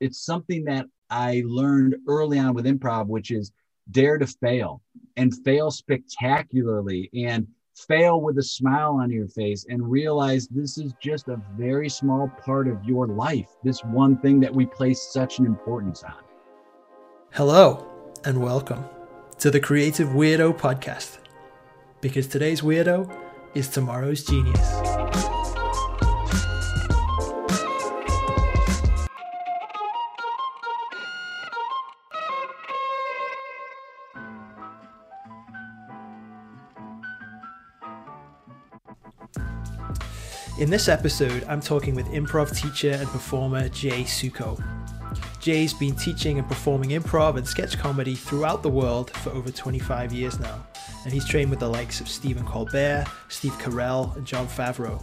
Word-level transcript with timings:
it's 0.00 0.24
something 0.24 0.64
that 0.64 0.86
I 1.10 1.42
learned 1.46 1.96
early 2.06 2.38
on 2.38 2.54
with 2.54 2.66
improv, 2.66 3.06
which 3.06 3.30
is 3.30 3.52
dare 3.90 4.18
to 4.18 4.26
fail 4.26 4.82
and 5.16 5.34
fail 5.44 5.70
spectacularly 5.70 7.10
and 7.14 7.46
fail 7.74 8.20
with 8.20 8.38
a 8.38 8.42
smile 8.42 8.98
on 9.00 9.10
your 9.10 9.28
face 9.28 9.64
and 9.68 9.90
realize 9.90 10.48
this 10.48 10.78
is 10.78 10.92
just 11.00 11.28
a 11.28 11.40
very 11.56 11.88
small 11.88 12.30
part 12.44 12.68
of 12.68 12.84
your 12.84 13.06
life. 13.06 13.48
This 13.62 13.82
one 13.84 14.18
thing 14.18 14.40
that 14.40 14.54
we 14.54 14.66
place 14.66 15.10
such 15.12 15.38
an 15.38 15.46
importance 15.46 16.02
on. 16.02 16.22
Hello, 17.32 17.86
and 18.24 18.42
welcome 18.42 18.84
to 19.38 19.50
the 19.50 19.60
Creative 19.60 20.08
Weirdo 20.08 20.58
Podcast. 20.58 21.18
Because 22.00 22.26
today's 22.26 22.60
weirdo 22.60 23.10
is 23.54 23.68
tomorrow's 23.68 24.24
genius. 24.24 24.97
In 40.58 40.70
this 40.70 40.88
episode, 40.88 41.44
I'm 41.48 41.60
talking 41.60 41.94
with 41.94 42.06
improv 42.06 42.52
teacher 42.52 42.90
and 42.90 43.06
performer 43.10 43.68
Jay 43.68 44.02
Sukow. 44.02 44.60
Jay's 45.38 45.72
been 45.72 45.94
teaching 45.94 46.40
and 46.40 46.48
performing 46.48 46.90
improv 46.90 47.36
and 47.36 47.46
sketch 47.46 47.78
comedy 47.78 48.16
throughout 48.16 48.64
the 48.64 48.68
world 48.68 49.12
for 49.12 49.30
over 49.30 49.52
25 49.52 50.12
years 50.12 50.40
now, 50.40 50.66
and 51.04 51.12
he's 51.12 51.24
trained 51.24 51.50
with 51.50 51.60
the 51.60 51.68
likes 51.68 52.00
of 52.00 52.08
Stephen 52.08 52.44
Colbert, 52.44 53.06
Steve 53.28 53.52
Carell, 53.52 54.16
and 54.16 54.26
Jon 54.26 54.48
Favreau. 54.48 55.00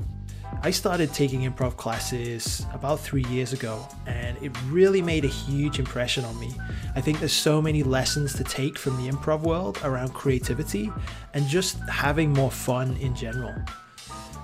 I 0.62 0.72
started 0.72 1.14
taking 1.14 1.50
improv 1.50 1.78
classes 1.78 2.66
about 2.74 3.00
three 3.00 3.24
years 3.30 3.54
ago, 3.54 3.88
and 4.08 4.38
it 4.44 4.52
really 4.66 5.02
made 5.02 5.24
a 5.24 5.30
huge 5.30 5.80
impression 5.80 6.26
on 6.26 6.38
me. 6.38 6.52
I 6.98 7.02
think 7.02 7.20
there's 7.20 7.32
so 7.32 7.62
many 7.62 7.82
lessons 7.82 8.34
to 8.34 8.44
take 8.44 8.78
from 8.78 8.98
the 8.98 9.10
improv 9.10 9.44
world 9.44 9.80
around 9.86 10.14
creativity 10.14 10.92
and 11.34 11.48
just 11.48 11.80
having 11.88 12.34
more 12.34 12.52
fun 12.52 12.98
in 12.98 13.16
general. 13.16 13.56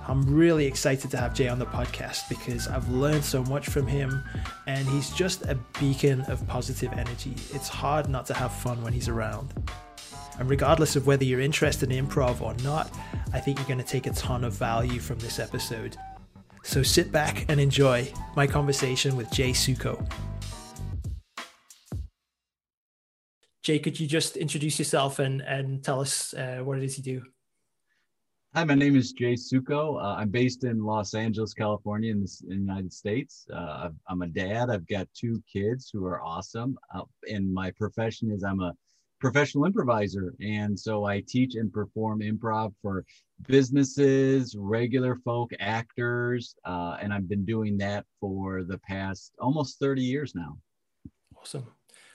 I'm 0.08 0.24
really 0.24 0.66
excited 0.66 1.12
to 1.12 1.18
have 1.18 1.34
Jay 1.34 1.48
on 1.48 1.60
the 1.60 1.66
podcast 1.66 2.28
because 2.28 2.68
I've 2.68 2.90
learned 2.90 3.24
so 3.24 3.44
much 3.44 3.70
from 3.70 3.86
him 3.86 4.24
and 4.68 4.88
he's 4.88 5.12
just 5.12 5.44
a 5.44 5.56
beacon 5.80 6.22
of 6.22 6.46
positive 6.48 6.92
energy. 6.94 7.36
It's 7.54 7.70
hard 7.70 8.10
not 8.10 8.26
to 8.28 8.34
have 8.34 8.52
fun 8.52 8.82
when 8.84 8.94
he's 8.94 9.08
around. 9.08 9.54
And 10.40 10.50
regardless 10.50 10.96
of 10.96 11.06
whether 11.06 11.24
you're 11.24 11.40
interested 11.40 11.92
in 11.92 12.08
improv 12.08 12.42
or 12.42 12.56
not, 12.64 12.92
I 13.32 13.40
think 13.40 13.60
you're 13.60 13.68
going 13.68 13.78
to 13.78 13.86
take 13.86 14.08
a 14.08 14.12
ton 14.12 14.44
of 14.44 14.54
value 14.54 15.00
from 15.00 15.20
this 15.20 15.40
episode. 15.40 15.96
So 16.64 16.84
sit 16.84 17.12
back 17.12 17.46
and 17.48 17.60
enjoy 17.60 18.12
my 18.36 18.48
conversation 18.48 19.16
with 19.16 19.32
Jay 19.32 19.52
Sukow. 19.52 20.10
Jay, 23.64 23.78
could 23.78 24.00
you 24.00 24.08
just 24.08 24.36
introduce 24.36 24.80
yourself 24.80 25.20
and, 25.20 25.42
and 25.42 25.84
tell 25.84 26.02
us 26.02 26.34
uh, 26.34 26.62
what 26.64 26.80
it 26.80 26.84
is 26.84 26.98
you 26.98 27.04
do? 27.04 27.22
Hi, 28.54 28.66
my 28.66 28.76
name 28.76 28.98
is 28.98 29.14
Jay 29.14 29.36
Sukow. 29.36 29.96
Uh, 29.96 30.16
I'm 30.18 30.28
based 30.28 30.66
in 30.66 30.84
Los 30.84 31.14
Angeles, 31.14 31.54
California, 31.54 32.12
in 32.12 32.20
the, 32.20 32.38
in 32.44 32.50
the 32.50 32.56
United 32.56 32.92
States. 32.92 33.48
Uh, 33.54 33.92
I'm 34.10 34.24
a 34.24 34.28
dad. 34.28 34.70
I've 34.70 34.86
got 34.88 35.08
two 35.14 35.42
kids 35.52 35.90
who 35.90 36.06
are 36.06 36.22
awesome. 36.22 36.78
Uh, 36.94 37.04
and 37.30 37.54
my 37.54 37.72
profession 37.72 38.30
is 38.30 38.44
I'm 38.44 38.60
a 38.60 38.74
professional 39.22 39.64
improviser. 39.64 40.34
And 40.42 40.78
so 40.78 41.06
I 41.06 41.24
teach 41.26 41.56
and 41.56 41.72
perform 41.72 42.20
improv 42.20 42.74
for 42.82 43.06
businesses, 43.48 44.54
regular 44.60 45.16
folk, 45.24 45.52
actors. 45.62 46.54
Uh, 46.66 46.98
and 47.02 47.14
I've 47.14 47.30
been 47.30 47.46
doing 47.46 47.78
that 47.78 48.06
for 48.20 48.66
the 48.66 48.80
past 48.80 49.32
almost 49.40 49.80
30 49.80 50.02
years 50.02 50.36
now. 50.36 50.58
Awesome. 51.40 51.68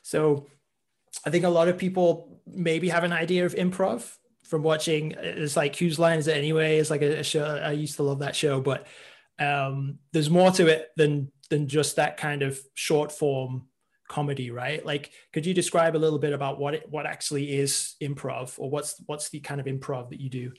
So 0.02 0.48
I 1.24 1.30
think 1.30 1.46
a 1.46 1.48
lot 1.48 1.68
of 1.68 1.78
people 1.78 2.42
maybe 2.46 2.90
have 2.90 3.04
an 3.04 3.12
idea 3.14 3.46
of 3.46 3.54
improv 3.54 4.18
from 4.46 4.62
watching 4.62 5.12
it's 5.12 5.56
like 5.56 5.76
whose 5.76 5.98
line 5.98 6.18
is 6.18 6.28
it 6.28 6.36
anyway? 6.36 6.78
It's 6.78 6.90
like 6.90 7.02
a, 7.02 7.18
a, 7.20 7.22
show 7.22 7.44
i 7.62 7.72
used 7.72 7.96
to 7.96 8.02
love 8.02 8.20
that 8.20 8.36
show 8.36 8.60
but 8.60 8.86
um 9.38 9.98
there's 10.12 10.30
more 10.30 10.50
to 10.52 10.66
it 10.66 10.88
than 10.96 11.30
than 11.50 11.68
just 11.68 11.96
that 11.96 12.16
kind 12.16 12.42
of 12.42 12.58
short 12.74 13.12
form 13.12 13.68
comedy 14.08 14.50
right? 14.50 14.84
Like 14.84 15.12
could 15.32 15.44
you 15.46 15.54
describe 15.54 15.96
a 15.96 15.98
little 15.98 16.18
bit 16.18 16.32
about 16.32 16.58
what 16.58 16.74
it 16.74 16.86
what 16.88 17.06
actually 17.06 17.56
is 17.56 17.96
improv 18.02 18.54
or 18.58 18.70
what's 18.70 19.02
what's 19.06 19.30
the 19.30 19.40
kind 19.40 19.60
of 19.60 19.66
improv 19.66 20.10
that 20.10 20.20
you 20.20 20.30
do? 20.30 20.52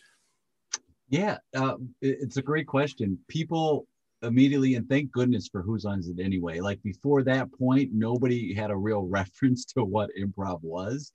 Yeah 1.10 1.38
uh, 1.56 1.76
it's 2.02 2.38
a 2.38 2.42
great 2.42 2.68
question. 2.68 3.18
People 3.28 3.88
immediately 4.24 4.76
and 4.76 4.90
thank 4.90 5.12
goodness 5.12 5.48
for 5.48 5.62
whose 5.62 5.84
lines 5.84 6.10
it 6.10 6.20
anyway 6.20 6.60
like 6.60 6.82
before 6.82 7.22
that 7.22 7.48
point 7.54 7.92
nobody 7.94 8.52
had 8.52 8.72
a 8.72 8.76
real 8.76 9.02
reference 9.20 9.66
to 9.66 9.84
what 9.84 10.10
improv 10.20 10.60
was. 10.62 11.12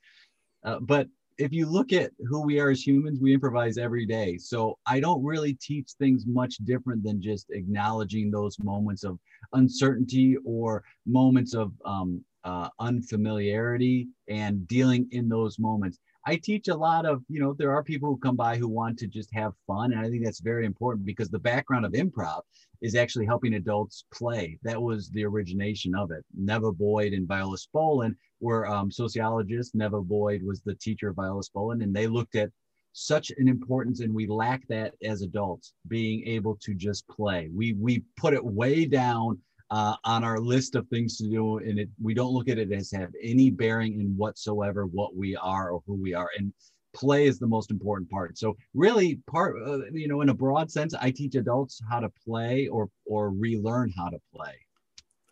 Uh, 0.65 0.79
but 0.81 1.09
if 1.39 1.53
you 1.53 1.67
look 1.67 1.93
at 1.93 2.11
who 2.29 2.43
we 2.43 2.61
are 2.61 2.71
as 2.71 2.87
humans, 2.87 3.21
we 3.21 3.35
improvise 3.35 3.79
every 3.79 4.07
day. 4.07 4.39
So 4.39 4.79
I 4.87 5.01
don't 5.01 5.25
really 5.25 5.55
teach 5.55 5.93
things 5.99 6.27
much 6.27 6.57
different 6.65 7.03
than 7.03 7.21
just 7.21 7.51
acknowledging 7.51 8.31
those 8.31 8.59
moments 8.61 9.05
of 9.05 9.19
uncertainty 9.53 10.37
or 10.45 10.85
moments 11.07 11.55
of 11.55 11.73
um, 11.85 12.25
uh, 12.45 12.69
unfamiliarity 12.81 14.09
and 14.29 14.67
dealing 14.67 15.09
in 15.13 15.29
those 15.29 15.59
moments. 15.59 15.99
I 16.25 16.37
teach 16.37 16.69
a 16.69 16.75
lot 16.75 17.05
of, 17.05 17.23
you 17.29 17.41
know, 17.41 17.53
there 17.53 17.73
are 17.73 17.83
people 17.83 18.09
who 18.09 18.17
come 18.17 18.37
by 18.37 18.57
who 18.57 18.69
want 18.69 18.99
to 19.01 19.09
just 19.09 19.33
have 19.35 19.55
fun. 19.67 19.93
And 19.93 20.01
I 20.01 20.09
think 20.09 20.25
that's 20.25 20.41
very 20.41 20.65
important 20.65 21.05
because 21.05 21.31
the 21.31 21.39
background 21.39 21.85
of 21.85 21.93
improv 21.93 22.43
is 22.81 22.95
actually 22.95 23.27
helping 23.27 23.55
adults 23.55 24.05
play. 24.13 24.59
That 24.63 24.81
was 24.81 25.09
the 25.11 25.25
origination 25.25 25.95
of 25.95 26.11
it. 26.11 26.25
Neva 26.37 26.73
Boyd 26.73 27.13
and 27.13 27.27
Viola 27.27 27.57
Spolin 27.57 28.15
were 28.43 28.67
um, 28.67 28.91
sociologists. 28.91 29.75
Neva 29.75 30.03
Boyd 30.03 30.43
was 30.43 30.61
the 30.61 30.75
teacher 30.75 31.09
of 31.09 31.17
Viola 31.17 31.43
Spolin, 31.43 31.83
and 31.83 31.95
they 31.95 32.07
looked 32.07 32.35
at 32.35 32.51
such 32.93 33.33
an 33.39 33.49
importance 33.49 34.01
and 34.01 34.15
we 34.15 34.27
lack 34.27 34.67
that 34.69 34.93
as 35.03 35.23
adults 35.23 35.73
being 35.89 36.27
able 36.27 36.57
to 36.57 36.75
just 36.75 37.09
play. 37.09 37.49
We 37.55 37.73
we 37.75 38.05
put 38.17 38.35
it 38.35 38.45
way 38.45 38.85
down 38.85 39.39
uh, 39.71 39.97
on 40.05 40.25
our 40.25 40.39
list 40.39 40.75
of 40.75 40.87
things 40.89 41.17
to 41.17 41.25
do 41.25 41.59
and 41.59 41.79
it 41.79 41.89
we 42.03 42.13
don't 42.13 42.35
look 42.35 42.49
at 42.49 42.59
it 42.59 42.71
as 42.73 42.91
have 42.93 43.11
any 43.23 43.49
bearing 43.49 43.99
in 43.99 44.15
whatsoever 44.17 44.85
what 44.87 45.17
we 45.17 45.35
are 45.37 45.71
or 45.71 45.83
who 45.87 45.95
we 45.95 46.13
are 46.13 46.29
and 46.37 46.53
play 46.95 47.25
is 47.25 47.39
the 47.39 47.47
most 47.47 47.71
important 47.71 48.11
part. 48.11 48.37
So 48.37 48.55
really 48.75 49.21
part 49.27 49.57
uh, 49.67 49.91
you 49.93 50.09
know 50.09 50.21
in 50.21 50.29
a 50.29 50.35
broad 50.35 50.71
sense 50.71 50.95
i 50.95 51.11
teach 51.11 51.35
adults 51.35 51.81
how 51.89 52.01
to 52.01 52.11
play 52.27 52.69
or 52.69 52.91
or 53.07 53.31
relearn 53.31 53.91
how 53.97 54.11
to 54.11 54.19
play. 54.35 54.55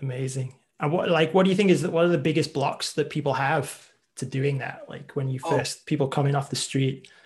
Amazing 0.01 0.55
and 0.81 0.91
what 0.91 1.11
like 1.11 1.33
what 1.35 1.45
do 1.45 1.51
you 1.51 1.57
think 1.57 1.71
is 1.71 1.87
what 1.87 2.05
are 2.05 2.09
the 2.09 2.19
biggest 2.19 2.53
blocks 2.55 2.95
that 2.95 3.11
people 3.11 3.35
have 3.35 3.91
to 4.17 4.27
doing 4.27 4.59
that? 4.59 4.87
Like 4.89 5.13
when 5.13 5.29
you 5.29 5.41
oh. 5.45 5.59
first 5.59 5.81
oh. 5.81 5.83
people 5.87 6.09
coming 6.09 6.35
off 6.35 6.51
the 6.51 6.57
street. 6.57 7.09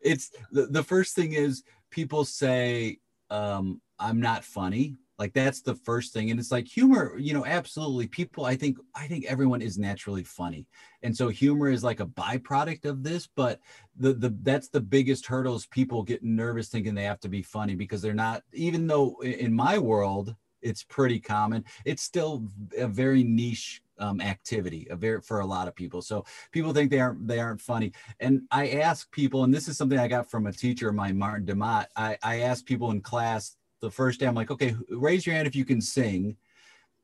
It's 0.00 0.30
the, 0.50 0.64
the 0.64 0.82
first 0.82 1.14
thing 1.14 1.34
is 1.34 1.62
people 1.90 2.24
say 2.24 3.00
um 3.28 3.82
i'm 3.98 4.18
not 4.18 4.42
funny. 4.42 4.96
Like 5.18 5.34
that's 5.34 5.60
the 5.60 5.74
first 5.74 6.14
thing. 6.14 6.30
And 6.30 6.40
it's 6.40 6.50
like 6.50 6.66
humor 6.66 7.18
you 7.18 7.34
know 7.34 7.44
absolutely. 7.44 8.06
People 8.06 8.46
i 8.46 8.56
think 8.56 8.78
i 8.94 9.06
think 9.06 9.26
everyone 9.26 9.60
is 9.60 9.76
naturally 9.76 10.24
funny. 10.24 10.66
And 11.02 11.14
so 11.14 11.28
humor 11.28 11.68
is 11.68 11.84
like 11.84 12.00
a 12.00 12.06
byproduct 12.06 12.86
of 12.86 13.02
this 13.02 13.28
but 13.36 13.60
the 13.98 14.14
the 14.14 14.34
that's 14.40 14.70
the 14.70 14.80
biggest 14.80 15.26
hurdles 15.26 15.66
people 15.66 16.02
get 16.02 16.24
nervous 16.24 16.70
thinking 16.70 16.94
they 16.94 17.04
have 17.04 17.20
to 17.20 17.28
be 17.28 17.42
funny 17.42 17.74
because 17.74 18.00
they're 18.00 18.14
not 18.14 18.42
even 18.54 18.86
though 18.86 19.20
in 19.20 19.52
my 19.52 19.76
world 19.76 20.34
it's 20.62 20.82
pretty 20.82 21.20
common. 21.20 21.64
It's 21.84 22.02
still 22.02 22.44
a 22.76 22.88
very 22.88 23.22
niche 23.22 23.82
um, 23.98 24.20
activity 24.20 24.86
a 24.90 24.96
very 24.96 25.20
for 25.20 25.40
a 25.40 25.46
lot 25.46 25.68
of 25.68 25.74
people. 25.74 26.02
So 26.02 26.24
people 26.52 26.72
think 26.72 26.90
they 26.90 27.00
aren't 27.00 27.26
they 27.26 27.40
aren't 27.40 27.60
funny. 27.60 27.92
And 28.20 28.42
i 28.50 28.68
ask 28.68 29.10
people 29.10 29.44
and 29.44 29.52
this 29.52 29.68
is 29.68 29.76
something 29.76 29.98
i 29.98 30.08
got 30.08 30.30
from 30.30 30.46
a 30.46 30.52
teacher 30.52 30.88
of 30.88 30.94
mine 30.94 31.18
Martin 31.18 31.44
de 31.44 31.54
Maat 31.54 31.88
i 31.96 32.16
i 32.22 32.40
ask 32.40 32.64
people 32.64 32.90
in 32.90 33.00
class 33.00 33.56
the 33.80 33.90
first 33.90 34.20
day 34.20 34.26
i'm 34.26 34.34
like 34.34 34.50
okay 34.50 34.74
raise 34.90 35.26
your 35.26 35.34
hand 35.34 35.46
if 35.46 35.56
you 35.56 35.64
can 35.64 35.80
sing. 35.80 36.36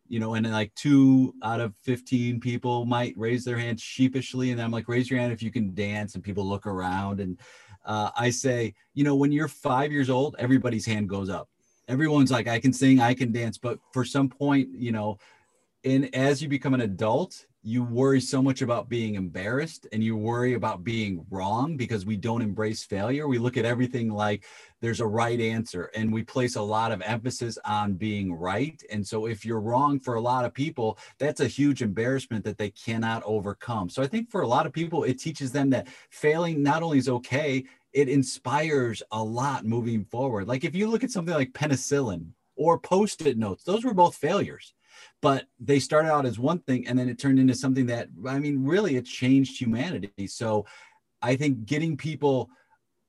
You 0.06 0.20
know 0.20 0.34
and 0.34 0.50
like 0.50 0.74
two 0.74 1.34
out 1.42 1.60
of 1.60 1.74
15 1.82 2.38
people 2.38 2.84
might 2.84 3.14
raise 3.16 3.44
their 3.44 3.56
hand 3.56 3.80
sheepishly 3.80 4.50
and 4.50 4.60
i'm 4.60 4.70
like 4.70 4.86
raise 4.86 5.10
your 5.10 5.18
hand 5.18 5.32
if 5.32 5.42
you 5.42 5.50
can 5.50 5.74
dance 5.74 6.14
and 6.14 6.22
people 6.22 6.46
look 6.46 6.66
around 6.66 7.20
and 7.20 7.40
uh, 7.86 8.10
i 8.14 8.28
say 8.28 8.74
you 8.92 9.02
know 9.02 9.16
when 9.16 9.32
you're 9.32 9.48
five 9.48 9.90
years 9.90 10.10
old 10.10 10.36
everybody's 10.38 10.84
hand 10.84 11.08
goes 11.08 11.30
up 11.30 11.48
everyone's 11.88 12.30
like 12.30 12.48
i 12.48 12.58
can 12.58 12.72
sing 12.72 13.00
i 13.00 13.14
can 13.14 13.32
dance 13.32 13.58
but 13.58 13.78
for 13.92 14.04
some 14.04 14.28
point 14.28 14.68
you 14.72 14.92
know 14.92 15.18
and 15.84 16.14
as 16.14 16.42
you 16.42 16.48
become 16.48 16.74
an 16.74 16.80
adult 16.80 17.46
you 17.66 17.82
worry 17.82 18.20
so 18.20 18.42
much 18.42 18.60
about 18.60 18.90
being 18.90 19.14
embarrassed 19.14 19.86
and 19.90 20.04
you 20.04 20.14
worry 20.14 20.52
about 20.52 20.84
being 20.84 21.24
wrong 21.30 21.78
because 21.78 22.04
we 22.04 22.14
don't 22.14 22.42
embrace 22.42 22.84
failure. 22.84 23.26
We 23.26 23.38
look 23.38 23.56
at 23.56 23.64
everything 23.64 24.10
like 24.10 24.44
there's 24.82 25.00
a 25.00 25.06
right 25.06 25.40
answer 25.40 25.90
and 25.94 26.12
we 26.12 26.22
place 26.22 26.56
a 26.56 26.62
lot 26.62 26.92
of 26.92 27.00
emphasis 27.00 27.56
on 27.64 27.94
being 27.94 28.34
right. 28.34 28.82
And 28.92 29.04
so 29.04 29.24
if 29.24 29.46
you're 29.46 29.62
wrong 29.62 29.98
for 29.98 30.16
a 30.16 30.20
lot 30.20 30.44
of 30.44 30.52
people, 30.52 30.98
that's 31.18 31.40
a 31.40 31.48
huge 31.48 31.80
embarrassment 31.80 32.44
that 32.44 32.58
they 32.58 32.68
cannot 32.68 33.22
overcome. 33.24 33.88
So 33.88 34.02
I 34.02 34.08
think 34.08 34.30
for 34.30 34.42
a 34.42 34.48
lot 34.48 34.66
of 34.66 34.72
people, 34.74 35.04
it 35.04 35.18
teaches 35.18 35.50
them 35.50 35.70
that 35.70 35.88
failing 36.10 36.62
not 36.62 36.82
only 36.82 36.98
is 36.98 37.08
okay, 37.08 37.64
it 37.94 38.08
inspires 38.08 39.02
a 39.12 39.22
lot 39.22 39.64
moving 39.64 40.04
forward. 40.04 40.46
Like 40.46 40.64
if 40.64 40.74
you 40.74 40.88
look 40.88 41.04
at 41.04 41.10
something 41.10 41.34
like 41.34 41.52
penicillin, 41.52 42.32
or 42.56 42.78
post-it 42.78 43.36
notes. 43.36 43.64
Those 43.64 43.84
were 43.84 43.94
both 43.94 44.16
failures. 44.16 44.74
But 45.20 45.46
they 45.58 45.80
started 45.80 46.10
out 46.10 46.26
as 46.26 46.38
one 46.38 46.60
thing 46.60 46.86
and 46.86 46.98
then 46.98 47.08
it 47.08 47.18
turned 47.18 47.38
into 47.38 47.54
something 47.54 47.86
that 47.86 48.08
I 48.28 48.38
mean, 48.38 48.64
really 48.64 48.96
it 48.96 49.06
changed 49.06 49.60
humanity. 49.60 50.26
So 50.26 50.66
I 51.20 51.36
think 51.36 51.64
getting 51.64 51.96
people 51.96 52.50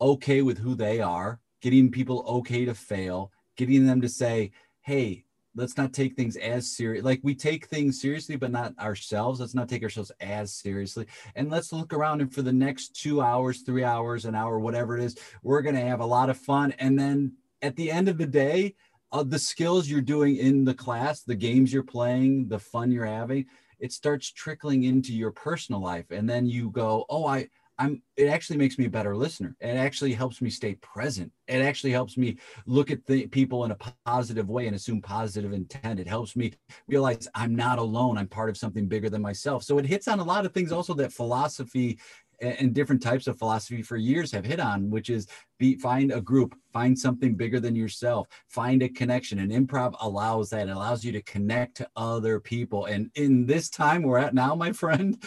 okay 0.01 0.41
with 0.41 0.57
who 0.57 0.75
they 0.75 0.99
are, 1.01 1.39
getting 1.61 1.91
people 1.91 2.23
okay 2.27 2.65
to 2.65 2.73
fail, 2.73 3.31
getting 3.55 3.85
them 3.85 4.01
to 4.01 4.09
say, 4.09 4.51
hey, 4.81 5.24
let's 5.55 5.77
not 5.77 5.93
take 5.93 6.15
things 6.15 6.35
as 6.35 6.71
serious. 6.71 7.03
Like 7.03 7.21
we 7.23 7.33
take 7.33 7.67
things 7.67 8.01
seriously, 8.01 8.35
but 8.35 8.51
not 8.51 8.77
ourselves. 8.79 9.39
Let's 9.39 9.55
not 9.55 9.69
take 9.69 9.83
ourselves 9.83 10.11
as 10.19 10.53
seriously. 10.53 11.07
And 11.35 11.49
let's 11.49 11.71
look 11.71 11.93
around 11.93 12.21
and 12.21 12.33
for 12.33 12.41
the 12.41 12.53
next 12.53 12.95
two 12.95 13.21
hours, 13.21 13.61
three 13.61 13.83
hours, 13.83 14.25
an 14.25 14.35
hour, 14.35 14.59
whatever 14.59 14.97
it 14.97 15.03
is, 15.03 15.17
we're 15.43 15.61
going 15.61 15.75
to 15.75 15.81
have 15.81 16.01
a 16.01 16.05
lot 16.05 16.29
of 16.29 16.37
fun. 16.37 16.73
And 16.79 16.99
then 16.99 17.33
at 17.61 17.75
the 17.75 17.89
end 17.89 18.09
of 18.09 18.17
the 18.17 18.27
day, 18.27 18.75
uh, 19.11 19.23
the 19.23 19.39
skills 19.39 19.87
you're 19.87 20.01
doing 20.01 20.35
in 20.35 20.65
the 20.65 20.73
class, 20.73 21.21
the 21.21 21.35
games 21.35 21.71
you're 21.71 21.83
playing, 21.83 22.47
the 22.47 22.59
fun 22.59 22.91
you're 22.91 23.05
having, 23.05 23.45
it 23.79 23.93
starts 23.93 24.31
trickling 24.31 24.83
into 24.83 25.13
your 25.13 25.31
personal 25.31 25.81
life. 25.81 26.11
And 26.11 26.29
then 26.29 26.45
you 26.47 26.69
go, 26.69 27.05
oh, 27.09 27.25
I, 27.25 27.47
I'm 27.77 28.01
it 28.15 28.27
actually 28.27 28.57
makes 28.57 28.77
me 28.77 28.85
a 28.85 28.89
better 28.89 29.15
listener. 29.15 29.55
It 29.59 29.75
actually 29.75 30.13
helps 30.13 30.41
me 30.41 30.49
stay 30.49 30.75
present. 30.75 31.31
It 31.47 31.61
actually 31.61 31.91
helps 31.91 32.17
me 32.17 32.37
look 32.65 32.89
at 32.91 33.05
the 33.05 33.27
people 33.27 33.65
in 33.65 33.71
a 33.71 33.77
positive 34.05 34.49
way 34.49 34.67
and 34.67 34.75
assume 34.75 35.01
positive 35.01 35.51
intent. 35.53 35.99
It 35.99 36.07
helps 36.07 36.35
me 36.35 36.53
realize 36.87 37.27
I'm 37.35 37.55
not 37.55 37.79
alone. 37.79 38.17
I'm 38.17 38.27
part 38.27 38.49
of 38.49 38.57
something 38.57 38.87
bigger 38.87 39.09
than 39.09 39.21
myself. 39.21 39.63
So 39.63 39.77
it 39.77 39.85
hits 39.85 40.07
on 40.07 40.19
a 40.19 40.23
lot 40.23 40.45
of 40.45 40.53
things 40.53 40.71
also 40.71 40.93
that 40.95 41.11
philosophy 41.11 41.99
and 42.41 42.73
different 42.73 43.01
types 43.01 43.27
of 43.27 43.37
philosophy 43.37 43.81
for 43.81 43.97
years 43.97 44.31
have 44.31 44.45
hit 44.45 44.59
on, 44.59 44.89
which 44.89 45.09
is 45.09 45.27
be 45.57 45.77
find 45.77 46.11
a 46.11 46.21
group, 46.21 46.55
find 46.73 46.97
something 46.97 47.35
bigger 47.35 47.59
than 47.59 47.75
yourself, 47.75 48.27
find 48.49 48.83
a 48.83 48.89
connection. 48.89 49.39
And 49.39 49.51
improv 49.51 49.95
allows 50.01 50.49
that. 50.49 50.67
It 50.67 50.71
allows 50.71 51.03
you 51.03 51.11
to 51.13 51.21
connect 51.21 51.77
to 51.77 51.89
other 51.95 52.39
people. 52.39 52.85
And 52.85 53.09
in 53.15 53.45
this 53.45 53.69
time 53.69 54.03
we're 54.03 54.17
at 54.17 54.33
now, 54.33 54.55
my 54.55 54.71
friend, 54.71 55.21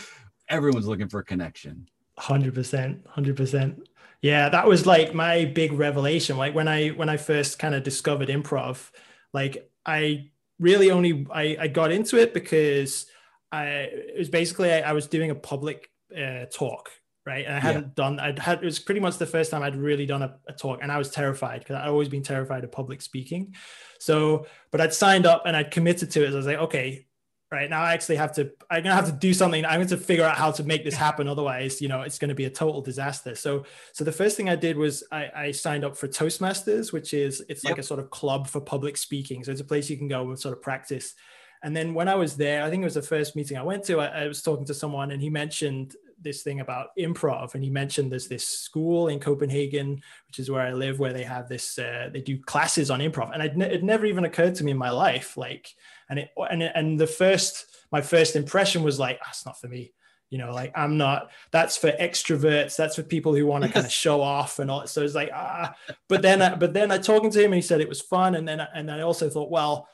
everyone's 0.48 0.86
looking 0.86 1.08
for 1.08 1.22
connection. 1.22 1.88
Hundred 2.18 2.54
percent, 2.54 3.06
hundred 3.06 3.36
percent. 3.36 3.88
Yeah, 4.20 4.48
that 4.48 4.66
was 4.66 4.86
like 4.86 5.14
my 5.14 5.44
big 5.44 5.72
revelation. 5.72 6.36
Like 6.36 6.52
when 6.52 6.66
I 6.66 6.88
when 6.88 7.08
I 7.08 7.16
first 7.16 7.60
kind 7.60 7.76
of 7.76 7.84
discovered 7.84 8.28
improv, 8.28 8.90
like 9.32 9.70
I 9.86 10.30
really 10.58 10.90
only 10.90 11.26
I, 11.32 11.56
I 11.60 11.68
got 11.68 11.92
into 11.92 12.16
it 12.16 12.34
because 12.34 13.06
I 13.52 13.66
it 13.66 14.18
was 14.18 14.28
basically 14.28 14.72
I, 14.72 14.90
I 14.90 14.92
was 14.92 15.06
doing 15.06 15.30
a 15.30 15.36
public 15.36 15.88
uh, 16.16 16.46
talk, 16.52 16.90
right? 17.24 17.44
And 17.46 17.54
I 17.54 17.60
hadn't 17.60 17.82
yeah. 17.82 17.90
done 17.94 18.18
I'd 18.18 18.40
had 18.40 18.62
it 18.62 18.64
was 18.64 18.80
pretty 18.80 19.00
much 19.00 19.18
the 19.18 19.26
first 19.26 19.52
time 19.52 19.62
I'd 19.62 19.76
really 19.76 20.06
done 20.06 20.22
a, 20.22 20.36
a 20.48 20.52
talk, 20.52 20.80
and 20.82 20.90
I 20.90 20.98
was 20.98 21.10
terrified 21.10 21.60
because 21.60 21.76
I'd 21.76 21.88
always 21.88 22.08
been 22.08 22.24
terrified 22.24 22.64
of 22.64 22.72
public 22.72 23.00
speaking. 23.00 23.54
So, 24.00 24.46
but 24.72 24.80
I'd 24.80 24.92
signed 24.92 25.26
up 25.26 25.44
and 25.46 25.56
I'd 25.56 25.70
committed 25.70 26.10
to 26.12 26.24
it. 26.24 26.30
So 26.30 26.34
I 26.34 26.36
was 26.36 26.46
like, 26.46 26.58
okay, 26.58 27.06
right? 27.50 27.68
Now 27.68 27.82
i 27.82 27.92
actually 27.94 28.16
have 28.16 28.32
to 28.34 28.50
i'm 28.70 28.82
gonna 28.82 28.94
have 28.94 29.06
to 29.06 29.12
do 29.12 29.32
something. 29.32 29.64
I'm 29.64 29.78
going 29.78 29.88
to 29.88 29.96
figure 29.96 30.24
out 30.24 30.36
how 30.36 30.50
to 30.52 30.64
make 30.64 30.84
this 30.84 30.94
happen. 30.94 31.28
Otherwise 31.28 31.80
you 31.80 31.88
know 31.88 32.02
it's 32.02 32.18
going 32.18 32.28
to 32.28 32.34
be 32.34 32.44
a 32.44 32.50
total 32.50 32.80
disaster. 32.80 33.34
So 33.34 33.64
so 33.92 34.04
the 34.04 34.12
first 34.12 34.36
thing 34.36 34.48
i 34.48 34.56
did 34.56 34.76
was 34.76 35.04
i, 35.12 35.30
I 35.34 35.50
signed 35.52 35.84
up 35.84 35.96
for 35.96 36.08
toastmasters 36.08 36.92
which 36.92 37.14
is 37.14 37.42
it's 37.48 37.64
yep. 37.64 37.72
like 37.72 37.78
a 37.78 37.82
sort 37.82 38.00
of 38.00 38.10
club 38.10 38.48
for 38.48 38.60
public 38.60 38.96
speaking. 38.96 39.44
So 39.44 39.52
it's 39.52 39.60
a 39.60 39.64
place 39.64 39.88
you 39.90 39.96
can 39.96 40.08
go 40.08 40.28
and 40.28 40.38
sort 40.38 40.56
of 40.56 40.62
practice. 40.62 41.14
And 41.62 41.76
then 41.76 41.92
when 41.92 42.08
i 42.08 42.14
was 42.14 42.36
there 42.36 42.62
i 42.62 42.70
think 42.70 42.82
it 42.82 42.84
was 42.84 42.94
the 42.94 43.02
first 43.02 43.34
meeting 43.34 43.56
i 43.56 43.62
went 43.62 43.82
to 43.84 44.00
I, 44.00 44.24
I 44.24 44.28
was 44.28 44.42
talking 44.42 44.64
to 44.66 44.74
someone 44.74 45.10
and 45.10 45.20
he 45.20 45.28
mentioned 45.28 45.96
this 46.20 46.42
thing 46.42 46.60
about 46.60 46.88
improv. 46.98 47.54
And 47.54 47.62
he 47.62 47.70
mentioned 47.70 48.10
there's 48.10 48.28
this 48.28 48.46
school 48.46 49.08
in 49.08 49.20
copenhagen 49.20 50.00
which 50.26 50.38
is 50.38 50.50
where 50.50 50.62
i 50.62 50.72
live 50.72 50.98
where 50.98 51.12
they 51.12 51.24
have 51.24 51.48
this 51.48 51.78
uh, 51.78 52.10
they 52.12 52.20
do 52.20 52.38
classes 52.38 52.90
on 52.90 53.00
improv. 53.00 53.30
And 53.32 53.56
ne- 53.56 53.72
it 53.72 53.82
never 53.82 54.06
even 54.06 54.24
occurred 54.24 54.54
to 54.56 54.64
me 54.64 54.72
in 54.72 54.78
my 54.78 54.90
life 54.90 55.36
like 55.36 55.74
and 56.08 56.19
it 56.19 56.31
and 56.50 56.62
and 56.62 56.99
the 56.99 57.06
first 57.06 57.66
my 57.93 58.00
first 58.00 58.37
impression 58.37 58.82
was 58.82 58.99
like 58.99 59.19
that's 59.25 59.43
oh, 59.46 59.50
not 59.50 59.60
for 59.60 59.69
me 59.69 59.93
you 60.31 60.38
know 60.38 60.52
like 60.52 60.72
i'm 60.76 60.96
not 60.96 61.31
that's 61.50 61.76
for 61.76 61.90
extroverts 61.93 62.76
that's 62.76 62.96
for 62.96 63.02
people 63.02 63.34
who 63.34 63.46
want 63.46 63.62
to 63.62 63.69
yes. 63.69 63.75
kind 63.75 63.87
of 63.87 63.93
show 64.05 64.20
off 64.20 64.58
and 64.58 64.70
all 64.70 64.87
so 64.87 65.02
it's 65.02 65.14
like 65.14 65.31
ah 65.34 65.75
but 66.08 66.22
then 66.22 66.43
I, 66.43 66.55
but 66.55 66.72
then 66.72 66.90
i 66.90 66.99
talking 66.99 67.31
to 67.31 67.38
him 67.38 67.52
and 67.52 67.55
he 67.55 67.62
said 67.62 67.81
it 67.81 67.88
was 67.88 68.00
fun 68.00 68.34
and 68.34 68.46
then 68.46 68.60
and 68.75 68.90
i 68.90 69.00
also 69.00 69.28
thought 69.31 69.50
well 69.50 69.88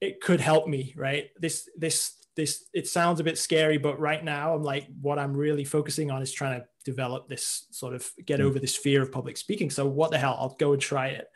it 0.00 0.20
could 0.20 0.40
help 0.40 0.66
me 0.66 0.94
right 0.96 1.30
this 1.38 1.68
this 1.76 2.14
this 2.36 2.66
it 2.74 2.86
sounds 2.86 3.18
a 3.18 3.24
bit 3.24 3.38
scary 3.38 3.78
but 3.78 3.98
right 3.98 4.22
now 4.22 4.54
i'm 4.54 4.62
like 4.62 4.86
what 5.00 5.18
i'm 5.18 5.36
really 5.36 5.64
focusing 5.64 6.10
on 6.10 6.22
is 6.22 6.32
trying 6.32 6.60
to 6.60 6.66
develop 6.84 7.28
this 7.28 7.66
sort 7.70 7.94
of 7.94 8.08
get 8.24 8.40
mm. 8.40 8.44
over 8.44 8.58
this 8.58 8.76
fear 8.76 9.02
of 9.02 9.10
public 9.10 9.36
speaking 9.36 9.70
so 9.70 9.86
what 9.86 10.10
the 10.10 10.18
hell 10.18 10.36
i'll 10.38 10.56
go 10.58 10.72
and 10.72 10.82
try 10.82 11.08
it 11.08 11.28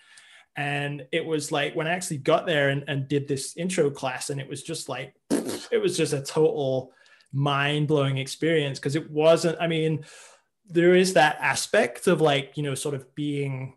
and 0.57 1.07
it 1.13 1.25
was 1.25 1.53
like 1.53 1.75
when 1.75 1.87
I 1.87 1.91
actually 1.91 2.19
got 2.19 2.47
there 2.47 2.71
and, 2.71 2.85
and 2.89 3.09
did 3.09 3.29
this 3.29 3.57
intro 3.57 3.91
class, 3.91 4.31
and 4.31 4.41
it 4.41 4.49
was 4.49 4.63
just 4.63 4.89
like, 4.89 5.15
it 5.31 5.81
was 5.81 5.97
just 5.97 6.13
a 6.13 6.23
total 6.23 6.93
mind 7.33 7.89
blowing 7.89 8.19
experience 8.19 8.79
because 8.79 8.97
it 8.97 9.11
wasn't, 9.11 9.57
I 9.61 9.67
mean, 9.67 10.05
there 10.69 10.95
is 10.95 11.15
that 11.15 11.39
aspect 11.41 12.07
of 12.07 12.21
like, 12.21 12.57
you 12.57 12.63
know, 12.63 12.75
sort 12.75 12.95
of 12.95 13.15
being, 13.15 13.75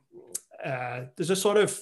uh, 0.64 1.02
there's 1.16 1.30
a 1.30 1.36
sort 1.36 1.58
of, 1.58 1.80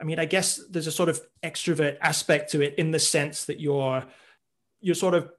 I 0.00 0.04
mean, 0.04 0.18
I 0.18 0.24
guess 0.24 0.60
there's 0.70 0.86
a 0.86 0.92
sort 0.92 1.08
of 1.08 1.20
extrovert 1.42 1.96
aspect 2.00 2.50
to 2.52 2.60
it 2.60 2.74
in 2.76 2.90
the 2.90 2.98
sense 2.98 3.44
that 3.46 3.60
you're, 3.60 4.04
you're 4.80 4.94
sort 4.94 5.14
of 5.14 5.30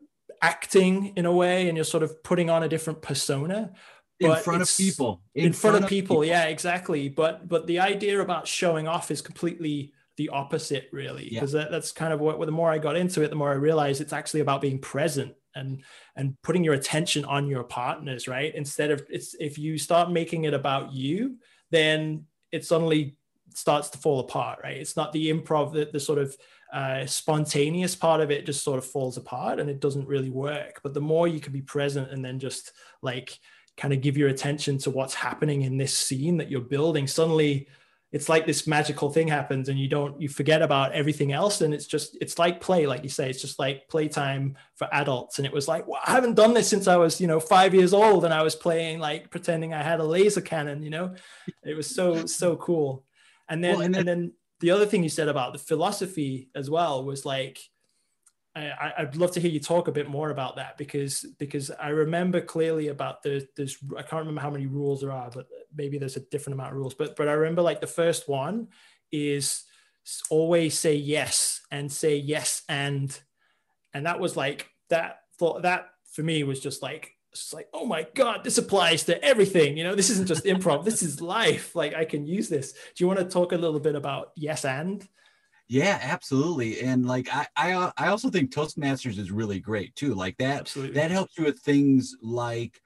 acting 0.41 1.13
in 1.15 1.25
a 1.25 1.31
way 1.31 1.67
and 1.67 1.77
you're 1.77 1.83
sort 1.83 2.03
of 2.03 2.23
putting 2.23 2.49
on 2.49 2.63
a 2.63 2.69
different 2.69 3.01
persona 3.01 3.73
in 4.19 4.35
front 4.37 4.61
of 4.61 4.77
people 4.77 5.21
in, 5.33 5.47
in 5.47 5.53
front, 5.53 5.73
front, 5.73 5.83
of, 5.85 5.89
people, 5.89 6.15
people, 6.15 6.25
yeah 6.25 6.45
exactly. 6.45 7.09
But 7.09 7.47
but 7.47 7.67
the 7.67 7.79
idea 7.79 8.21
about 8.21 8.47
showing 8.47 8.87
off 8.87 9.11
is 9.11 9.21
completely 9.21 9.93
the 10.17 10.29
opposite 10.29 10.87
really 10.93 11.27
because 11.29 11.53
yeah. 11.53 11.61
that, 11.61 11.71
that's 11.71 11.91
kind 11.91 12.13
of 12.13 12.21
what 12.21 12.39
the 12.39 12.49
more 12.49 12.71
i 12.71 12.77
got 12.77 12.95
into 12.95 13.21
it 13.21 13.29
the 13.29 13.35
more 13.35 13.51
i 13.51 13.55
realized 13.55 13.99
it's 13.99 14.13
actually 14.13 14.39
about 14.39 14.61
being 14.61 14.79
present 14.79 15.35
and 15.55 15.83
and 16.15 16.35
putting 16.41 16.63
your 16.63 16.73
attention 16.73 17.25
on 17.25 17.47
your 17.47 17.63
partners 17.63 18.27
right? 18.27 18.53
Instead 18.55 18.91
of 18.91 19.03
it's 19.09 19.35
if 19.39 19.57
you 19.57 19.77
start 19.77 20.11
making 20.11 20.43
it 20.43 20.53
about 20.53 20.93
you 20.93 21.37
then 21.71 22.25
it 22.51 22.65
suddenly 22.65 23.17
starts 23.53 23.89
to 23.89 23.97
fall 23.97 24.19
apart 24.19 24.59
right? 24.63 24.77
It's 24.77 24.95
not 24.95 25.11
the 25.11 25.31
improv 25.31 25.73
the, 25.73 25.89
the 25.91 25.99
sort 25.99 26.19
of 26.19 26.35
uh, 26.73 27.05
spontaneous 27.05 27.95
part 27.95 28.19
of 28.19 28.31
it 28.31 28.45
just 28.45 28.63
sort 28.63 28.77
of 28.77 28.85
falls 28.85 29.17
apart 29.17 29.59
and 29.59 29.69
it 29.69 29.79
doesn't 29.79 30.07
really 30.07 30.29
work. 30.29 30.81
But 30.83 30.93
the 30.93 31.01
more 31.01 31.27
you 31.27 31.39
can 31.39 31.53
be 31.53 31.61
present 31.61 32.11
and 32.11 32.23
then 32.23 32.39
just 32.39 32.73
like 33.01 33.39
kind 33.77 33.93
of 33.93 34.01
give 34.01 34.17
your 34.17 34.29
attention 34.29 34.77
to 34.79 34.89
what's 34.89 35.13
happening 35.13 35.63
in 35.63 35.77
this 35.77 35.97
scene 35.97 36.37
that 36.37 36.49
you're 36.49 36.61
building. 36.61 37.07
Suddenly 37.07 37.67
it's 38.11 38.29
like 38.29 38.45
this 38.45 38.65
magical 38.65 39.09
thing 39.09 39.27
happens 39.27 39.67
and 39.67 39.77
you 39.77 39.89
don't 39.89 40.21
you 40.21 40.29
forget 40.29 40.61
about 40.61 40.93
everything 40.93 41.33
else. 41.33 41.59
And 41.59 41.73
it's 41.73 41.85
just 41.85 42.17
it's 42.21 42.39
like 42.39 42.61
play 42.61 42.87
like 42.87 43.03
you 43.03 43.09
say 43.09 43.29
it's 43.29 43.41
just 43.41 43.59
like 43.59 43.89
playtime 43.89 44.55
for 44.75 44.87
adults. 44.93 45.37
And 45.37 45.45
it 45.45 45.51
was 45.51 45.67
like 45.67 45.85
well, 45.87 45.99
i 46.05 46.11
haven't 46.11 46.35
done 46.35 46.53
this 46.53 46.69
since 46.69 46.87
i 46.87 46.95
was 46.95 47.19
you 47.19 47.27
know 47.27 47.41
five 47.41 47.73
years 47.73 47.93
old 47.93 48.23
and 48.23 48.33
i 48.33 48.41
was 48.41 48.55
playing 48.55 48.99
like 48.99 49.29
pretending 49.29 49.73
i 49.73 49.83
had 49.83 49.99
a 49.99 50.03
laser 50.03 50.41
cannon 50.41 50.81
you 50.81 50.89
know? 50.89 51.13
It 51.63 51.75
was 51.75 51.93
so 51.93 52.25
so 52.25 52.55
cool. 52.55 53.03
And 53.49 53.63
then, 53.63 53.75
well, 53.75 53.85
and 53.85 53.93
then 53.93 53.99
and 53.99 54.07
then 54.07 54.31
the 54.61 54.71
other 54.71 54.85
thing 54.85 55.03
you 55.03 55.09
said 55.09 55.27
about 55.27 55.51
the 55.51 55.59
philosophy 55.59 56.49
as 56.55 56.69
well 56.69 57.03
was 57.03 57.25
like 57.25 57.59
I, 58.55 58.93
I'd 58.99 59.17
love 59.17 59.31
to 59.31 59.41
hear 59.41 59.51
you 59.51 59.59
talk 59.59 59.87
a 59.87 59.91
bit 59.91 60.09
more 60.09 60.29
about 60.29 60.55
that 60.55 60.77
because 60.77 61.25
because 61.39 61.71
I 61.71 61.89
remember 61.89 62.39
clearly 62.39 62.87
about 62.87 63.21
the 63.21 63.45
there's 63.57 63.77
I 63.97 64.01
can't 64.01 64.21
remember 64.21 64.41
how 64.41 64.49
many 64.49 64.65
rules 64.65 65.01
there 65.01 65.11
are, 65.11 65.29
but 65.29 65.47
maybe 65.75 65.97
there's 65.97 66.15
a 66.15 66.21
different 66.21 66.55
amount 66.55 66.71
of 66.71 66.77
rules. 66.77 66.93
But 66.93 67.15
but 67.15 67.27
I 67.27 67.33
remember 67.33 67.61
like 67.61 67.81
the 67.81 67.87
first 67.87 68.29
one 68.29 68.69
is 69.11 69.63
always 70.29 70.77
say 70.77 70.95
yes 70.95 71.61
and 71.71 71.91
say 71.91 72.15
yes 72.15 72.63
and 72.69 73.17
and 73.93 74.05
that 74.05 74.19
was 74.19 74.37
like 74.37 74.69
that 74.89 75.21
thought 75.37 75.63
that 75.63 75.89
for 76.11 76.23
me 76.23 76.43
was 76.43 76.59
just 76.59 76.81
like 76.81 77.11
it's 77.31 77.53
like 77.53 77.67
oh 77.73 77.85
my 77.85 78.07
god 78.13 78.43
this 78.43 78.57
applies 78.57 79.03
to 79.03 79.21
everything 79.23 79.75
you 79.75 79.83
know? 79.83 79.95
This 79.95 80.11
isn't 80.11 80.27
just 80.27 80.45
improv 80.45 80.85
this 80.85 81.03
is 81.03 81.19
life. 81.19 81.75
Like 81.75 81.93
i 81.93 82.05
can 82.05 82.25
use 82.25 82.47
this. 82.47 82.71
Do 82.71 83.03
you 83.03 83.07
want 83.07 83.19
to 83.19 83.25
talk 83.25 83.51
a 83.51 83.57
little 83.57 83.81
bit 83.81 83.95
about 83.95 84.31
yes 84.37 84.63
and 84.63 85.05
yeah, 85.67 85.99
absolutely. 86.01 86.81
And 86.81 87.05
like 87.05 87.27
I, 87.33 87.47
I, 87.55 87.71
uh, 87.73 87.91
I 87.97 88.07
also 88.07 88.29
think 88.29 88.51
Toastmasters 88.51 89.17
is 89.17 89.31
really 89.31 89.59
great 89.59 89.95
too. 89.95 90.13
Like 90.13 90.37
that, 90.37 90.61
absolutely. 90.61 90.95
that 90.95 91.11
helps 91.11 91.37
you 91.37 91.45
with 91.45 91.59
things 91.59 92.15
like 92.21 92.79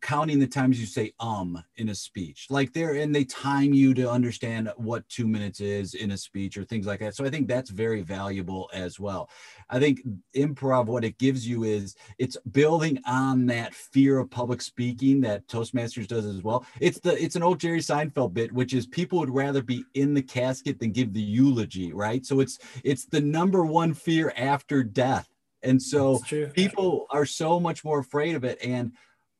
counting 0.00 0.38
the 0.38 0.46
times 0.46 0.80
you 0.80 0.86
say 0.86 1.12
um 1.20 1.62
in 1.76 1.88
a 1.88 1.94
speech. 1.94 2.46
Like 2.50 2.72
there 2.72 2.94
and 2.94 3.14
they 3.14 3.24
time 3.24 3.74
you 3.74 3.94
to 3.94 4.10
understand 4.10 4.70
what 4.76 5.08
two 5.08 5.26
minutes 5.26 5.60
is 5.60 5.94
in 5.94 6.12
a 6.12 6.16
speech 6.16 6.56
or 6.56 6.64
things 6.64 6.86
like 6.86 7.00
that. 7.00 7.14
So 7.14 7.24
i 7.24 7.30
think 7.30 7.48
that's 7.48 7.70
very 7.70 8.02
valuable 8.02 8.70
as 8.72 9.00
well. 9.00 9.28
I 9.70 9.78
think 9.78 10.00
improv 10.36 10.86
what 10.86 11.04
it 11.04 11.18
gives 11.18 11.46
you 11.46 11.64
is 11.64 11.96
it's 12.18 12.36
building 12.52 12.98
on 13.06 13.46
that 13.46 13.74
fear 13.74 14.18
of 14.18 14.30
public 14.30 14.62
speaking 14.62 15.20
that 15.22 15.46
toastmasters 15.48 16.06
does 16.06 16.26
as 16.26 16.42
well. 16.42 16.64
It's 16.80 17.00
the 17.00 17.22
it's 17.22 17.36
an 17.36 17.42
old 17.42 17.58
jerry 17.60 17.80
seinfeld 17.80 18.34
bit 18.34 18.52
which 18.52 18.74
is 18.74 18.86
people 18.86 19.18
would 19.18 19.30
rather 19.30 19.62
be 19.62 19.84
in 19.94 20.14
the 20.14 20.22
casket 20.22 20.78
than 20.78 20.92
give 20.92 21.12
the 21.12 21.20
eulogy 21.20 21.92
right? 21.92 22.24
So 22.24 22.40
it's 22.40 22.58
it's 22.84 23.06
the 23.06 23.20
number 23.20 23.64
one 23.64 23.94
fear 23.94 24.32
after 24.36 24.82
death. 24.82 25.28
And 25.62 25.82
so 25.82 26.20
people 26.52 27.06
are 27.10 27.24
so 27.24 27.58
much 27.58 27.84
more 27.84 27.98
afraid 27.98 28.36
of 28.36 28.44
it. 28.44 28.58
And 28.62 28.92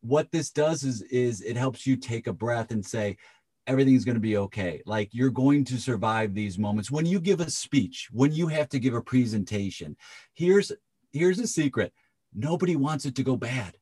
what 0.05 0.31
this 0.31 0.51
does 0.51 0.85
is 0.85 1.03
is 1.03 1.41
it 1.41 1.57
helps 1.57 1.87
you 1.87 1.97
take 1.97 2.27
a 2.27 2.33
breath 2.33 2.71
and 2.71 2.85
say 2.85 3.17
everything's 3.67 4.05
going 4.05 4.17
to 4.17 4.21
be 4.21 4.37
okay. 4.37 4.83
Like 4.85 5.09
you're 5.13 5.31
going 5.31 5.65
to 5.65 5.79
survive 5.79 6.35
these 6.35 6.59
moments. 6.59 6.91
When 6.91 7.07
you 7.07 7.19
give 7.19 7.41
a 7.41 7.49
speech, 7.49 8.09
when 8.13 8.31
you 8.31 8.47
have 8.49 8.69
to 8.71 8.79
give 8.79 8.95
a 8.95 9.01
presentation, 9.01 9.97
here's 10.35 10.71
here's 11.13 11.39
a 11.39 11.47
secret. 11.47 11.93
Nobody 12.35 12.77
wants 12.77 13.07
it 13.07 13.15
to 13.17 13.23
go 13.23 13.37
bad. 13.37 13.77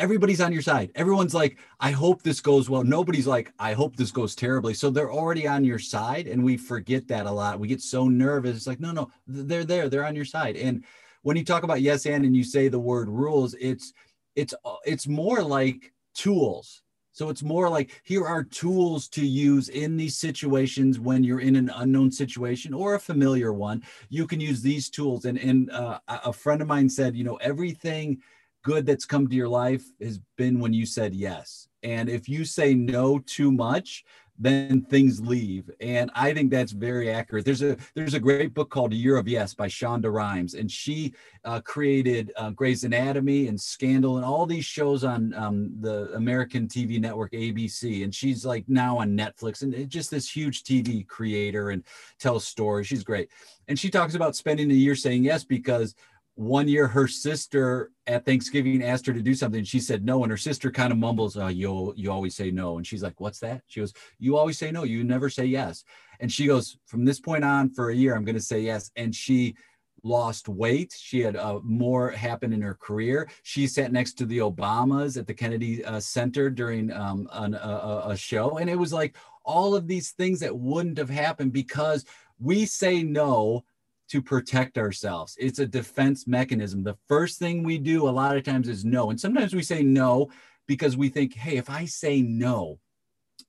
Everybody's 0.00 0.40
on 0.40 0.52
your 0.52 0.62
side. 0.62 0.90
Everyone's 0.94 1.34
like, 1.34 1.58
I 1.80 1.90
hope 1.90 2.22
this 2.22 2.40
goes 2.40 2.70
well. 2.70 2.84
Nobody's 2.84 3.26
like, 3.26 3.52
I 3.58 3.72
hope 3.72 3.96
this 3.96 4.12
goes 4.12 4.34
terribly. 4.34 4.74
So 4.74 4.90
they're 4.90 5.12
already 5.12 5.46
on 5.46 5.64
your 5.64 5.80
side. 5.80 6.28
And 6.28 6.44
we 6.44 6.56
forget 6.56 7.08
that 7.08 7.26
a 7.26 7.30
lot. 7.30 7.58
We 7.58 7.66
get 7.66 7.82
so 7.82 8.06
nervous. 8.06 8.56
It's 8.56 8.66
like, 8.68 8.78
no, 8.78 8.92
no, 8.92 9.10
they're 9.26 9.64
there. 9.64 9.88
They're 9.88 10.06
on 10.06 10.14
your 10.14 10.24
side. 10.24 10.56
And 10.56 10.84
when 11.22 11.36
you 11.36 11.44
talk 11.44 11.64
about 11.64 11.82
yes 11.82 12.06
and 12.06 12.24
and 12.24 12.36
you 12.36 12.44
say 12.44 12.68
the 12.68 12.78
word 12.78 13.08
rules, 13.08 13.54
it's 13.54 13.92
it's 14.38 14.54
it's 14.84 15.06
more 15.06 15.42
like 15.42 15.92
tools 16.14 16.82
so 17.18 17.30
it's 17.30 17.42
more 17.42 17.68
like 17.68 18.00
here 18.04 18.24
are 18.24 18.44
tools 18.44 19.08
to 19.08 19.26
use 19.26 19.70
in 19.70 19.96
these 19.96 20.16
situations 20.16 21.00
when 21.00 21.24
you're 21.24 21.40
in 21.40 21.56
an 21.56 21.68
unknown 21.74 22.12
situation 22.12 22.72
or 22.72 22.94
a 22.94 23.00
familiar 23.00 23.52
one. 23.52 23.82
You 24.08 24.24
can 24.24 24.38
use 24.38 24.62
these 24.62 24.88
tools. 24.88 25.24
And, 25.24 25.36
and 25.36 25.68
uh, 25.72 25.98
a 26.06 26.32
friend 26.32 26.62
of 26.62 26.68
mine 26.68 26.88
said, 26.88 27.16
you 27.16 27.24
know, 27.24 27.34
everything 27.36 28.22
good 28.62 28.86
that's 28.86 29.04
come 29.04 29.26
to 29.26 29.34
your 29.34 29.48
life 29.48 29.84
has 30.00 30.20
been 30.36 30.60
when 30.60 30.72
you 30.72 30.86
said 30.86 31.12
yes. 31.12 31.66
And 31.82 32.08
if 32.08 32.28
you 32.28 32.44
say 32.44 32.72
no 32.72 33.18
too 33.18 33.50
much, 33.50 34.04
then 34.38 34.82
things 34.82 35.20
leave. 35.20 35.70
And 35.80 36.10
I 36.14 36.32
think 36.32 36.50
that's 36.50 36.72
very 36.72 37.10
accurate. 37.10 37.44
There's 37.44 37.62
a 37.62 37.76
there's 37.94 38.14
a 38.14 38.20
great 38.20 38.54
book 38.54 38.70
called 38.70 38.92
A 38.92 38.96
Year 38.96 39.16
of 39.16 39.26
Yes 39.26 39.54
by 39.54 39.66
Shonda 39.66 40.12
Rhimes, 40.12 40.54
and 40.54 40.70
she 40.70 41.14
uh, 41.44 41.60
created 41.60 42.32
uh, 42.36 42.50
Grey's 42.50 42.84
Anatomy 42.84 43.48
and 43.48 43.60
Scandal 43.60 44.16
and 44.16 44.24
all 44.24 44.46
these 44.46 44.64
shows 44.64 45.02
on 45.02 45.34
um, 45.34 45.72
the 45.80 46.12
American 46.14 46.68
TV 46.68 47.00
network 47.00 47.32
ABC. 47.32 48.04
And 48.04 48.14
she's 48.14 48.44
like 48.44 48.64
now 48.68 48.98
on 48.98 49.16
Netflix 49.16 49.62
and 49.62 49.88
just 49.88 50.10
this 50.10 50.30
huge 50.30 50.62
TV 50.62 51.06
creator 51.06 51.70
and 51.70 51.82
tells 52.18 52.46
stories. 52.46 52.86
She's 52.86 53.04
great. 53.04 53.30
And 53.66 53.78
she 53.78 53.90
talks 53.90 54.14
about 54.14 54.36
spending 54.36 54.70
a 54.70 54.74
year 54.74 54.94
saying 54.94 55.24
yes 55.24 55.44
because 55.44 55.94
one 56.38 56.68
year 56.68 56.86
her 56.86 57.08
sister 57.08 57.90
at 58.06 58.24
Thanksgiving 58.24 58.80
asked 58.84 59.06
her 59.06 59.12
to 59.12 59.20
do 59.20 59.34
something. 59.34 59.64
She 59.64 59.80
said 59.80 60.04
no, 60.04 60.22
and 60.22 60.30
her 60.30 60.36
sister 60.36 60.70
kind 60.70 60.92
of 60.92 60.98
mumbles, 60.98 61.36
oh, 61.36 61.48
"You 61.48 61.92
you 61.96 62.12
always 62.12 62.36
say 62.36 62.52
no." 62.52 62.76
And 62.76 62.86
she's 62.86 63.02
like, 63.02 63.20
"What's 63.20 63.40
that?" 63.40 63.62
She 63.66 63.80
goes, 63.80 63.92
"You 64.20 64.36
always 64.36 64.56
say 64.56 64.70
no. 64.70 64.84
You 64.84 65.02
never 65.02 65.28
say 65.28 65.46
yes." 65.46 65.82
And 66.20 66.30
she 66.30 66.46
goes, 66.46 66.78
"From 66.86 67.04
this 67.04 67.18
point 67.18 67.42
on, 67.42 67.70
for 67.70 67.90
a 67.90 67.94
year, 67.94 68.14
I'm 68.14 68.24
going 68.24 68.36
to 68.36 68.40
say 68.40 68.60
yes." 68.60 68.92
And 68.94 69.12
she 69.12 69.56
lost 70.04 70.48
weight. 70.48 70.94
She 70.96 71.18
had 71.18 71.34
uh, 71.34 71.58
more 71.64 72.12
happen 72.12 72.52
in 72.52 72.62
her 72.62 72.74
career. 72.74 73.28
She 73.42 73.66
sat 73.66 73.90
next 73.90 74.12
to 74.14 74.24
the 74.24 74.38
Obamas 74.38 75.18
at 75.18 75.26
the 75.26 75.34
Kennedy 75.34 75.84
uh, 75.84 75.98
Center 75.98 76.50
during 76.50 76.92
um, 76.92 77.28
an, 77.32 77.54
a, 77.54 78.02
a 78.10 78.16
show, 78.16 78.58
and 78.58 78.70
it 78.70 78.78
was 78.78 78.92
like 78.92 79.16
all 79.42 79.74
of 79.74 79.88
these 79.88 80.12
things 80.12 80.38
that 80.38 80.56
wouldn't 80.56 80.98
have 80.98 81.10
happened 81.10 81.52
because 81.52 82.04
we 82.38 82.64
say 82.64 83.02
no 83.02 83.64
to 84.08 84.22
protect 84.22 84.78
ourselves. 84.78 85.36
It's 85.38 85.58
a 85.58 85.66
defense 85.66 86.26
mechanism. 86.26 86.82
The 86.82 86.96
first 87.08 87.38
thing 87.38 87.62
we 87.62 87.78
do 87.78 88.08
a 88.08 88.10
lot 88.10 88.36
of 88.36 88.42
times 88.42 88.68
is 88.68 88.84
no. 88.84 89.10
And 89.10 89.20
sometimes 89.20 89.54
we 89.54 89.62
say 89.62 89.82
no 89.82 90.30
because 90.66 90.96
we 90.96 91.08
think, 91.08 91.34
hey, 91.34 91.56
if 91.56 91.70
I 91.70 91.84
say 91.84 92.22
no, 92.22 92.78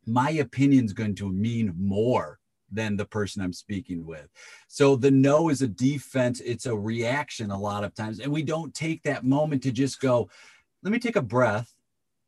my 0.06 0.32
opinion 0.32 0.86
is 0.86 0.94
going 0.94 1.16
to 1.16 1.32
mean 1.32 1.74
more 1.78 2.40
than 2.72 2.96
the 2.96 3.06
person 3.06 3.42
I'm 3.42 3.54
speaking 3.54 4.06
with. 4.06 4.28
So 4.68 4.96
the 4.96 5.12
no 5.12 5.50
is 5.50 5.62
a 5.62 5.68
defense, 5.68 6.40
it's 6.40 6.66
a 6.66 6.78
reaction 6.78 7.52
a 7.52 7.60
lot 7.60 7.84
of 7.84 7.96
times. 7.96 8.20
And 8.20 8.32
we 8.32 8.44
don't 8.44 8.74
take 8.74 9.04
that 9.04 9.24
moment 9.24 9.64
to 9.64 9.72
just 9.72 10.00
go, 10.00 10.30
let 10.84 10.92
me 10.92 11.00
take 11.00 11.16
a 11.16 11.22
breath 11.22 11.74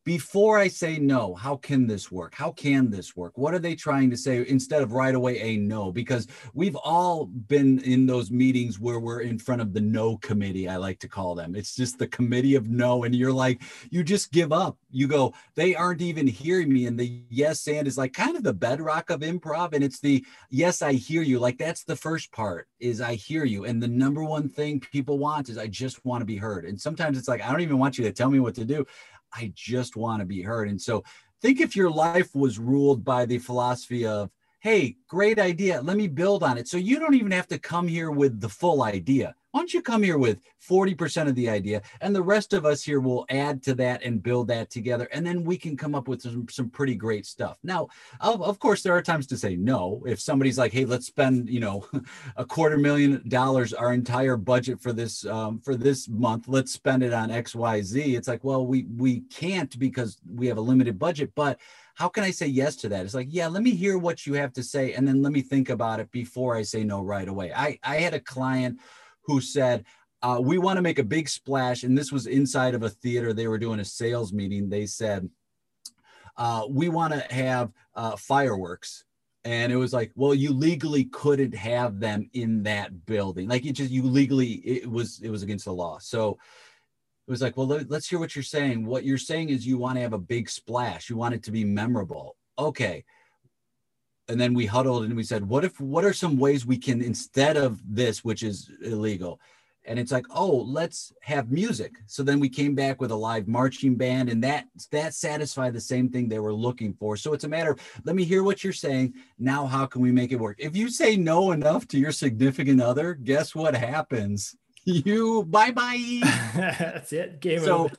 before 0.03 0.57
I 0.57 0.67
say 0.67 0.97
no, 0.97 1.35
how 1.35 1.57
can 1.57 1.85
this 1.85 2.11
work? 2.11 2.33
How 2.33 2.51
can 2.51 2.89
this 2.89 3.15
work? 3.15 3.37
What 3.37 3.53
are 3.53 3.59
they 3.59 3.75
trying 3.75 4.09
to 4.09 4.17
say 4.17 4.43
instead 4.47 4.81
of 4.81 4.93
right 4.93 5.13
away 5.13 5.39
a 5.39 5.57
no? 5.57 5.91
Because 5.91 6.27
we've 6.53 6.75
all 6.75 7.25
been 7.25 7.79
in 7.79 8.07
those 8.07 8.31
meetings 8.31 8.79
where 8.79 8.99
we're 8.99 9.21
in 9.21 9.37
front 9.37 9.61
of 9.61 9.73
the 9.73 9.81
no 9.81 10.17
committee, 10.17 10.67
I 10.67 10.77
like 10.77 10.97
to 10.99 11.07
call 11.07 11.35
them. 11.35 11.55
It's 11.55 11.75
just 11.75 11.99
the 11.99 12.07
committee 12.07 12.55
of 12.55 12.67
no. 12.67 13.03
And 13.03 13.13
you're 13.13 13.31
like, 13.31 13.61
you 13.91 14.03
just 14.03 14.31
give 14.31 14.51
up. 14.51 14.77
You 14.89 15.07
go, 15.07 15.33
they 15.55 15.75
aren't 15.75 16.01
even 16.01 16.25
hearing 16.25 16.73
me. 16.73 16.87
And 16.87 16.99
the 16.99 17.23
yes 17.29 17.67
and 17.67 17.87
is 17.87 17.97
like 17.97 18.13
kind 18.13 18.35
of 18.35 18.43
the 18.43 18.53
bedrock 18.53 19.11
of 19.11 19.19
improv. 19.19 19.73
And 19.73 19.83
it's 19.83 19.99
the 19.99 20.25
yes, 20.49 20.81
I 20.81 20.93
hear 20.93 21.21
you. 21.21 21.37
Like 21.37 21.59
that's 21.59 21.83
the 21.83 21.95
first 21.95 22.31
part 22.31 22.67
is 22.79 23.01
I 23.01 23.13
hear 23.13 23.45
you. 23.45 23.65
And 23.65 23.81
the 23.81 23.87
number 23.87 24.23
one 24.23 24.49
thing 24.49 24.79
people 24.79 25.19
want 25.19 25.49
is 25.49 25.59
I 25.59 25.67
just 25.67 26.03
want 26.03 26.21
to 26.21 26.25
be 26.25 26.37
heard. 26.37 26.65
And 26.65 26.79
sometimes 26.79 27.19
it's 27.19 27.27
like, 27.27 27.41
I 27.41 27.51
don't 27.51 27.61
even 27.61 27.77
want 27.77 27.99
you 27.99 28.03
to 28.05 28.11
tell 28.11 28.31
me 28.31 28.39
what 28.39 28.55
to 28.55 28.65
do. 28.65 28.85
I 29.33 29.51
just 29.55 29.95
want 29.95 30.19
to 30.21 30.25
be 30.25 30.41
heard. 30.41 30.69
And 30.69 30.81
so 30.81 31.03
think 31.41 31.59
if 31.59 31.75
your 31.75 31.89
life 31.89 32.35
was 32.35 32.59
ruled 32.59 33.03
by 33.03 33.25
the 33.25 33.39
philosophy 33.39 34.05
of, 34.05 34.29
hey, 34.61 34.95
great 35.07 35.39
idea, 35.39 35.81
let 35.81 35.97
me 35.97 36.07
build 36.07 36.43
on 36.43 36.55
it. 36.55 36.67
So 36.67 36.77
you 36.77 36.99
don't 36.99 37.15
even 37.15 37.31
have 37.31 37.47
to 37.47 37.57
come 37.57 37.87
here 37.87 38.11
with 38.11 38.39
the 38.39 38.47
full 38.47 38.83
idea. 38.83 39.33
Why 39.49 39.59
don't 39.59 39.73
you 39.73 39.81
come 39.81 40.03
here 40.03 40.19
with 40.19 40.39
40% 40.69 41.27
of 41.27 41.35
the 41.35 41.49
idea 41.49 41.81
and 41.99 42.15
the 42.15 42.21
rest 42.21 42.53
of 42.53 42.63
us 42.65 42.83
here 42.83 43.01
will 43.01 43.25
add 43.29 43.61
to 43.63 43.73
that 43.75 44.03
and 44.03 44.23
build 44.23 44.47
that 44.47 44.69
together. 44.69 45.09
And 45.11 45.25
then 45.25 45.43
we 45.43 45.57
can 45.57 45.75
come 45.75 45.93
up 45.95 46.07
with 46.07 46.21
some, 46.21 46.47
some 46.47 46.69
pretty 46.69 46.95
great 46.95 47.25
stuff. 47.25 47.57
Now, 47.63 47.87
of, 48.21 48.41
of 48.43 48.59
course, 48.59 48.81
there 48.81 48.95
are 48.95 49.01
times 49.01 49.27
to 49.27 49.37
say 49.37 49.55
no. 49.57 50.03
If 50.05 50.21
somebody's 50.21 50.57
like, 50.59 50.71
hey, 50.71 50.85
let's 50.85 51.07
spend, 51.07 51.49
you 51.49 51.59
know, 51.59 51.85
a 52.37 52.45
quarter 52.45 52.77
million 52.77 53.27
dollars, 53.27 53.73
our 53.73 53.93
entire 53.93 54.37
budget 54.37 54.79
for 54.79 54.93
this 54.93 55.25
um, 55.25 55.59
for 55.59 55.75
this 55.75 56.07
month, 56.07 56.47
let's 56.47 56.71
spend 56.71 57.03
it 57.03 57.13
on 57.13 57.31
X, 57.31 57.53
Y, 57.53 57.81
Z. 57.81 58.15
It's 58.15 58.27
like, 58.27 58.43
well, 58.43 58.65
we 58.65 58.83
we 58.95 59.21
can't 59.21 59.77
because 59.79 60.19
we 60.29 60.47
have 60.47 60.57
a 60.57 60.61
limited 60.61 60.97
budget, 60.97 61.31
but 61.35 61.59
how 61.95 62.09
can 62.09 62.23
I 62.23 62.31
say 62.31 62.47
yes 62.47 62.75
to 62.77 62.89
that? 62.89 63.05
It's 63.05 63.13
like, 63.13 63.27
yeah, 63.29 63.47
let 63.47 63.63
me 63.63 63.71
hear 63.71 63.97
what 63.97 64.25
you 64.25 64.33
have 64.33 64.53
to 64.53 64.63
say 64.63 64.93
and 64.93 65.07
then 65.07 65.21
let 65.21 65.31
me 65.31 65.41
think 65.41 65.69
about 65.69 65.99
it 65.99 66.11
before 66.11 66.55
I 66.55 66.63
say 66.63 66.83
no 66.83 67.01
right 67.01 67.27
away. 67.27 67.53
I, 67.53 67.79
I 67.83 67.97
had 67.97 68.13
a 68.13 68.19
client 68.19 68.79
who 69.23 69.41
said, 69.41 69.85
uh, 70.23 70.39
we 70.41 70.57
want 70.57 70.77
to 70.77 70.81
make 70.81 70.99
a 70.99 71.03
big 71.03 71.27
splash. 71.27 71.83
And 71.83 71.97
this 71.97 72.11
was 72.11 72.27
inside 72.27 72.75
of 72.75 72.83
a 72.83 72.89
theater. 72.89 73.33
They 73.33 73.47
were 73.47 73.57
doing 73.57 73.79
a 73.79 73.85
sales 73.85 74.31
meeting. 74.31 74.69
They 74.69 74.85
said, 74.85 75.29
uh, 76.37 76.65
we 76.69 76.89
want 76.89 77.13
to 77.13 77.33
have 77.33 77.71
uh, 77.95 78.15
fireworks. 78.15 79.03
And 79.43 79.71
it 79.71 79.77
was 79.77 79.91
like, 79.91 80.11
well, 80.15 80.35
you 80.35 80.53
legally 80.53 81.05
couldn't 81.05 81.55
have 81.55 81.99
them 81.99 82.29
in 82.33 82.61
that 82.63 83.05
building. 83.07 83.47
Like 83.47 83.65
it 83.65 83.73
just, 83.73 83.89
you 83.89 84.03
legally, 84.03 84.53
it 84.53 84.89
was, 84.89 85.19
it 85.23 85.31
was 85.31 85.41
against 85.41 85.65
the 85.65 85.73
law. 85.73 85.97
So 85.99 86.37
it 87.27 87.31
was 87.31 87.41
like, 87.41 87.55
well, 87.55 87.67
let, 87.67 87.89
let's 87.89 88.09
hear 88.09 88.19
what 88.19 88.35
you're 88.35 88.43
saying. 88.43 88.85
What 88.85 89.05
you're 89.05 89.17
saying 89.17 89.49
is 89.49 89.65
you 89.65 89.77
want 89.77 89.97
to 89.97 90.01
have 90.01 90.13
a 90.13 90.17
big 90.17 90.49
splash. 90.49 91.09
You 91.09 91.17
want 91.17 91.35
it 91.35 91.43
to 91.43 91.51
be 91.51 91.63
memorable. 91.63 92.35
Okay. 92.57 93.03
And 94.27 94.39
then 94.39 94.53
we 94.53 94.65
huddled 94.65 95.03
and 95.03 95.15
we 95.15 95.23
said 95.23 95.47
what 95.47 95.65
if 95.65 95.79
what 95.79 96.05
are 96.05 96.13
some 96.13 96.37
ways 96.37 96.65
we 96.65 96.77
can 96.77 97.01
instead 97.01 97.57
of 97.57 97.81
this 97.85 98.23
which 98.23 98.43
is 98.43 98.71
illegal? 98.81 99.39
And 99.83 99.97
it's 99.99 100.11
like 100.11 100.25
oh 100.29 100.57
let's 100.67 101.11
have 101.21 101.51
music. 101.51 101.95
So 102.05 102.23
then 102.23 102.39
we 102.39 102.47
came 102.47 102.75
back 102.75 103.01
with 103.01 103.11
a 103.11 103.15
live 103.15 103.47
marching 103.47 103.95
band 103.95 104.29
and 104.29 104.43
that 104.43 104.67
that 104.91 105.13
satisfied 105.13 105.73
the 105.73 105.81
same 105.81 106.09
thing 106.09 106.29
they 106.29 106.39
were 106.39 106.53
looking 106.53 106.93
for. 106.93 107.17
So 107.17 107.33
it's 107.33 107.43
a 107.43 107.49
matter 107.49 107.71
of 107.71 107.79
let 108.05 108.15
me 108.15 108.23
hear 108.23 108.43
what 108.43 108.63
you're 108.63 108.73
saying. 108.73 109.15
Now 109.37 109.65
how 109.65 109.85
can 109.85 110.01
we 110.01 110.11
make 110.11 110.31
it 110.31 110.39
work? 110.39 110.57
If 110.59 110.77
you 110.77 110.89
say 110.89 111.17
no 111.17 111.51
enough 111.51 111.87
to 111.89 111.99
your 111.99 112.11
significant 112.11 112.81
other 112.81 113.15
guess 113.15 113.53
what 113.53 113.75
happens 113.75 114.55
you 114.85 115.43
bye 115.43 115.71
bye 115.71 116.19
that's 116.55 117.13
it 117.13 117.39
game 117.39 117.59
so 117.59 117.85
over 117.85 117.95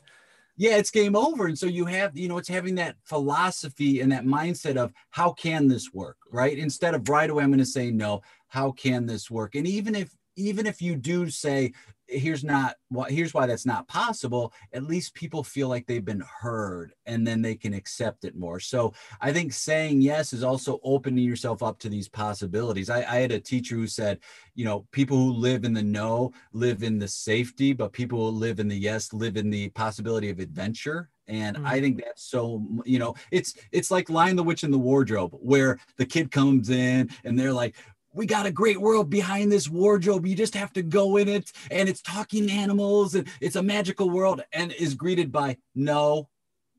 yeah, 0.56 0.76
it's 0.76 0.90
game 0.90 1.16
over. 1.16 1.46
And 1.46 1.58
so 1.58 1.66
you 1.66 1.86
have, 1.86 2.16
you 2.16 2.28
know, 2.28 2.38
it's 2.38 2.48
having 2.48 2.74
that 2.76 2.96
philosophy 3.04 4.00
and 4.00 4.12
that 4.12 4.24
mindset 4.24 4.76
of 4.76 4.92
how 5.10 5.32
can 5.32 5.66
this 5.66 5.92
work, 5.94 6.18
right? 6.30 6.56
Instead 6.56 6.94
of 6.94 7.08
right 7.08 7.30
away, 7.30 7.42
I'm 7.42 7.50
going 7.50 7.58
to 7.58 7.66
say 7.66 7.90
no, 7.90 8.22
how 8.48 8.72
can 8.72 9.06
this 9.06 9.30
work? 9.30 9.54
And 9.54 9.66
even 9.66 9.94
if, 9.94 10.14
even 10.36 10.66
if 10.66 10.82
you 10.82 10.94
do 10.94 11.30
say, 11.30 11.72
here's 12.12 12.44
not 12.44 12.76
what 12.88 13.10
here's 13.10 13.34
why 13.34 13.46
that's 13.46 13.66
not 13.66 13.88
possible. 13.88 14.52
At 14.72 14.84
least 14.84 15.14
people 15.14 15.42
feel 15.42 15.68
like 15.68 15.86
they've 15.86 16.04
been 16.04 16.24
heard 16.40 16.92
and 17.06 17.26
then 17.26 17.42
they 17.42 17.54
can 17.54 17.74
accept 17.74 18.24
it 18.24 18.36
more. 18.36 18.60
So 18.60 18.92
i 19.20 19.32
think 19.32 19.52
saying 19.52 20.02
yes 20.02 20.32
is 20.32 20.42
also 20.42 20.80
opening 20.82 21.24
yourself 21.24 21.62
up 21.62 21.78
to 21.80 21.88
these 21.88 22.08
possibilities. 22.08 22.90
I, 22.90 22.98
I 22.98 23.16
had 23.16 23.32
a 23.32 23.40
teacher 23.40 23.76
who 23.76 23.86
said 23.86 24.18
you 24.54 24.64
know 24.64 24.86
people 24.92 25.16
who 25.16 25.32
live 25.32 25.64
in 25.64 25.72
the 25.72 25.82
no 25.82 26.32
live 26.52 26.82
in 26.82 26.98
the 26.98 27.08
safety 27.08 27.72
but 27.72 27.92
people 27.92 28.30
who 28.30 28.36
live 28.36 28.60
in 28.60 28.68
the 28.68 28.76
yes 28.76 29.12
live 29.12 29.36
in 29.36 29.50
the 29.50 29.68
possibility 29.70 30.30
of 30.30 30.38
adventure. 30.38 31.08
And 31.28 31.56
mm-hmm. 31.56 31.66
i 31.66 31.80
think 31.80 32.02
that's 32.04 32.24
so 32.24 32.66
you 32.84 32.98
know 32.98 33.14
it's 33.30 33.54
it's 33.70 33.90
like 33.90 34.10
Lion 34.10 34.36
the 34.36 34.42
Witch 34.42 34.64
in 34.64 34.70
the 34.70 34.78
Wardrobe 34.78 35.32
where 35.40 35.78
the 35.96 36.06
kid 36.06 36.30
comes 36.30 36.68
in 36.68 37.10
and 37.24 37.38
they're 37.38 37.52
like 37.52 37.76
we 38.12 38.26
got 38.26 38.46
a 38.46 38.52
great 38.52 38.80
world 38.80 39.08
behind 39.08 39.50
this 39.50 39.68
wardrobe. 39.68 40.26
You 40.26 40.34
just 40.34 40.54
have 40.54 40.72
to 40.74 40.82
go 40.82 41.16
in 41.16 41.28
it, 41.28 41.50
and 41.70 41.88
it's 41.88 42.02
talking 42.02 42.50
animals, 42.50 43.14
and 43.14 43.26
it's 43.40 43.56
a 43.56 43.62
magical 43.62 44.10
world, 44.10 44.42
and 44.52 44.72
is 44.72 44.94
greeted 44.94 45.32
by 45.32 45.56
no. 45.74 46.28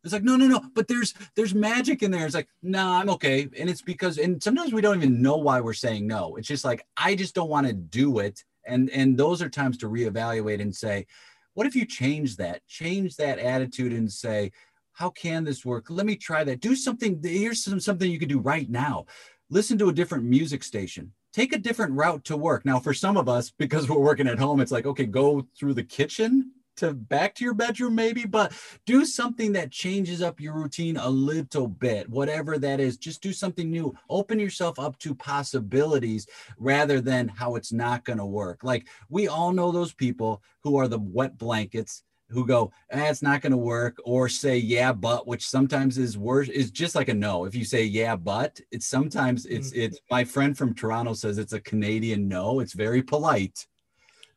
It's 0.04 0.14
like 0.14 0.24
no, 0.24 0.36
no, 0.36 0.48
no. 0.48 0.62
But 0.74 0.88
there's 0.88 1.14
there's 1.36 1.56
magic 1.56 2.04
in 2.04 2.12
there. 2.12 2.26
It's 2.26 2.36
like 2.36 2.50
no, 2.62 2.84
nah, 2.84 3.00
I'm 3.00 3.10
okay, 3.12 3.48
and 3.58 3.70
it's 3.70 3.82
because 3.82 4.18
and 4.18 4.42
sometimes 4.42 4.74
we 4.74 4.82
don't 4.82 4.98
even 4.98 5.22
know 5.22 5.38
why 5.38 5.62
we're 5.62 5.74
saying 5.74 6.06
no. 6.06 6.36
It's 6.36 6.48
just 6.48 6.66
like 6.66 6.86
I 6.98 7.16
just 7.16 7.36
don't 7.36 7.50
want 7.50 7.68
to 7.68 7.74
do 7.74 8.20
it, 8.20 8.44
and 8.66 8.90
and 8.92 9.18
those 9.18 9.42
are 9.42 9.50
times 9.50 9.78
to 9.80 9.90
reevaluate 9.90 10.62
and 10.62 10.76
say, 10.76 11.08
what 11.54 11.68
if 11.68 11.76
you 11.76 11.86
change 11.86 12.36
that, 12.38 12.66
change 12.68 13.16
that 13.16 13.40
attitude, 13.40 13.94
and 13.94 14.12
say, 14.12 14.52
how 14.92 15.10
can 15.10 15.44
this 15.44 15.66
work? 15.66 15.88
Let 15.90 16.06
me 16.06 16.16
try 16.16 16.44
that. 16.44 16.60
Do 16.60 16.76
something. 16.76 17.20
Here's 17.24 17.64
some, 17.64 17.80
something 17.80 18.10
you 18.10 18.20
can 18.20 18.30
do 18.30 18.40
right 18.40 18.70
now. 18.70 19.06
Listen 19.50 19.78
to 19.80 19.90
a 19.90 19.94
different 19.94 20.24
music 20.24 20.64
station. 20.64 21.12
Take 21.34 21.54
a 21.54 21.58
different 21.58 21.94
route 21.94 22.24
to 22.26 22.38
work. 22.38 22.64
Now, 22.64 22.80
for 22.80 22.94
some 22.94 23.18
of 23.18 23.28
us, 23.28 23.50
because 23.50 23.90
we're 23.90 23.98
working 23.98 24.28
at 24.28 24.38
home, 24.38 24.60
it's 24.60 24.72
like, 24.72 24.86
okay, 24.86 25.06
go 25.06 25.48
through 25.58 25.74
the 25.74 25.84
kitchen 25.84 26.52
to 26.76 26.94
back 26.94 27.36
to 27.36 27.44
your 27.44 27.54
bedroom 27.54 27.94
maybe 27.94 28.26
but 28.26 28.52
do 28.86 29.06
something 29.06 29.52
that 29.54 29.72
changes 29.72 30.22
up 30.22 30.40
your 30.40 30.54
routine 30.54 30.98
a 30.98 31.10
little 31.10 31.68
bit 31.68 32.10
whatever 32.10 32.58
that 32.58 32.80
is. 32.80 32.98
Just 32.98 33.22
do 33.22 33.32
something 33.32 33.70
new. 33.70 33.94
Open 34.10 34.40
yourself 34.40 34.80
up 34.80 34.98
to 35.00 35.14
possibilities 35.16 36.28
rather 36.58 37.00
than 37.02 37.28
how 37.28 37.56
it's 37.56 37.72
not 37.72 38.06
going 38.06 38.20
to 38.20 38.26
work. 38.26 38.64
Like 38.64 38.88
we 39.10 39.28
all 39.28 39.52
know 39.52 39.72
those 39.72 39.94
people 39.94 40.42
who 40.64 40.78
are 40.78 40.88
the 40.88 41.00
wet 41.00 41.38
blankets 41.38 42.04
who 42.34 42.46
go 42.46 42.72
eh, 42.92 43.10
it's 43.10 43.22
not 43.22 43.42
going 43.42 43.52
to 43.52 43.58
work 43.58 43.98
or 44.06 44.28
say 44.28 44.58
yeah 44.58 44.92
but 44.92 45.28
which 45.28 45.48
sometimes 45.48 45.98
is 45.98 46.18
worse 46.18 46.50
is 46.50 46.72
just 46.72 46.96
like 46.96 47.10
a 47.10 47.14
no 47.14 47.46
if 47.46 47.56
you 47.56 47.64
say 47.64 47.84
yeah 47.84 48.16
but 48.16 48.60
it's 48.72 48.88
sometimes 48.88 49.46
it's 49.46 49.72
mm-hmm. 49.72 49.82
it's 49.82 50.00
my 50.10 50.24
friend 50.24 50.58
from 50.58 50.74
toronto 50.74 51.14
says 51.14 51.38
it's 51.38 51.54
a 51.54 51.62
canadian 51.62 52.28
no 52.28 52.60
it's 52.60 52.74
very 52.74 53.02
polite 53.02 53.68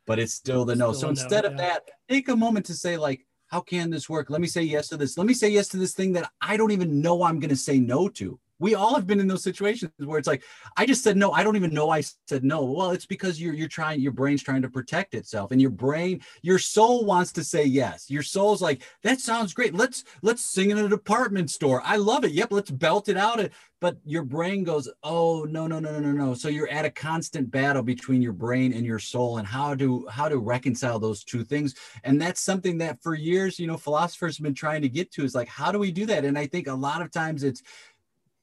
but 0.06 0.18
it's 0.18 0.32
still 0.32 0.64
the 0.64 0.74
no. 0.74 0.92
Still 0.92 1.00
so 1.00 1.08
instead 1.10 1.44
no, 1.44 1.50
of 1.50 1.56
yeah. 1.56 1.66
that, 1.66 1.90
take 2.08 2.28
a 2.28 2.36
moment 2.36 2.64
to 2.66 2.74
say, 2.74 2.96
like, 2.96 3.26
how 3.48 3.60
can 3.60 3.90
this 3.90 4.08
work? 4.08 4.30
Let 4.30 4.40
me 4.40 4.46
say 4.46 4.62
yes 4.62 4.88
to 4.88 4.96
this. 4.96 5.18
Let 5.18 5.26
me 5.26 5.34
say 5.34 5.48
yes 5.48 5.68
to 5.68 5.76
this 5.76 5.92
thing 5.92 6.12
that 6.14 6.30
I 6.40 6.56
don't 6.56 6.72
even 6.72 7.00
know 7.00 7.22
I'm 7.22 7.38
going 7.38 7.50
to 7.50 7.56
say 7.56 7.78
no 7.78 8.08
to 8.10 8.38
we 8.58 8.74
all 8.74 8.94
have 8.94 9.06
been 9.06 9.20
in 9.20 9.26
those 9.28 9.42
situations 9.42 9.90
where 9.98 10.18
it's 10.18 10.28
like 10.28 10.42
i 10.76 10.86
just 10.86 11.02
said 11.02 11.16
no. 11.16 11.32
I 11.32 11.42
don't 11.42 11.56
even 11.56 11.74
know 11.74 11.90
i 11.90 12.02
said 12.28 12.44
no. 12.44 12.64
Well 12.64 12.90
it's 12.90 13.06
because 13.06 13.40
you're 13.40 13.54
you're 13.54 13.68
trying 13.68 14.00
your 14.00 14.12
brain's 14.12 14.42
trying 14.42 14.62
to 14.62 14.68
protect 14.68 15.14
itself 15.14 15.50
and 15.50 15.60
your 15.60 15.70
brain 15.70 16.20
your 16.42 16.58
soul 16.58 17.04
wants 17.04 17.32
to 17.32 17.44
say 17.44 17.64
yes. 17.64 18.10
Your 18.10 18.22
soul's 18.22 18.62
like 18.62 18.82
that 19.02 19.20
sounds 19.20 19.54
great. 19.54 19.74
Let's 19.74 20.04
let's 20.22 20.44
sing 20.44 20.70
in 20.70 20.78
a 20.78 20.88
department 20.88 21.50
store. 21.50 21.82
I 21.84 21.96
love 21.96 22.24
it. 22.24 22.32
Yep 22.32 22.52
let's 22.52 22.70
belt 22.70 23.08
it 23.08 23.16
out. 23.16 23.40
But 23.78 23.98
your 24.04 24.22
brain 24.22 24.64
goes 24.64 24.88
oh 25.02 25.44
no 25.44 25.66
no 25.66 25.78
no 25.78 25.92
no 25.92 26.00
no 26.00 26.12
no. 26.12 26.34
So 26.34 26.48
you're 26.48 26.68
at 26.68 26.84
a 26.84 26.90
constant 26.90 27.50
battle 27.50 27.82
between 27.82 28.22
your 28.22 28.32
brain 28.32 28.72
and 28.72 28.86
your 28.86 28.98
soul 28.98 29.38
and 29.38 29.46
how 29.46 29.74
to 29.74 30.06
how 30.10 30.28
to 30.28 30.38
reconcile 30.38 30.98
those 30.98 31.24
two 31.24 31.44
things. 31.44 31.74
And 32.04 32.20
that's 32.20 32.40
something 32.40 32.78
that 32.78 33.02
for 33.02 33.14
years 33.14 33.58
you 33.58 33.66
know 33.66 33.76
philosophers 33.76 34.38
have 34.38 34.44
been 34.44 34.54
trying 34.54 34.82
to 34.82 34.88
get 34.88 35.12
to 35.12 35.24
is 35.24 35.34
like 35.34 35.48
how 35.48 35.70
do 35.72 35.78
we 35.78 35.90
do 35.92 36.06
that? 36.06 36.24
And 36.24 36.38
i 36.38 36.46
think 36.46 36.66
a 36.66 36.74
lot 36.74 37.02
of 37.02 37.10
times 37.10 37.42
it's 37.42 37.62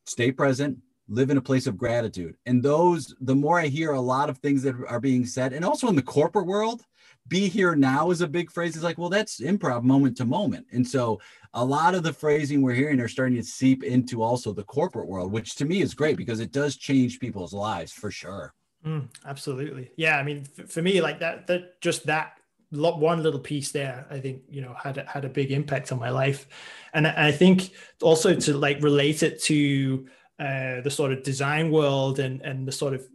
stay 0.05 0.31
present, 0.31 0.77
live 1.07 1.29
in 1.29 1.38
a 1.38 1.41
place 1.41 1.67
of 1.67 1.77
gratitude. 1.77 2.36
And 2.45 2.63
those, 2.63 3.13
the 3.22 3.36
more 3.36 3.60
I 3.60 3.67
hear 3.67 3.91
a 3.91 4.01
lot 4.01 4.29
of 4.29 4.38
things 4.38 4.63
that 4.63 4.75
are 4.88 5.00
being 5.00 5.25
said, 5.25 5.53
and 5.53 5.65
also 5.65 5.88
in 5.88 5.95
the 5.95 6.01
corporate 6.01 6.48
world, 6.48 6.81
be 7.27 7.48
here 7.48 7.75
now 7.75 8.12
is 8.12 8.22
a 8.22 8.27
big 8.27 8.51
phrase. 8.51 8.75
It's 8.75 8.83
like, 8.83 8.98
well, 8.98 9.10
that's 9.10 9.39
improv 9.39 9.83
moment 9.83 10.17
to 10.17 10.25
moment. 10.25 10.67
And 10.72 10.86
so 10.86 11.22
a 11.53 11.63
lot 11.63 11.95
of 11.95 12.03
the 12.03 12.13
phrasing 12.13 12.62
we're 12.62 12.74
hearing 12.74 13.00
are 13.00 13.07
starting 13.07 13.38
to 13.38 13.43
seep 13.43 13.83
into 13.83 14.22
also 14.22 14.53
the 14.53 14.63
corporate 14.63 15.07
world, 15.07 15.31
which 15.31 15.55
to 15.55 15.65
me 15.65 15.81
is 15.81 15.93
great 15.93 16.17
because 16.17 16.39
it 16.39 16.51
does 16.51 16.75
change 16.75 17.19
people's 17.19 17.53
lives 17.53 17.91
for 17.91 18.12
sure. 18.12 18.53
Mm, 18.86 19.07
absolutely. 19.25 19.91
Yeah. 19.95 20.17
I 20.17 20.24
mean, 20.24 20.43
for 20.43 20.81
me, 20.81 21.00
like 21.00 21.19
that, 21.19 21.48
that 21.48 21.79
just 21.79 22.05
that 22.07 22.38
one 22.74 23.22
little 23.22 23.39
piece 23.39 23.72
there 23.72 24.06
i 24.10 24.20
think 24.20 24.42
you 24.50 24.62
know 24.62 24.75
had 24.82 24.98
had 25.08 25.25
a 25.25 25.30
big 25.30 25.51
impact 25.51 25.92
on 25.92 26.00
my 26.00 26.10
life. 26.10 26.48
And 26.94 27.08
i 27.08 27.32
think 27.32 27.72
also 28.01 28.36
to 28.36 28.58
like 28.58 28.82
relate 28.82 29.24
it 29.24 29.42
to 29.44 30.08
uh, 30.39 30.82
the 30.82 30.92
sort 30.92 31.12
of 31.12 31.24
design 31.24 31.72
world 31.72 32.20
and 32.20 32.42
and 32.42 32.68
the 32.68 32.72
sort 32.72 32.94
of 32.94 33.08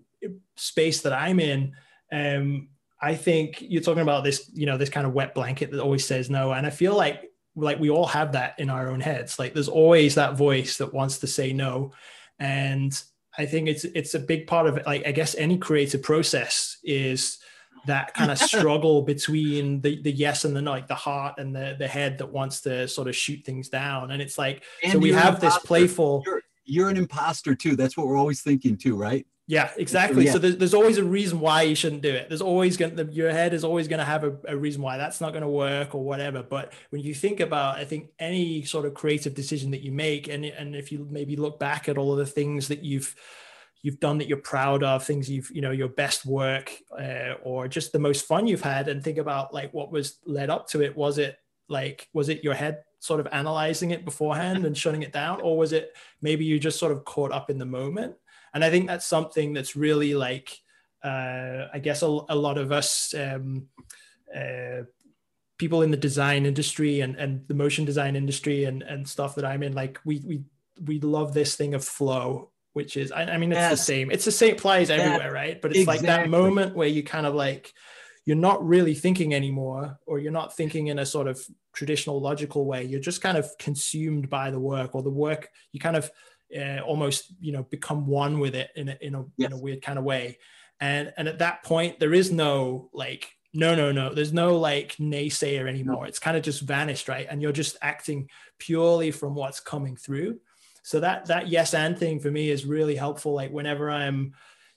space 0.56 1.02
that 1.02 1.12
i'm 1.12 1.40
in 1.40 1.72
um 2.12 2.68
i 3.00 3.14
think 3.14 3.58
you're 3.60 3.82
talking 3.82 4.02
about 4.02 4.24
this 4.24 4.50
you 4.54 4.66
know 4.66 4.76
this 4.76 4.90
kind 4.90 5.06
of 5.06 5.12
wet 5.12 5.34
blanket 5.34 5.70
that 5.70 5.80
always 5.80 6.04
says 6.04 6.30
no. 6.30 6.52
And 6.52 6.66
i 6.66 6.70
feel 6.70 6.96
like 6.96 7.30
like 7.54 7.80
we 7.80 7.90
all 7.90 8.06
have 8.06 8.32
that 8.32 8.54
in 8.58 8.70
our 8.70 8.88
own 8.88 9.00
heads. 9.00 9.38
Like 9.38 9.52
there's 9.52 9.68
always 9.68 10.14
that 10.14 10.36
voice 10.36 10.78
that 10.78 10.94
wants 10.94 11.18
to 11.18 11.26
say 11.26 11.52
no. 11.52 11.92
And 12.38 13.00
i 13.36 13.46
think 13.46 13.68
it's 13.68 13.84
it's 13.84 14.14
a 14.14 14.20
big 14.20 14.46
part 14.46 14.66
of 14.66 14.76
it. 14.76 14.86
Like 14.86 15.06
i 15.06 15.12
guess 15.12 15.34
any 15.34 15.58
creative 15.58 16.02
process 16.02 16.78
is 16.82 17.38
that 17.88 18.14
kind 18.14 18.30
of 18.30 18.38
struggle 18.50 19.02
between 19.02 19.80
the, 19.80 20.00
the 20.02 20.12
yes 20.12 20.44
and 20.44 20.56
the 20.56 20.62
no, 20.62 20.70
like 20.70 20.86
the 20.86 20.94
heart 20.94 21.34
and 21.38 21.54
the, 21.54 21.76
the 21.78 21.88
head 21.88 22.18
that 22.18 22.32
wants 22.32 22.62
to 22.62 22.88
sort 22.88 23.08
of 23.08 23.16
shoot 23.16 23.44
things 23.44 23.68
down. 23.68 24.10
And 24.10 24.22
it's 24.22 24.38
like, 24.38 24.62
and 24.82 24.92
so 24.92 24.98
we 24.98 25.12
have 25.12 25.40
this 25.40 25.58
playful. 25.58 26.22
You're, 26.24 26.42
you're, 26.64 26.88
an 26.88 26.96
imposter 26.96 27.54
too. 27.54 27.76
That's 27.76 27.96
what 27.96 28.06
we're 28.06 28.16
always 28.16 28.42
thinking 28.42 28.76
too, 28.76 28.96
right? 28.96 29.26
Yeah, 29.46 29.70
exactly. 29.78 30.24
So, 30.24 30.26
yeah. 30.26 30.32
so 30.32 30.38
there's, 30.38 30.56
there's 30.58 30.74
always 30.74 30.98
a 30.98 31.04
reason 31.04 31.40
why 31.40 31.62
you 31.62 31.74
shouldn't 31.74 32.02
do 32.02 32.10
it. 32.10 32.28
There's 32.28 32.42
always 32.42 32.76
going 32.76 32.96
to, 32.96 33.04
your 33.04 33.30
head 33.30 33.54
is 33.54 33.64
always 33.64 33.88
going 33.88 33.98
to 33.98 34.04
have 34.04 34.22
a, 34.22 34.36
a 34.46 34.56
reason 34.56 34.82
why 34.82 34.98
that's 34.98 35.22
not 35.22 35.32
going 35.32 35.42
to 35.42 35.48
work 35.48 35.94
or 35.94 36.04
whatever. 36.04 36.42
But 36.42 36.74
when 36.90 37.02
you 37.02 37.14
think 37.14 37.40
about, 37.40 37.76
I 37.76 37.86
think 37.86 38.10
any 38.18 38.64
sort 38.64 38.84
of 38.84 38.92
creative 38.92 39.34
decision 39.34 39.70
that 39.70 39.80
you 39.80 39.90
make, 39.90 40.28
and, 40.28 40.44
and 40.44 40.76
if 40.76 40.92
you 40.92 41.08
maybe 41.10 41.34
look 41.36 41.58
back 41.58 41.88
at 41.88 41.96
all 41.96 42.12
of 42.12 42.18
the 42.18 42.26
things 42.26 42.68
that 42.68 42.84
you've, 42.84 43.14
you've 43.82 44.00
done 44.00 44.18
that 44.18 44.28
you're 44.28 44.38
proud 44.38 44.82
of 44.82 45.04
things 45.04 45.30
you've 45.30 45.50
you 45.50 45.60
know 45.60 45.70
your 45.70 45.88
best 45.88 46.26
work 46.26 46.72
uh, 46.98 47.34
or 47.42 47.68
just 47.68 47.92
the 47.92 47.98
most 47.98 48.26
fun 48.26 48.46
you've 48.46 48.60
had 48.62 48.88
and 48.88 49.02
think 49.02 49.18
about 49.18 49.54
like 49.54 49.72
what 49.72 49.92
was 49.92 50.18
led 50.24 50.50
up 50.50 50.68
to 50.68 50.82
it. 50.82 50.96
Was 50.96 51.18
it 51.18 51.38
like 51.68 52.08
was 52.12 52.28
it 52.28 52.44
your 52.44 52.54
head 52.54 52.82
sort 53.00 53.20
of 53.20 53.28
analyzing 53.30 53.92
it 53.92 54.04
beforehand 54.04 54.64
and 54.64 54.76
shutting 54.76 55.02
it 55.02 55.12
down 55.12 55.40
or 55.40 55.56
was 55.56 55.72
it 55.72 55.96
maybe 56.20 56.44
you 56.44 56.58
just 56.58 56.78
sort 56.78 56.92
of 56.92 57.04
caught 57.04 57.32
up 57.32 57.50
in 57.50 57.58
the 57.58 57.66
moment? 57.66 58.14
And 58.54 58.64
i 58.64 58.70
think 58.70 58.86
that's 58.86 59.06
something 59.06 59.52
that's 59.52 59.76
really 59.76 60.14
like 60.14 60.58
uh, 61.04 61.68
i 61.72 61.78
guess 61.78 62.02
a, 62.02 62.06
a, 62.06 62.34
lot 62.34 62.58
of 62.58 62.72
us 62.72 63.14
um, 63.14 63.66
uh, 64.34 64.82
people 65.58 65.82
in 65.82 65.90
the 65.90 65.96
design 65.96 66.46
industry 66.46 67.00
and, 67.00 67.14
and 67.16 67.46
the 67.46 67.54
motion 67.54 67.84
design 67.84 68.16
industry 68.16 68.64
and, 68.64 68.82
and 68.82 69.08
stuff 69.08 69.34
that 69.36 69.44
i'm 69.44 69.62
in 69.62 69.74
like 69.74 70.00
we 70.04 70.20
we 70.26 70.42
we 70.84 70.98
love 71.00 71.34
this 71.34 71.54
thing 71.56 71.74
of 71.74 71.84
flow 71.84 72.50
which 72.78 72.96
is 72.96 73.10
I, 73.10 73.22
I 73.24 73.38
mean 73.38 73.50
it's 73.50 73.58
yes. 73.58 73.70
the 73.72 73.76
same. 73.76 74.12
It's 74.12 74.24
the 74.24 74.30
same 74.30 74.52
applies 74.52 74.88
everywhere, 74.88 75.32
right? 75.32 75.60
But 75.60 75.72
it's 75.72 75.80
exactly. 75.80 76.06
like 76.06 76.16
that 76.16 76.30
moment 76.30 76.76
where 76.76 76.86
you 76.86 77.02
kind 77.02 77.26
of 77.26 77.34
like 77.34 77.74
you're 78.24 78.36
not 78.36 78.64
really 78.64 78.94
thinking 78.94 79.34
anymore, 79.34 79.98
or 80.06 80.20
you're 80.20 80.30
not 80.30 80.56
thinking 80.56 80.86
in 80.86 81.00
a 81.00 81.04
sort 81.04 81.26
of 81.26 81.44
traditional 81.72 82.20
logical 82.20 82.66
way. 82.66 82.84
You're 82.84 83.00
just 83.00 83.20
kind 83.20 83.36
of 83.36 83.50
consumed 83.58 84.30
by 84.30 84.52
the 84.52 84.60
work, 84.60 84.94
or 84.94 85.02
the 85.02 85.10
work 85.10 85.50
you 85.72 85.80
kind 85.80 85.96
of 85.96 86.08
uh, 86.56 86.78
almost 86.82 87.34
you 87.40 87.50
know 87.50 87.64
become 87.64 88.06
one 88.06 88.38
with 88.38 88.54
it 88.54 88.70
in 88.76 88.90
a, 88.90 88.96
in 89.00 89.16
a, 89.16 89.24
yes. 89.36 89.50
in 89.50 89.58
a 89.58 89.60
weird 89.60 89.82
kind 89.82 89.98
of 89.98 90.04
way. 90.04 90.38
And 90.78 91.12
and 91.16 91.26
at 91.26 91.40
that 91.40 91.64
point, 91.64 91.98
there 91.98 92.14
is 92.14 92.30
no 92.30 92.90
like 92.92 93.28
no 93.54 93.74
no 93.74 93.90
no 93.90 94.14
there's 94.14 94.32
no 94.32 94.56
like 94.56 94.94
naysayer 94.98 95.66
anymore 95.66 96.02
no. 96.02 96.08
it's 96.08 96.18
kind 96.18 96.36
of 96.36 96.42
just 96.42 96.60
vanished 96.60 97.08
right 97.08 97.26
and 97.30 97.40
you're 97.40 97.50
just 97.50 97.78
acting 97.80 98.28
purely 98.58 99.10
from 99.10 99.34
what's 99.34 99.58
coming 99.58 99.96
through 99.96 100.38
so 100.88 101.00
that 101.00 101.26
that 101.26 101.48
yes 101.48 101.74
and 101.74 101.98
thing 101.98 102.18
for 102.18 102.30
me 102.30 102.48
is 102.48 102.64
really 102.64 102.96
helpful 102.96 103.34
like 103.34 103.50
whenever 103.50 103.90
i'm 103.90 104.32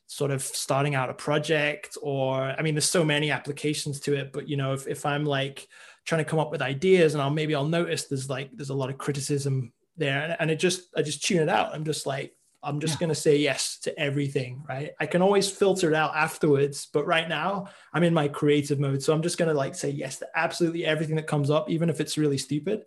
sort 0.08 0.30
of 0.30 0.42
starting 0.42 0.94
out 0.94 1.10
a 1.10 1.14
project 1.14 1.98
or 2.02 2.42
i 2.42 2.62
mean 2.62 2.76
there's 2.76 2.90
so 2.90 3.06
many 3.06 3.32
applications 3.32 3.98
to 4.02 4.14
it 4.14 4.34
but 4.34 4.46
you 4.50 4.58
know 4.58 4.74
if, 4.74 4.88
if 4.88 5.06
i'm 5.06 5.24
like 5.24 5.70
trying 6.04 6.22
to 6.22 6.30
come 6.30 6.38
up 6.38 6.52
with 6.52 6.62
ideas 6.62 7.14
and 7.14 7.22
i'll 7.22 7.30
maybe 7.30 7.56
i'll 7.56 7.64
notice 7.64 8.08
there's 8.08 8.30
like 8.30 8.50
there's 8.52 8.72
a 8.72 8.76
lot 8.76 8.90
of 8.90 8.98
criticism 8.98 9.72
there 9.96 10.24
and, 10.24 10.36
and 10.42 10.52
it 10.52 10.58
just 10.58 10.90
i 10.98 11.02
just 11.02 11.24
tune 11.24 11.42
it 11.42 11.48
out. 11.48 11.74
I'm 11.74 11.86
just 11.86 12.06
like 12.06 12.36
i'm 12.62 12.82
just 12.82 12.96
yeah. 12.96 13.00
going 13.00 13.16
to 13.16 13.16
say 13.16 13.38
yes 13.38 13.80
to 13.84 13.98
everything 13.98 14.66
right? 14.68 14.92
I 15.00 15.06
can 15.06 15.22
always 15.22 15.50
filter 15.50 15.90
it 15.90 15.96
out 15.96 16.14
afterwards 16.14 16.90
but 16.92 17.08
right 17.08 17.30
now 17.30 17.68
i'm 17.94 18.04
in 18.04 18.14
my 18.14 18.28
creative 18.28 18.82
mode 18.82 19.02
so 19.02 19.14
i'm 19.14 19.22
just 19.22 19.38
going 19.38 19.50
to 19.50 19.58
like 19.58 19.76
say 19.76 19.90
yes 19.90 20.20
to 20.20 20.28
absolutely 20.36 20.86
everything 20.86 21.16
that 21.16 21.28
comes 21.28 21.50
up 21.50 21.70
even 21.70 21.90
if 21.90 22.02
it's 22.02 22.18
really 22.18 22.38
stupid 22.38 22.84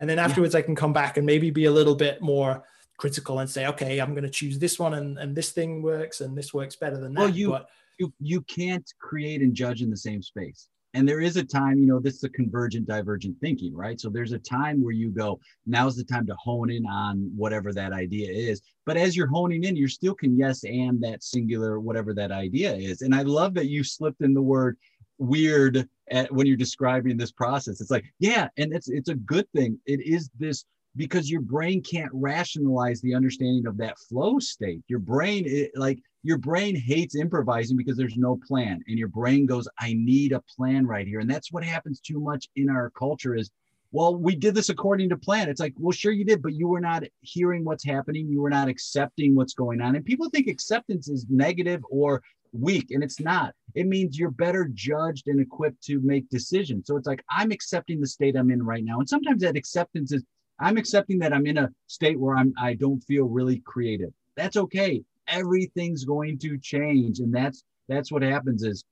and 0.00 0.08
then 0.08 0.18
afterwards, 0.18 0.54
yeah. 0.54 0.60
I 0.60 0.62
can 0.62 0.74
come 0.74 0.92
back 0.92 1.16
and 1.16 1.26
maybe 1.26 1.50
be 1.50 1.66
a 1.66 1.70
little 1.70 1.94
bit 1.94 2.20
more 2.20 2.64
critical 2.96 3.40
and 3.40 3.48
say, 3.48 3.66
okay, 3.66 3.98
I'm 3.98 4.12
going 4.12 4.24
to 4.24 4.30
choose 4.30 4.58
this 4.58 4.78
one 4.78 4.94
and, 4.94 5.18
and 5.18 5.34
this 5.34 5.50
thing 5.50 5.82
works 5.82 6.20
and 6.20 6.36
this 6.36 6.54
works 6.54 6.76
better 6.76 6.98
than 6.98 7.14
that. 7.14 7.20
Well, 7.20 7.30
you, 7.30 7.50
but, 7.50 7.68
you, 7.98 8.12
you 8.20 8.40
can't 8.42 8.88
create 9.00 9.40
and 9.40 9.54
judge 9.54 9.82
in 9.82 9.90
the 9.90 9.96
same 9.96 10.22
space. 10.22 10.68
And 10.94 11.08
there 11.08 11.20
is 11.20 11.36
a 11.36 11.42
time, 11.42 11.80
you 11.80 11.86
know, 11.86 11.98
this 11.98 12.14
is 12.14 12.24
a 12.24 12.28
convergent, 12.28 12.86
divergent 12.86 13.36
thinking, 13.40 13.74
right? 13.74 14.00
So 14.00 14.10
there's 14.10 14.30
a 14.30 14.38
time 14.38 14.80
where 14.82 14.92
you 14.92 15.10
go, 15.10 15.40
now's 15.66 15.96
the 15.96 16.04
time 16.04 16.24
to 16.28 16.36
hone 16.36 16.70
in 16.70 16.86
on 16.86 17.32
whatever 17.34 17.72
that 17.72 17.92
idea 17.92 18.30
is. 18.30 18.62
But 18.86 18.96
as 18.96 19.16
you're 19.16 19.26
honing 19.26 19.64
in, 19.64 19.74
you 19.74 19.88
still 19.88 20.14
can 20.14 20.38
yes 20.38 20.62
and 20.62 21.02
that 21.02 21.24
singular, 21.24 21.80
whatever 21.80 22.14
that 22.14 22.30
idea 22.30 22.74
is. 22.74 23.02
And 23.02 23.12
I 23.12 23.22
love 23.22 23.54
that 23.54 23.66
you 23.66 23.82
slipped 23.82 24.22
in 24.22 24.34
the 24.34 24.42
word 24.42 24.76
weird 25.18 25.88
at, 26.10 26.32
when 26.32 26.46
you're 26.46 26.56
describing 26.56 27.16
this 27.16 27.32
process. 27.32 27.80
It's 27.80 27.90
like, 27.90 28.04
yeah, 28.18 28.48
and 28.56 28.74
it's 28.74 28.88
it's 28.88 29.08
a 29.08 29.14
good 29.14 29.46
thing. 29.54 29.78
It 29.86 30.00
is 30.00 30.30
this 30.38 30.64
because 30.96 31.30
your 31.30 31.40
brain 31.40 31.82
can't 31.82 32.10
rationalize 32.12 33.00
the 33.00 33.14
understanding 33.14 33.66
of 33.66 33.76
that 33.78 33.98
flow 33.98 34.38
state. 34.38 34.82
Your 34.88 35.00
brain, 35.00 35.44
it, 35.46 35.72
like 35.74 35.98
your 36.22 36.38
brain 36.38 36.76
hates 36.76 37.16
improvising 37.16 37.76
because 37.76 37.96
there's 37.96 38.16
no 38.16 38.38
plan, 38.46 38.80
and 38.86 38.98
your 38.98 39.08
brain 39.08 39.46
goes, 39.46 39.68
"I 39.78 39.94
need 39.94 40.32
a 40.32 40.42
plan 40.56 40.86
right 40.86 41.06
here," 41.06 41.20
and 41.20 41.30
that's 41.30 41.52
what 41.52 41.64
happens 41.64 42.00
too 42.00 42.20
much 42.20 42.48
in 42.56 42.70
our 42.70 42.90
culture. 42.90 43.34
Is 43.34 43.50
well, 43.94 44.16
we 44.16 44.34
did 44.34 44.56
this 44.56 44.70
according 44.70 45.08
to 45.10 45.16
plan. 45.16 45.48
It's 45.48 45.60
like, 45.60 45.72
well, 45.78 45.92
sure 45.92 46.10
you 46.10 46.24
did, 46.24 46.42
but 46.42 46.54
you 46.54 46.66
were 46.66 46.80
not 46.80 47.04
hearing 47.20 47.64
what's 47.64 47.84
happening. 47.84 48.26
You 48.28 48.40
were 48.40 48.50
not 48.50 48.66
accepting 48.66 49.36
what's 49.36 49.54
going 49.54 49.80
on. 49.80 49.94
And 49.94 50.04
people 50.04 50.28
think 50.28 50.48
acceptance 50.48 51.08
is 51.08 51.26
negative 51.30 51.80
or 51.88 52.20
weak 52.54 52.90
and 52.90 53.02
it's 53.02 53.20
not 53.20 53.52
it 53.74 53.86
means 53.86 54.18
you're 54.18 54.30
better 54.30 54.70
judged 54.72 55.26
and 55.26 55.40
equipped 55.40 55.82
to 55.82 56.00
make 56.00 56.28
decisions 56.28 56.86
so 56.86 56.96
it's 56.96 57.06
like 57.06 57.24
i'm 57.30 57.50
accepting 57.50 58.00
the 58.00 58.06
state 58.06 58.36
i'm 58.36 58.50
in 58.50 58.62
right 58.62 58.84
now 58.84 58.98
and 58.98 59.08
sometimes 59.08 59.42
that 59.42 59.56
acceptance 59.56 60.12
is 60.12 60.22
I'm 60.58 60.76
accepting 60.76 61.18
that 61.18 61.32
I'm 61.32 61.46
in 61.46 61.58
a 61.58 61.70
state 61.86 62.18
where 62.18 62.36
I'm 62.36 62.52
I 62.58 62.74
don't 62.74 63.00
feel 63.00 63.24
really 63.24 63.60
creative. 63.64 64.10
That's 64.36 64.56
okay. 64.56 65.02
Everything's 65.28 66.04
going 66.04 66.38
to 66.38 66.58
change. 66.58 67.18
And 67.20 67.34
that's 67.34 67.64
that's 67.88 68.12
what 68.12 68.22
happens 68.22 68.62
is 68.62 68.84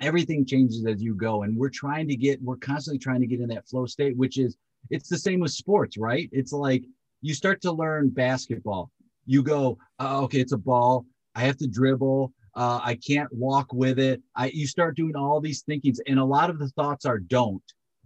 everything 0.00 0.44
changes 0.44 0.84
as 0.86 1.02
you 1.02 1.14
go. 1.14 1.42
And 1.42 1.56
we're 1.56 1.70
trying 1.70 2.08
to 2.08 2.16
get, 2.16 2.42
we're 2.42 2.56
constantly 2.56 2.98
trying 2.98 3.20
to 3.20 3.26
get 3.26 3.40
in 3.40 3.48
that 3.48 3.68
flow 3.68 3.86
state, 3.86 4.16
which 4.16 4.38
is 4.38 4.56
it's 4.90 5.08
the 5.08 5.18
same 5.18 5.40
with 5.40 5.52
sports, 5.52 5.96
right? 5.96 6.28
It's 6.32 6.52
like 6.52 6.84
you 7.22 7.34
start 7.34 7.60
to 7.62 7.72
learn 7.72 8.10
basketball. 8.10 8.90
You 9.26 9.42
go, 9.42 9.78
oh, 10.00 10.24
okay, 10.24 10.40
it's 10.40 10.52
a 10.52 10.58
ball. 10.58 11.06
I 11.34 11.40
have 11.42 11.56
to 11.58 11.66
dribble. 11.66 12.32
Uh, 12.56 12.80
I 12.82 12.94
can't 12.96 13.32
walk 13.32 13.72
with 13.72 13.98
it. 13.98 14.22
I 14.36 14.46
you 14.46 14.66
start 14.66 14.96
doing 14.96 15.16
all 15.16 15.40
these 15.40 15.62
thinkings, 15.62 16.00
and 16.06 16.18
a 16.18 16.24
lot 16.24 16.50
of 16.50 16.58
the 16.58 16.68
thoughts 16.68 17.04
are 17.04 17.18
don't, 17.18 17.62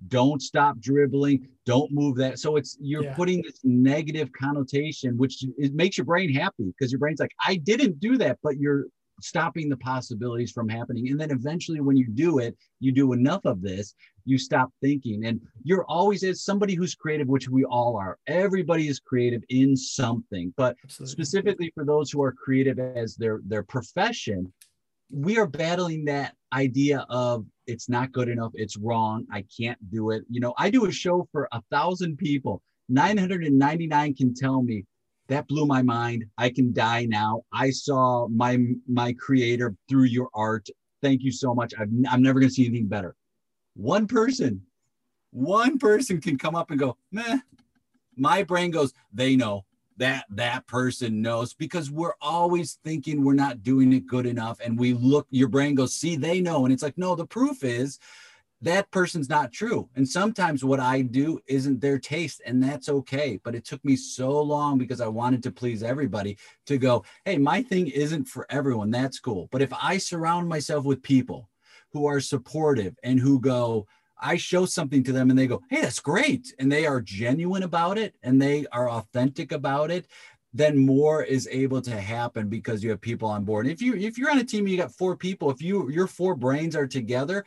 don't 0.09 0.41
stop 0.41 0.79
dribbling, 0.79 1.49
don't 1.67 1.91
move 1.93 2.17
that. 2.17 2.39
So 2.39 2.57
it's 2.57 2.79
you're 2.81 3.05
yeah. 3.05 3.15
putting 3.15 3.43
this 3.43 3.61
negative 3.65 4.31
connotation, 4.33 5.19
which 5.19 5.45
it 5.59 5.75
makes 5.75 5.99
your 5.99 6.05
brain 6.07 6.33
happy 6.33 6.73
because 6.79 6.91
your 6.93 6.99
brain's 6.99 7.21
like, 7.21 7.35
I 7.45 7.57
didn't 7.57 8.01
do 8.01 8.17
that, 8.19 8.39
but 8.43 8.59
you're 8.59 8.87
stopping 9.21 9.69
the 9.69 9.77
possibilities 9.79 10.53
from 10.53 10.69
happening. 10.69 11.09
And 11.09 11.21
then 11.21 11.31
eventually, 11.31 11.81
when 11.81 11.97
you 11.97 12.09
do 12.09 12.39
it, 12.39 12.57
you 12.81 12.93
do 12.93 13.13
enough 13.13 13.45
of 13.45 13.63
this, 13.63 13.95
you 14.25 14.39
stop 14.39 14.71
thinking. 14.81 15.27
And 15.27 15.41
you're 15.63 15.85
always, 15.85 16.23
as 16.25 16.43
somebody 16.43 16.75
who's 16.75 16.95
creative, 16.95 17.29
which 17.29 17.49
we 17.49 17.65
all 17.65 17.97
are, 17.97 18.19
everybody 18.27 18.89
is 18.89 19.01
creative 19.01 19.43
in 19.49 19.77
something. 19.77 20.53
But 20.57 20.77
Absolutely. 20.85 21.13
specifically 21.13 21.73
for 21.75 21.85
those 21.85 22.11
who 22.11 22.23
are 22.23 22.33
creative 22.33 22.79
as 22.79 23.17
their, 23.17 23.41
their 23.45 23.63
profession, 23.63 24.53
we 25.11 25.39
are 25.39 25.47
battling 25.47 26.05
that 26.05 26.35
idea 26.53 27.07
of 27.09 27.47
it's 27.67 27.89
not 27.89 28.13
good 28.13 28.29
enough, 28.29 28.53
it's 28.55 28.77
wrong, 28.77 29.27
I 29.33 29.45
can't 29.59 29.79
do 29.91 30.11
it. 30.11 30.25
You 30.31 30.41
know, 30.41 30.55
I 30.59 30.71
do 30.71 30.87
a 30.87 30.93
show 30.93 31.29
for 31.33 31.49
a 31.53 31.63
thousand 31.71 32.19
people. 32.19 32.63
999 32.89 34.15
can 34.15 34.35
tell 34.35 34.63
me 34.63 34.85
that 35.29 35.47
blew 35.47 35.67
my 35.67 35.83
mind. 35.83 36.25
I 36.37 36.51
can 36.51 36.73
die 36.73 37.07
now. 37.07 37.43
I 37.53 37.71
saw 37.71 38.29
my 38.29 38.59
my 38.87 39.13
creator 39.13 39.75
through 39.89 40.05
your 40.05 40.29
art. 40.35 40.69
Thank 41.03 41.23
you 41.23 41.31
so 41.31 41.55
much. 41.55 41.75
I've, 41.79 41.91
I'm 42.11 42.23
never 42.23 42.41
going 42.41 42.49
to 42.49 42.55
see 42.55 42.67
anything 42.67 42.89
better. 42.89 43.15
One 43.75 44.07
person, 44.07 44.63
one 45.31 45.79
person 45.79 46.21
can 46.21 46.37
come 46.39 46.57
up 46.57 46.71
and 46.71 46.81
go, 46.81 46.97
meh. 47.13 47.39
My 48.17 48.43
brain 48.43 48.73
goes, 48.73 48.93
they 49.13 49.37
know 49.37 49.65
that 49.99 50.25
that 50.31 50.67
person 50.67 51.23
knows 51.23 51.55
because 51.55 51.91
we're 51.91 52.15
always 52.21 52.79
thinking 52.85 53.23
we're 53.23 53.35
not 53.35 53.63
doing 53.63 53.93
it 53.93 54.07
good 54.07 54.27
enough. 54.27 54.59
And 54.61 54.79
we 54.79 54.93
look, 54.93 55.27
your 55.31 55.49
brain 55.49 55.77
goes, 55.77 55.95
see, 55.95 56.17
they 56.17 56.41
know. 56.41 56.65
And 56.65 56.73
it's 56.73 56.83
like, 56.83 56.99
no, 56.99 57.15
the 57.15 57.27
proof 57.27 57.63
is 57.63 57.99
that 58.61 58.91
person's 58.91 59.29
not 59.29 59.53
true. 59.53 59.89
And 59.95 60.09
sometimes 60.09 60.65
what 60.65 60.81
I 60.81 61.03
do 61.03 61.39
isn't 61.47 61.81
their 61.81 61.99
taste, 61.99 62.43
and 62.45 62.63
that's 62.63 62.89
okay. 62.89 63.39
But 63.45 63.55
it 63.55 63.65
took 63.65 63.85
me 63.85 63.95
so 63.95 64.41
long 64.41 64.79
because 64.79 65.01
I 65.01 65.07
wanted 65.07 65.43
to 65.45 65.53
please 65.53 65.83
everybody 65.83 66.39
to 66.67 66.77
go, 66.79 67.05
hey, 67.25 67.39
my 67.39 67.63
thing 67.63 67.87
isn't 67.87 68.27
for 68.27 68.47
everyone. 68.51 68.91
That's 68.91 69.21
cool. 69.21 69.49
But 69.53 69.63
if 69.63 69.73
I 69.73 69.99
surround 69.99 70.49
myself 70.49 70.85
with 70.85 71.03
people 71.03 71.49
who 71.93 72.07
are 72.07 72.21
supportive 72.21 72.97
and 73.03 73.21
who 73.21 73.41
go, 73.41 73.87
I 74.21 74.37
show 74.37 74.67
something 74.67 75.05
to 75.05 75.13
them 75.13 75.31
and 75.31 75.39
they 75.39 75.47
go, 75.47 75.63
hey, 75.71 75.81
that's 75.81 76.01
great. 76.01 76.53
And 76.59 76.71
they 76.71 76.87
are 76.87 77.01
genuine 77.01 77.63
about 77.63 77.99
it 77.99 78.17
and 78.25 78.43
they 78.43 78.67
are 78.73 78.91
authentic 78.91 79.53
about 79.53 79.93
it 79.93 80.09
then 80.55 80.79
more 80.79 81.23
is 81.23 81.49
able 81.51 81.81
to 81.83 82.01
happen 82.01 82.49
because 82.49 82.83
you 82.83 82.91
have 82.91 83.01
people 83.01 83.29
on 83.29 83.45
board. 83.45 83.67
If 83.67 83.83
you 83.83 83.95
if 83.95 84.17
you're 84.17 84.31
on 84.31 84.39
a 84.39 84.45
team, 84.45 84.67
you 84.67 84.77
got 84.77 84.95
four 84.95 85.17
people. 85.17 85.51
If 85.51 85.61
you 85.61 85.91
your 85.91 86.07
four 86.07 86.35
brains 86.35 86.75
are 86.75 86.87
together, 86.87 87.45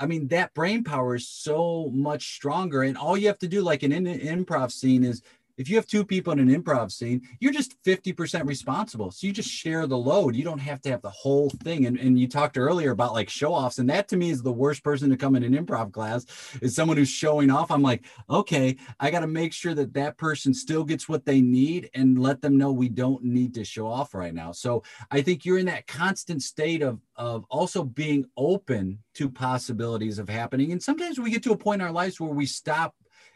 I 0.00 0.06
mean, 0.06 0.28
that 0.28 0.54
brain 0.54 0.82
power 0.82 1.14
is 1.14 1.28
so 1.28 1.90
much 1.92 2.34
stronger. 2.34 2.82
And 2.82 2.96
all 2.96 3.18
you 3.18 3.26
have 3.26 3.38
to 3.40 3.48
do, 3.48 3.60
like 3.60 3.82
in 3.82 3.92
an 3.92 4.06
improv 4.06 4.72
scene, 4.72 5.04
is 5.04 5.22
if 5.60 5.68
you 5.68 5.76
have 5.76 5.86
two 5.86 6.06
people 6.06 6.32
in 6.32 6.38
an 6.38 6.48
improv 6.48 6.90
scene, 6.90 7.20
you're 7.38 7.52
just 7.52 7.76
50% 7.84 8.46
responsible. 8.46 9.10
So 9.10 9.26
you 9.26 9.32
just 9.32 9.50
share 9.50 9.86
the 9.86 9.98
load. 9.98 10.34
You 10.34 10.42
don't 10.42 10.58
have 10.58 10.80
to 10.82 10.90
have 10.90 11.02
the 11.02 11.10
whole 11.10 11.50
thing. 11.62 11.84
And, 11.84 11.98
and 11.98 12.18
you 12.18 12.28
talked 12.28 12.56
earlier 12.56 12.92
about 12.92 13.12
like 13.12 13.28
show 13.28 13.52
offs. 13.52 13.78
And 13.78 13.90
that 13.90 14.08
to 14.08 14.16
me 14.16 14.30
is 14.30 14.42
the 14.42 14.50
worst 14.50 14.82
person 14.82 15.10
to 15.10 15.18
come 15.18 15.36
in 15.36 15.42
an 15.42 15.54
improv 15.54 15.92
class 15.92 16.24
is 16.62 16.74
someone 16.74 16.96
who's 16.96 17.10
showing 17.10 17.50
off. 17.50 17.70
I'm 17.70 17.82
like, 17.82 18.06
okay, 18.30 18.78
I 18.98 19.10
got 19.10 19.20
to 19.20 19.26
make 19.26 19.52
sure 19.52 19.74
that 19.74 19.92
that 19.92 20.16
person 20.16 20.54
still 20.54 20.82
gets 20.82 21.10
what 21.10 21.26
they 21.26 21.42
need 21.42 21.90
and 21.92 22.18
let 22.18 22.40
them 22.40 22.56
know 22.56 22.72
we 22.72 22.88
don't 22.88 23.22
need 23.22 23.52
to 23.54 23.64
show 23.64 23.86
off 23.86 24.14
right 24.14 24.32
now. 24.32 24.52
So 24.52 24.82
I 25.10 25.20
think 25.20 25.44
you're 25.44 25.58
in 25.58 25.66
that 25.66 25.86
constant 25.86 26.42
state 26.42 26.80
of, 26.80 27.00
of 27.16 27.44
also 27.50 27.84
being 27.84 28.24
open 28.34 29.00
to 29.12 29.28
possibilities 29.28 30.18
of 30.18 30.26
happening. 30.26 30.72
And 30.72 30.82
sometimes 30.82 31.20
we 31.20 31.30
get 31.30 31.42
to 31.42 31.52
a 31.52 31.56
point 31.58 31.82
in 31.82 31.86
our 31.86 31.92
lives 31.92 32.18
where 32.18 32.30
we 32.30 32.46
stop 32.46 32.94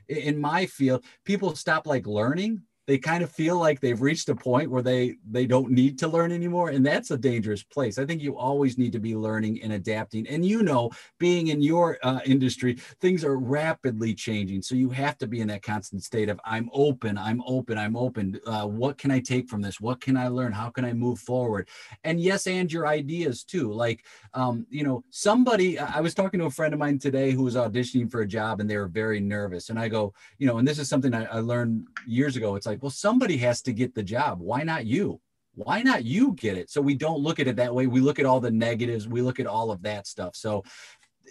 in 0.09 0.39
my 0.39 0.67
field, 0.67 1.05
people 1.25 1.55
stop 1.55 1.87
like 1.87 2.07
learning 2.07 2.63
they 2.87 2.99
kind 2.99 3.23
of 3.23 3.31
feel 3.31 3.59
like 3.59 3.81
they've 3.81 4.01
reached 4.01 4.29
a 4.29 4.35
point 4.35 4.71
where 4.71 4.83
they 4.83 5.17
they 5.31 5.47
don't 5.47 5.71
need 5.71 5.99
to 5.99 6.09
learn 6.09 6.33
anymore 6.33 6.71
and 6.71 6.85
that's 6.85 7.11
a 7.11 7.17
dangerous 7.17 7.63
place. 7.63 7.99
I 7.99 8.07
think 8.07 8.23
you 8.23 8.37
always 8.37 8.79
need 8.79 8.93
to 8.93 8.99
be 8.99 9.17
learning 9.17 9.63
and 9.63 9.73
adapting 9.73 10.27
and 10.29 10.45
you 10.45 10.63
know 10.63 10.91
being 11.19 11.49
in 11.49 11.63
your 11.63 11.99
uh, 12.03 12.21
industry 12.27 12.79
things 13.01 13.25
are 13.25 13.39
rapidly 13.39 14.15
changing 14.15 14.63
so 14.63 14.75
you 14.75 14.91
have 14.91 15.17
to 15.19 15.27
be 15.27 15.41
in 15.41 15.49
that 15.49 15.63
constant 15.63 16.03
state 16.03 16.29
of 16.29 16.41
i'm 16.45 16.69
open 16.73 17.17
i'm 17.19 17.43
open 17.47 17.79
i'm 17.79 17.97
open. 17.97 18.41
Uh, 18.47 18.67
what 18.67 18.99
can 18.99 19.11
i 19.11 19.21
take 19.21 19.49
from 19.49 19.63
this? 19.63 19.81
What 19.81 20.01
can 20.01 20.17
i 20.17 20.29
learn? 20.29 20.53
How 20.53 20.71
can 20.71 20.85
i 20.85 20.93
move 20.93 21.19
forward? 21.19 21.69
And 22.05 22.21
yes 22.21 22.47
and 22.47 22.73
your 22.73 22.87
ideas 22.87 23.45
too 23.45 23.73
like 23.73 24.05
um, 24.35 24.67
you 24.71 24.85
know 24.85 25.05
somebody 25.11 25.79
i 25.79 26.01
was 26.01 26.15
talking 26.15 26.41
to 26.41 26.47
a 26.47 26.51
friend 26.51 26.75
of 26.75 26.81
mine 26.81 26.99
today 26.99 27.31
who 27.31 27.45
was 27.45 27.55
auditioning 27.55 28.11
for 28.11 28.21
a 28.23 28.27
job 28.27 28.61
and 28.61 28.69
they 28.69 28.77
were 28.77 28.89
very 28.89 29.21
nervous 29.21 29.69
and 29.71 29.79
i 29.79 29.89
go 29.89 30.13
you 30.39 30.47
know 30.47 30.59
and 30.59 30.67
this 30.67 30.79
is 30.79 30.89
something 30.89 31.15
i, 31.15 31.25
I 31.25 31.41
learned 31.41 31.87
years 32.07 32.37
ago 32.37 32.57
it's 32.57 32.67
like 32.67 32.74
like, 32.75 32.83
well, 32.83 32.91
somebody 32.91 33.37
has 33.39 33.63
to 33.63 33.73
get 33.73 33.95
the 33.95 34.03
job. 34.03 34.41
Why 34.41 34.63
not 34.63 34.87
you? 34.87 35.21
Why 35.55 35.83
not 35.83 36.05
you 36.05 36.33
get 36.33 36.59
it? 36.59 36.71
So 36.71 36.81
we 36.81 36.95
don't 36.95 37.21
look 37.21 37.39
at 37.39 37.47
it 37.47 37.57
that 37.57 37.75
way. 37.75 37.87
We 37.87 38.01
look 38.01 38.19
at 38.19 38.27
all 38.27 38.41
the 38.41 38.51
negatives. 38.51 39.07
We 39.07 39.23
look 39.23 39.39
at 39.39 39.47
all 39.47 39.71
of 39.71 39.83
that 39.83 40.07
stuff. 40.07 40.35
So 40.35 40.65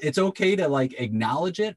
it's 0.01 0.17
okay 0.17 0.55
to 0.55 0.67
like 0.67 0.99
acknowledge 0.99 1.59
it. 1.59 1.75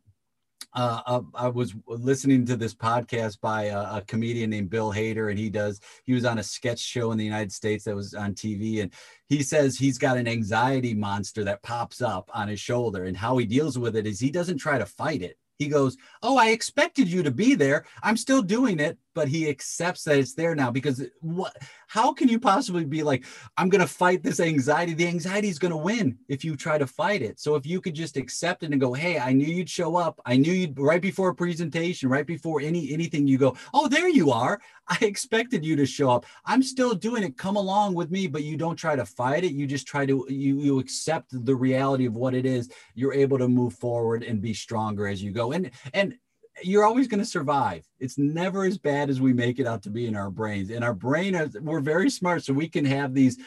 Uh, 0.72 1.00
uh 1.07 1.20
I, 1.35 1.48
was 1.48 1.74
listening 1.87 2.44
to 2.46 2.57
this 2.57 2.74
podcast 2.74 3.40
by 3.40 3.64
a, 3.64 3.96
a, 3.96 4.05
comedian 4.07 4.50
named 4.50 4.70
Bill 4.70 4.92
Hader, 4.92 5.31
and 5.31 5.38
he 5.38 5.48
does. 5.48 5.81
He 6.05 6.12
was 6.12 6.24
on 6.24 6.38
a 6.38 6.42
sketch 6.42 6.79
show 6.79 7.12
in 7.12 7.18
the 7.18 7.24
United 7.24 7.52
States 7.52 7.85
that 7.85 7.94
was 7.94 8.14
on 8.14 8.35
TV, 8.35 8.83
and 8.83 8.92
he 9.29 9.42
says 9.42 9.76
he's 9.76 9.98
got 9.98 10.16
an 10.16 10.29
anxiety 10.29 10.94
monster 10.94 11.44
that 11.44 11.62
pops 11.62 12.00
up 12.02 12.31
on 12.35 12.48
his 12.48 12.61
shoulder, 12.61 13.05
and 13.05 13.16
how 13.16 13.37
he 13.38 13.46
deals 13.46 13.79
with 13.79 13.96
it 13.96 14.07
is 14.07 14.20
he 14.20 14.31
doesn't 14.31 14.59
try 14.59 14.79
to 14.79 14.87
fight 14.87 15.22
it. 15.22 15.37
He 15.58 15.68
goes, 15.68 15.96
"Oh, 16.22 16.36
I 16.36 16.48
expected 16.50 17.08
you 17.08 17.22
to 17.22 17.30
be 17.30 17.54
there. 17.54 17.84
I'm 18.02 18.16
still 18.16 18.42
doing 18.42 18.80
it." 18.80 18.98
but 19.16 19.28
he 19.28 19.48
accepts 19.48 20.04
that 20.04 20.18
it's 20.18 20.34
there 20.34 20.54
now 20.54 20.70
because 20.70 21.02
what 21.20 21.56
how 21.88 22.12
can 22.12 22.28
you 22.28 22.38
possibly 22.38 22.84
be 22.84 23.02
like 23.02 23.24
i'm 23.56 23.70
going 23.70 23.80
to 23.80 23.86
fight 23.86 24.22
this 24.22 24.40
anxiety. 24.40 24.92
The 24.92 25.08
anxiety 25.08 25.48
is 25.48 25.58
going 25.58 25.70
to 25.70 25.76
win 25.76 26.18
if 26.28 26.44
you 26.44 26.54
try 26.54 26.76
to 26.76 26.86
fight 26.86 27.22
it. 27.22 27.40
So 27.40 27.54
if 27.54 27.64
you 27.64 27.80
could 27.80 27.94
just 27.94 28.18
accept 28.18 28.62
it 28.62 28.70
and 28.72 28.80
go 28.80 28.92
hey 28.92 29.18
i 29.18 29.32
knew 29.32 29.46
you'd 29.46 29.70
show 29.70 29.96
up. 29.96 30.20
I 30.26 30.36
knew 30.36 30.52
you'd 30.52 30.78
right 30.78 31.00
before 31.00 31.30
a 31.30 31.34
presentation 31.34 32.10
right 32.10 32.26
before 32.26 32.60
any 32.60 32.92
anything 32.92 33.26
you 33.26 33.38
go 33.38 33.56
oh 33.72 33.88
there 33.88 34.08
you 34.08 34.30
are. 34.30 34.60
I 34.88 34.98
expected 35.00 35.64
you 35.64 35.74
to 35.74 35.84
show 35.84 36.10
up. 36.10 36.26
I'm 36.44 36.62
still 36.62 36.94
doing 36.94 37.24
it. 37.24 37.36
Come 37.36 37.56
along 37.56 37.94
with 37.94 38.10
me 38.10 38.26
but 38.26 38.44
you 38.44 38.58
don't 38.58 38.76
try 38.76 38.94
to 38.94 39.06
fight 39.06 39.44
it. 39.44 39.52
You 39.52 39.66
just 39.66 39.86
try 39.86 40.04
to 40.04 40.26
you 40.28 40.60
you 40.60 40.78
accept 40.78 41.28
the 41.32 41.56
reality 41.56 42.04
of 42.04 42.12
what 42.12 42.34
it 42.34 42.44
is. 42.44 42.70
You're 42.94 43.14
able 43.14 43.38
to 43.38 43.48
move 43.48 43.72
forward 43.72 44.22
and 44.22 44.42
be 44.42 44.52
stronger 44.52 45.08
as 45.08 45.22
you 45.22 45.32
go 45.32 45.45
and 45.52 45.70
and 45.92 46.16
you're 46.62 46.85
always 46.85 47.06
going 47.06 47.20
to 47.20 47.26
survive. 47.26 47.85
It's 47.98 48.18
never 48.18 48.64
as 48.64 48.78
bad 48.78 49.11
as 49.11 49.20
we 49.20 49.32
make 49.32 49.59
it 49.59 49.66
out 49.66 49.82
to 49.82 49.90
be 49.90 50.06
in 50.06 50.16
our 50.16 50.30
brains. 50.30 50.70
And 50.70 50.82
our 50.82 50.94
brain, 50.94 51.50
we're 51.61 51.80
very 51.80 52.11
smart, 52.11 52.44
so 52.44 52.52
we 52.52 52.68
can 52.68 52.85
have 52.85 53.14
these. 53.14 53.38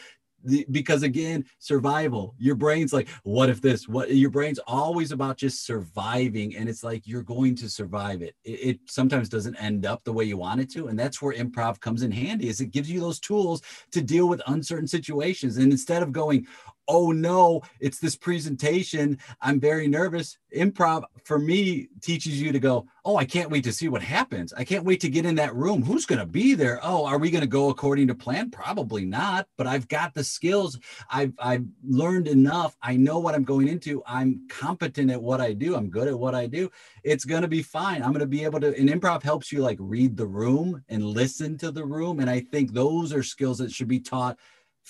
The, 0.46 0.66
because 0.72 1.04
again, 1.04 1.44
survival. 1.58 2.34
Your 2.38 2.56
brain's 2.56 2.94
like, 2.94 3.10
what 3.24 3.50
if 3.50 3.62
this? 3.62 3.90
What 3.90 4.16
your 4.16 4.30
brain's 4.30 4.60
always 4.60 5.12
about 5.12 5.36
just 5.36 5.66
surviving, 5.66 6.56
and 6.56 6.70
it's 6.70 6.82
like 6.82 7.06
you're 7.06 7.24
going 7.24 7.56
to 7.56 7.70
survive 7.70 8.22
it. 8.22 8.36
it. 8.46 8.52
It 8.52 8.80
sometimes 8.86 9.28
doesn't 9.28 9.58
end 9.58 9.86
up 9.86 10.02
the 10.06 10.14
way 10.14 10.24
you 10.24 10.38
want 10.38 10.62
it 10.62 10.72
to, 10.74 10.88
and 10.88 10.98
that's 10.98 11.22
where 11.22 11.36
improv 11.36 11.82
comes 11.82 12.04
in 12.04 12.12
handy. 12.12 12.48
Is 12.48 12.62
it 12.62 12.72
gives 12.72 12.90
you 12.90 13.02
those 13.02 13.20
tools 13.20 13.62
to 13.92 14.02
deal 14.02 14.30
with 14.30 14.42
uncertain 14.48 14.88
situations, 14.88 15.58
and 15.58 15.74
instead 15.74 16.04
of 16.04 16.14
going, 16.14 16.48
oh 16.90 17.12
no, 17.12 17.62
it's 17.80 18.00
this 18.00 18.16
presentation. 18.16 19.18
I'm 19.42 19.60
very 19.60 19.88
nervous. 19.88 20.38
Improv 20.56 21.04
for 21.24 21.38
me 21.38 21.88
teaches 22.02 22.42
you 22.42 22.52
to 22.52 22.60
go, 22.60 22.88
oh, 23.06 23.16
I 23.16 23.26
can't 23.26 23.52
wait 23.52 23.64
to 23.66 23.72
see 23.72 23.88
what 23.88 24.02
happens. 24.02 24.52
I 24.54 24.64
can't 24.64 24.84
wait 24.84 25.00
to 25.02 25.10
get 25.10 25.26
in 25.26 25.36
that 25.36 25.56
room. 25.56 25.84
Who's 25.84 26.08
going 26.08 26.20
to 26.20 26.26
be 26.26 26.56
there? 26.56 26.80
Oh, 26.82 27.06
are 27.06 27.20
we 27.20 27.30
going 27.30 27.42
to 27.42 27.48
go 27.48 27.70
according 27.70 28.08
to 28.08 28.16
plan? 28.16 28.50
Probably 28.50 29.06
not, 29.06 29.48
but 29.56 29.68
I've 29.68 29.88
got 29.88 30.16
the 30.16 30.24
skills. 30.24 30.80
I've, 31.12 31.34
I've 31.38 31.66
learned 31.88 32.28
enough. 32.28 32.76
I 32.82 32.96
know 32.96 33.20
what 33.20 33.36
I'm 33.36 33.44
going 33.44 33.68
into. 33.68 34.02
I'm 34.08 34.48
competent 34.50 35.12
at 35.12 35.22
what 35.22 35.40
I 35.40 35.54
do. 35.54 35.76
I'm 35.76 35.92
good 35.92 36.08
at 36.08 36.18
what 36.18 36.34
I 36.34 36.48
do. 36.48 36.72
It's 37.04 37.26
going 37.26 37.44
to 37.44 37.48
be 37.48 37.62
fine. 37.62 38.02
I'm 38.02 38.10
going 38.10 38.20
to 38.22 38.26
be 38.26 38.44
able 38.44 38.60
to, 38.62 38.76
and 38.76 38.90
improv 38.90 39.22
helps 39.22 39.52
you 39.52 39.60
like 39.60 39.78
read 39.80 40.18
the 40.18 40.28
room 40.28 40.84
and 40.90 41.06
listen 41.06 41.58
to 41.60 41.70
the 41.70 41.86
room. 41.86 42.20
And 42.20 42.30
I 42.30 42.40
think 42.40 42.74
those 42.74 43.14
are 43.14 43.22
skills 43.22 43.60
that 43.60 43.72
should 43.72 43.88
be 43.88 44.00
taught 44.00 44.40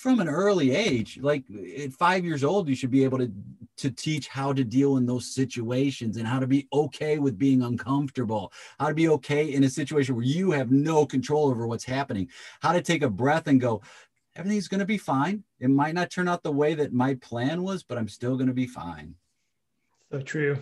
from 0.00 0.18
an 0.18 0.28
early 0.28 0.74
age 0.74 1.18
like 1.20 1.44
at 1.78 1.92
five 1.92 2.24
years 2.24 2.42
old 2.42 2.66
you 2.70 2.74
should 2.74 2.90
be 2.90 3.04
able 3.04 3.18
to 3.18 3.30
to 3.76 3.90
teach 3.90 4.28
how 4.28 4.50
to 4.50 4.64
deal 4.64 4.96
in 4.96 5.04
those 5.04 5.34
situations 5.34 6.16
and 6.16 6.26
how 6.26 6.40
to 6.40 6.46
be 6.46 6.66
okay 6.72 7.18
with 7.18 7.36
being 7.36 7.62
uncomfortable 7.62 8.50
how 8.78 8.88
to 8.88 8.94
be 8.94 9.08
okay 9.08 9.52
in 9.52 9.64
a 9.64 9.68
situation 9.68 10.14
where 10.14 10.24
you 10.24 10.52
have 10.52 10.70
no 10.70 11.04
control 11.04 11.48
over 11.48 11.66
what's 11.66 11.84
happening 11.84 12.26
how 12.60 12.72
to 12.72 12.80
take 12.80 13.02
a 13.02 13.10
breath 13.10 13.46
and 13.46 13.60
go 13.60 13.82
everything's 14.36 14.68
going 14.68 14.78
to 14.78 14.86
be 14.86 14.96
fine. 14.96 15.42
It 15.58 15.68
might 15.68 15.94
not 15.94 16.08
turn 16.08 16.28
out 16.28 16.42
the 16.42 16.52
way 16.52 16.74
that 16.74 16.94
my 16.94 17.14
plan 17.16 17.62
was 17.62 17.82
but 17.82 17.98
i'm 17.98 18.08
still 18.08 18.36
going 18.36 18.46
to 18.46 18.54
be 18.54 18.66
fine. 18.66 19.14
So 20.10 20.20
true. 20.22 20.56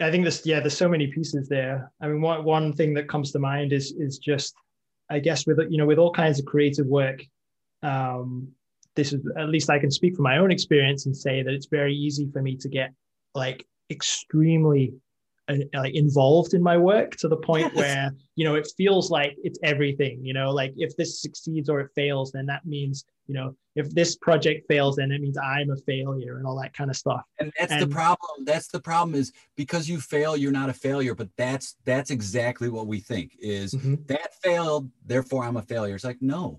I 0.00 0.10
think 0.12 0.24
this 0.24 0.46
yeah 0.46 0.60
there's 0.60 0.76
so 0.76 0.88
many 0.88 1.08
pieces 1.08 1.48
there. 1.48 1.90
I 2.00 2.06
mean 2.06 2.20
one, 2.20 2.44
one 2.44 2.72
thing 2.72 2.94
that 2.94 3.08
comes 3.08 3.32
to 3.32 3.40
mind 3.40 3.72
is 3.72 3.92
is 3.98 4.18
just 4.18 4.54
i 5.10 5.18
guess 5.18 5.46
with 5.46 5.58
you 5.68 5.78
know 5.78 5.86
with 5.86 5.98
all 5.98 6.12
kinds 6.12 6.38
of 6.38 6.46
creative 6.46 6.86
work 6.86 7.20
um, 7.82 8.48
this 8.96 9.12
is 9.12 9.20
at 9.36 9.48
least 9.48 9.70
I 9.70 9.78
can 9.78 9.90
speak 9.90 10.14
from 10.16 10.24
my 10.24 10.38
own 10.38 10.50
experience 10.50 11.06
and 11.06 11.16
say 11.16 11.42
that 11.42 11.52
it's 11.52 11.66
very 11.66 11.94
easy 11.94 12.28
for 12.32 12.42
me 12.42 12.56
to 12.56 12.68
get 12.68 12.92
like 13.34 13.66
extremely 13.90 14.94
uh, 15.48 15.56
like 15.74 15.94
involved 15.94 16.54
in 16.54 16.62
my 16.62 16.76
work 16.76 17.16
to 17.16 17.28
the 17.28 17.36
point 17.36 17.70
yes. 17.74 17.76
where 17.76 18.14
you 18.34 18.46
know 18.46 18.54
it 18.54 18.66
feels 18.78 19.10
like 19.10 19.36
it's 19.44 19.58
everything 19.62 20.24
you 20.24 20.32
know 20.32 20.50
like 20.50 20.72
if 20.78 20.96
this 20.96 21.20
succeeds 21.20 21.68
or 21.68 21.80
it 21.80 21.90
fails 21.94 22.32
then 22.32 22.46
that 22.46 22.64
means 22.64 23.04
you 23.26 23.34
know 23.34 23.54
if 23.76 23.90
this 23.94 24.16
project 24.16 24.66
fails 24.68 24.96
then 24.96 25.12
it 25.12 25.20
means 25.20 25.36
i'm 25.36 25.70
a 25.70 25.76
failure 25.76 26.38
and 26.38 26.46
all 26.46 26.58
that 26.58 26.72
kind 26.72 26.88
of 26.88 26.96
stuff 26.96 27.20
and 27.40 27.52
that's 27.58 27.72
and, 27.72 27.82
the 27.82 27.86
problem 27.86 28.44
that's 28.46 28.68
the 28.68 28.80
problem 28.80 29.14
is 29.14 29.32
because 29.54 29.86
you 29.86 30.00
fail 30.00 30.34
you're 30.34 30.50
not 30.50 30.70
a 30.70 30.72
failure 30.72 31.14
but 31.14 31.28
that's 31.36 31.76
that's 31.84 32.10
exactly 32.10 32.70
what 32.70 32.86
we 32.86 32.98
think 32.98 33.36
is 33.38 33.74
mm-hmm. 33.74 33.96
that 34.06 34.34
failed 34.42 34.88
therefore 35.04 35.44
i'm 35.44 35.58
a 35.58 35.62
failure 35.62 35.94
it's 35.94 36.04
like 36.04 36.22
no 36.22 36.58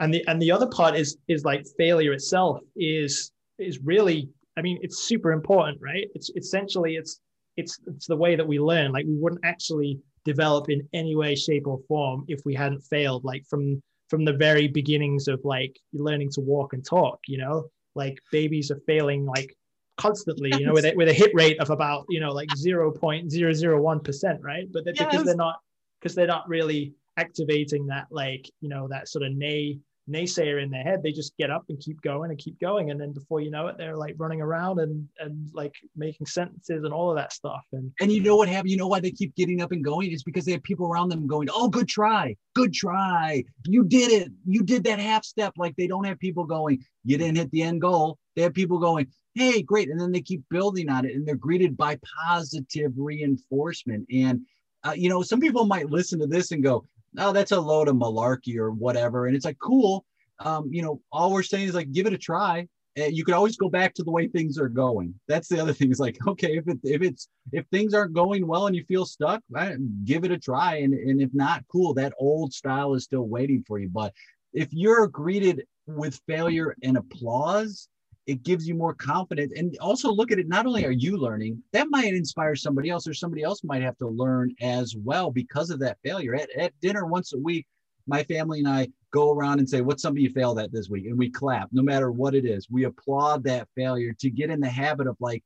and 0.00 0.12
the 0.12 0.24
and 0.26 0.40
the 0.42 0.50
other 0.50 0.66
part 0.66 0.96
is 0.96 1.16
is 1.28 1.44
like 1.44 1.64
failure 1.78 2.12
itself 2.12 2.58
is 2.76 3.32
is 3.58 3.78
really 3.84 4.28
i 4.56 4.62
mean 4.62 4.78
it's 4.82 5.04
super 5.04 5.32
important 5.32 5.78
right? 5.80 6.08
It's 6.14 6.30
essentially 6.36 6.96
it's 6.96 7.20
it's 7.56 7.78
it's 7.86 8.06
the 8.06 8.16
way 8.16 8.34
that 8.36 8.46
we 8.46 8.58
learn. 8.58 8.92
Like 8.92 9.06
we 9.06 9.16
wouldn't 9.16 9.44
actually 9.44 10.00
develop 10.24 10.68
in 10.68 10.86
any 10.92 11.14
way 11.16 11.34
shape 11.34 11.66
or 11.66 11.78
form 11.88 12.24
if 12.28 12.40
we 12.44 12.54
hadn't 12.54 12.80
failed 12.82 13.24
like 13.24 13.44
from 13.48 13.82
from 14.08 14.24
the 14.24 14.32
very 14.32 14.66
beginnings 14.66 15.28
of 15.28 15.40
like 15.44 15.78
learning 15.92 16.30
to 16.32 16.40
walk 16.40 16.72
and 16.72 16.84
talk 16.84 17.20
you 17.26 17.38
know? 17.38 17.68
Like 17.94 18.18
babies 18.32 18.70
are 18.70 18.80
failing 18.86 19.26
like 19.26 19.54
constantly 19.98 20.50
you 20.58 20.64
know 20.66 20.72
with 20.72 20.86
a, 20.86 20.94
with 20.94 21.08
a 21.08 21.12
hit 21.12 21.32
rate 21.34 21.60
of 21.60 21.70
about 21.70 22.06
you 22.08 22.20
know 22.20 22.32
like 22.32 22.48
0.001% 22.48 24.38
right? 24.42 24.66
But 24.72 24.86
yes. 24.86 24.98
because 24.98 25.24
they're 25.24 25.34
not 25.36 25.56
because 26.00 26.14
they're 26.14 26.26
not 26.26 26.48
really 26.48 26.94
activating 27.16 27.86
that 27.86 28.06
like 28.10 28.48
you 28.60 28.68
know 28.68 28.88
that 28.88 29.08
sort 29.08 29.24
of 29.24 29.32
nay 29.32 29.78
naysayer 30.08 30.62
in 30.62 30.70
their 30.70 30.82
head. 30.82 31.02
They 31.02 31.12
just 31.12 31.36
get 31.36 31.50
up 31.50 31.64
and 31.68 31.78
keep 31.78 32.00
going 32.02 32.30
and 32.30 32.38
keep 32.38 32.58
going. 32.60 32.90
And 32.90 33.00
then 33.00 33.12
before 33.12 33.40
you 33.40 33.50
know 33.50 33.66
it 33.68 33.78
they're 33.78 33.96
like 33.96 34.14
running 34.18 34.40
around 34.40 34.80
and 34.80 35.08
and 35.18 35.48
like 35.54 35.74
making 35.96 36.26
sentences 36.26 36.84
and 36.84 36.92
all 36.92 37.10
of 37.10 37.16
that 37.16 37.32
stuff. 37.32 37.62
And 37.72 37.92
and 38.00 38.10
you 38.10 38.22
know 38.22 38.36
what 38.36 38.48
happened 38.48 38.70
you 38.70 38.76
know 38.76 38.88
why 38.88 39.00
they 39.00 39.10
keep 39.10 39.34
getting 39.36 39.62
up 39.62 39.72
and 39.72 39.84
going? 39.84 40.12
It's 40.12 40.22
because 40.22 40.44
they 40.44 40.52
have 40.52 40.62
people 40.62 40.86
around 40.86 41.08
them 41.08 41.26
going 41.26 41.48
oh 41.52 41.68
good 41.68 41.88
try 41.88 42.36
good 42.54 42.72
try. 42.72 43.44
You 43.66 43.84
did 43.84 44.10
it. 44.10 44.32
You 44.46 44.62
did 44.62 44.84
that 44.84 44.98
half 44.98 45.24
step. 45.24 45.52
Like 45.56 45.76
they 45.76 45.86
don't 45.86 46.04
have 46.04 46.18
people 46.18 46.44
going 46.44 46.84
you 47.04 47.16
didn't 47.18 47.36
hit 47.36 47.50
the 47.50 47.62
end 47.62 47.80
goal. 47.80 48.18
They 48.36 48.42
have 48.42 48.54
people 48.54 48.78
going 48.78 49.06
hey 49.34 49.62
great. 49.62 49.90
And 49.90 50.00
then 50.00 50.12
they 50.12 50.22
keep 50.22 50.42
building 50.50 50.88
on 50.88 51.04
it 51.04 51.14
and 51.14 51.26
they're 51.26 51.36
greeted 51.36 51.76
by 51.76 51.98
positive 52.24 52.92
reinforcement. 52.96 54.06
And 54.12 54.40
uh, 54.82 54.92
you 54.96 55.08
know 55.08 55.22
some 55.22 55.40
people 55.40 55.66
might 55.66 55.90
listen 55.90 56.18
to 56.20 56.26
this 56.26 56.52
and 56.52 56.62
go 56.62 56.86
oh, 57.18 57.32
that's 57.32 57.52
a 57.52 57.60
load 57.60 57.88
of 57.88 57.96
malarkey 57.96 58.56
or 58.56 58.70
whatever. 58.70 59.26
And 59.26 59.36
it's 59.36 59.44
like, 59.44 59.58
cool. 59.58 60.04
Um, 60.38 60.68
you 60.72 60.82
know, 60.82 61.00
all 61.12 61.32
we're 61.32 61.42
saying 61.42 61.68
is 61.68 61.74
like, 61.74 61.92
give 61.92 62.06
it 62.06 62.12
a 62.12 62.18
try. 62.18 62.66
And 62.96 63.16
you 63.16 63.24
could 63.24 63.34
always 63.34 63.56
go 63.56 63.68
back 63.68 63.94
to 63.94 64.02
the 64.02 64.10
way 64.10 64.26
things 64.26 64.58
are 64.58 64.68
going. 64.68 65.14
That's 65.28 65.48
the 65.48 65.60
other 65.60 65.72
thing 65.74 65.90
is 65.90 66.00
like, 66.00 66.18
okay, 66.26 66.56
if 66.56 66.68
it, 66.68 66.78
if 66.82 67.02
it's, 67.02 67.28
if 67.52 67.66
things 67.66 67.94
aren't 67.94 68.14
going 68.14 68.46
well 68.46 68.66
and 68.66 68.74
you 68.74 68.84
feel 68.84 69.06
stuck, 69.06 69.42
right, 69.50 69.76
give 70.04 70.24
it 70.24 70.32
a 70.32 70.38
try. 70.38 70.76
And, 70.76 70.94
and 70.94 71.20
if 71.20 71.30
not, 71.32 71.64
cool, 71.70 71.94
that 71.94 72.14
old 72.18 72.52
style 72.52 72.94
is 72.94 73.04
still 73.04 73.28
waiting 73.28 73.64
for 73.66 73.78
you. 73.78 73.88
But 73.88 74.12
if 74.52 74.68
you're 74.72 75.06
greeted 75.06 75.64
with 75.86 76.20
failure 76.26 76.74
and 76.82 76.96
applause, 76.96 77.88
it 78.26 78.42
gives 78.42 78.68
you 78.68 78.74
more 78.74 78.94
confidence. 78.94 79.52
And 79.56 79.76
also 79.80 80.12
look 80.12 80.30
at 80.30 80.38
it 80.38 80.48
not 80.48 80.66
only 80.66 80.84
are 80.84 80.90
you 80.90 81.16
learning 81.16 81.62
that 81.72 81.88
might 81.90 82.14
inspire 82.14 82.54
somebody 82.54 82.90
else 82.90 83.06
or 83.06 83.14
somebody 83.14 83.42
else 83.42 83.64
might 83.64 83.82
have 83.82 83.98
to 83.98 84.08
learn 84.08 84.54
as 84.60 84.94
well 84.96 85.30
because 85.30 85.70
of 85.70 85.80
that 85.80 85.98
failure. 86.04 86.34
At, 86.34 86.50
at 86.56 86.78
dinner 86.80 87.06
once 87.06 87.32
a 87.32 87.38
week 87.38 87.66
my 88.06 88.22
family 88.24 88.58
and 88.60 88.68
i 88.68 88.88
go 89.12 89.32
around 89.32 89.58
and 89.58 89.68
say 89.68 89.80
what's 89.80 90.02
something 90.02 90.22
you 90.22 90.30
failed 90.30 90.58
at 90.58 90.72
this 90.72 90.88
week? 90.88 91.06
And 91.06 91.18
we 91.18 91.30
clap 91.30 91.68
no 91.72 91.82
matter 91.82 92.12
what 92.12 92.34
it 92.34 92.44
is. 92.44 92.68
We 92.70 92.84
applaud 92.84 93.42
that 93.44 93.68
failure 93.74 94.14
to 94.20 94.30
get 94.30 94.50
in 94.50 94.60
the 94.60 94.68
habit 94.68 95.06
of 95.06 95.16
like 95.20 95.42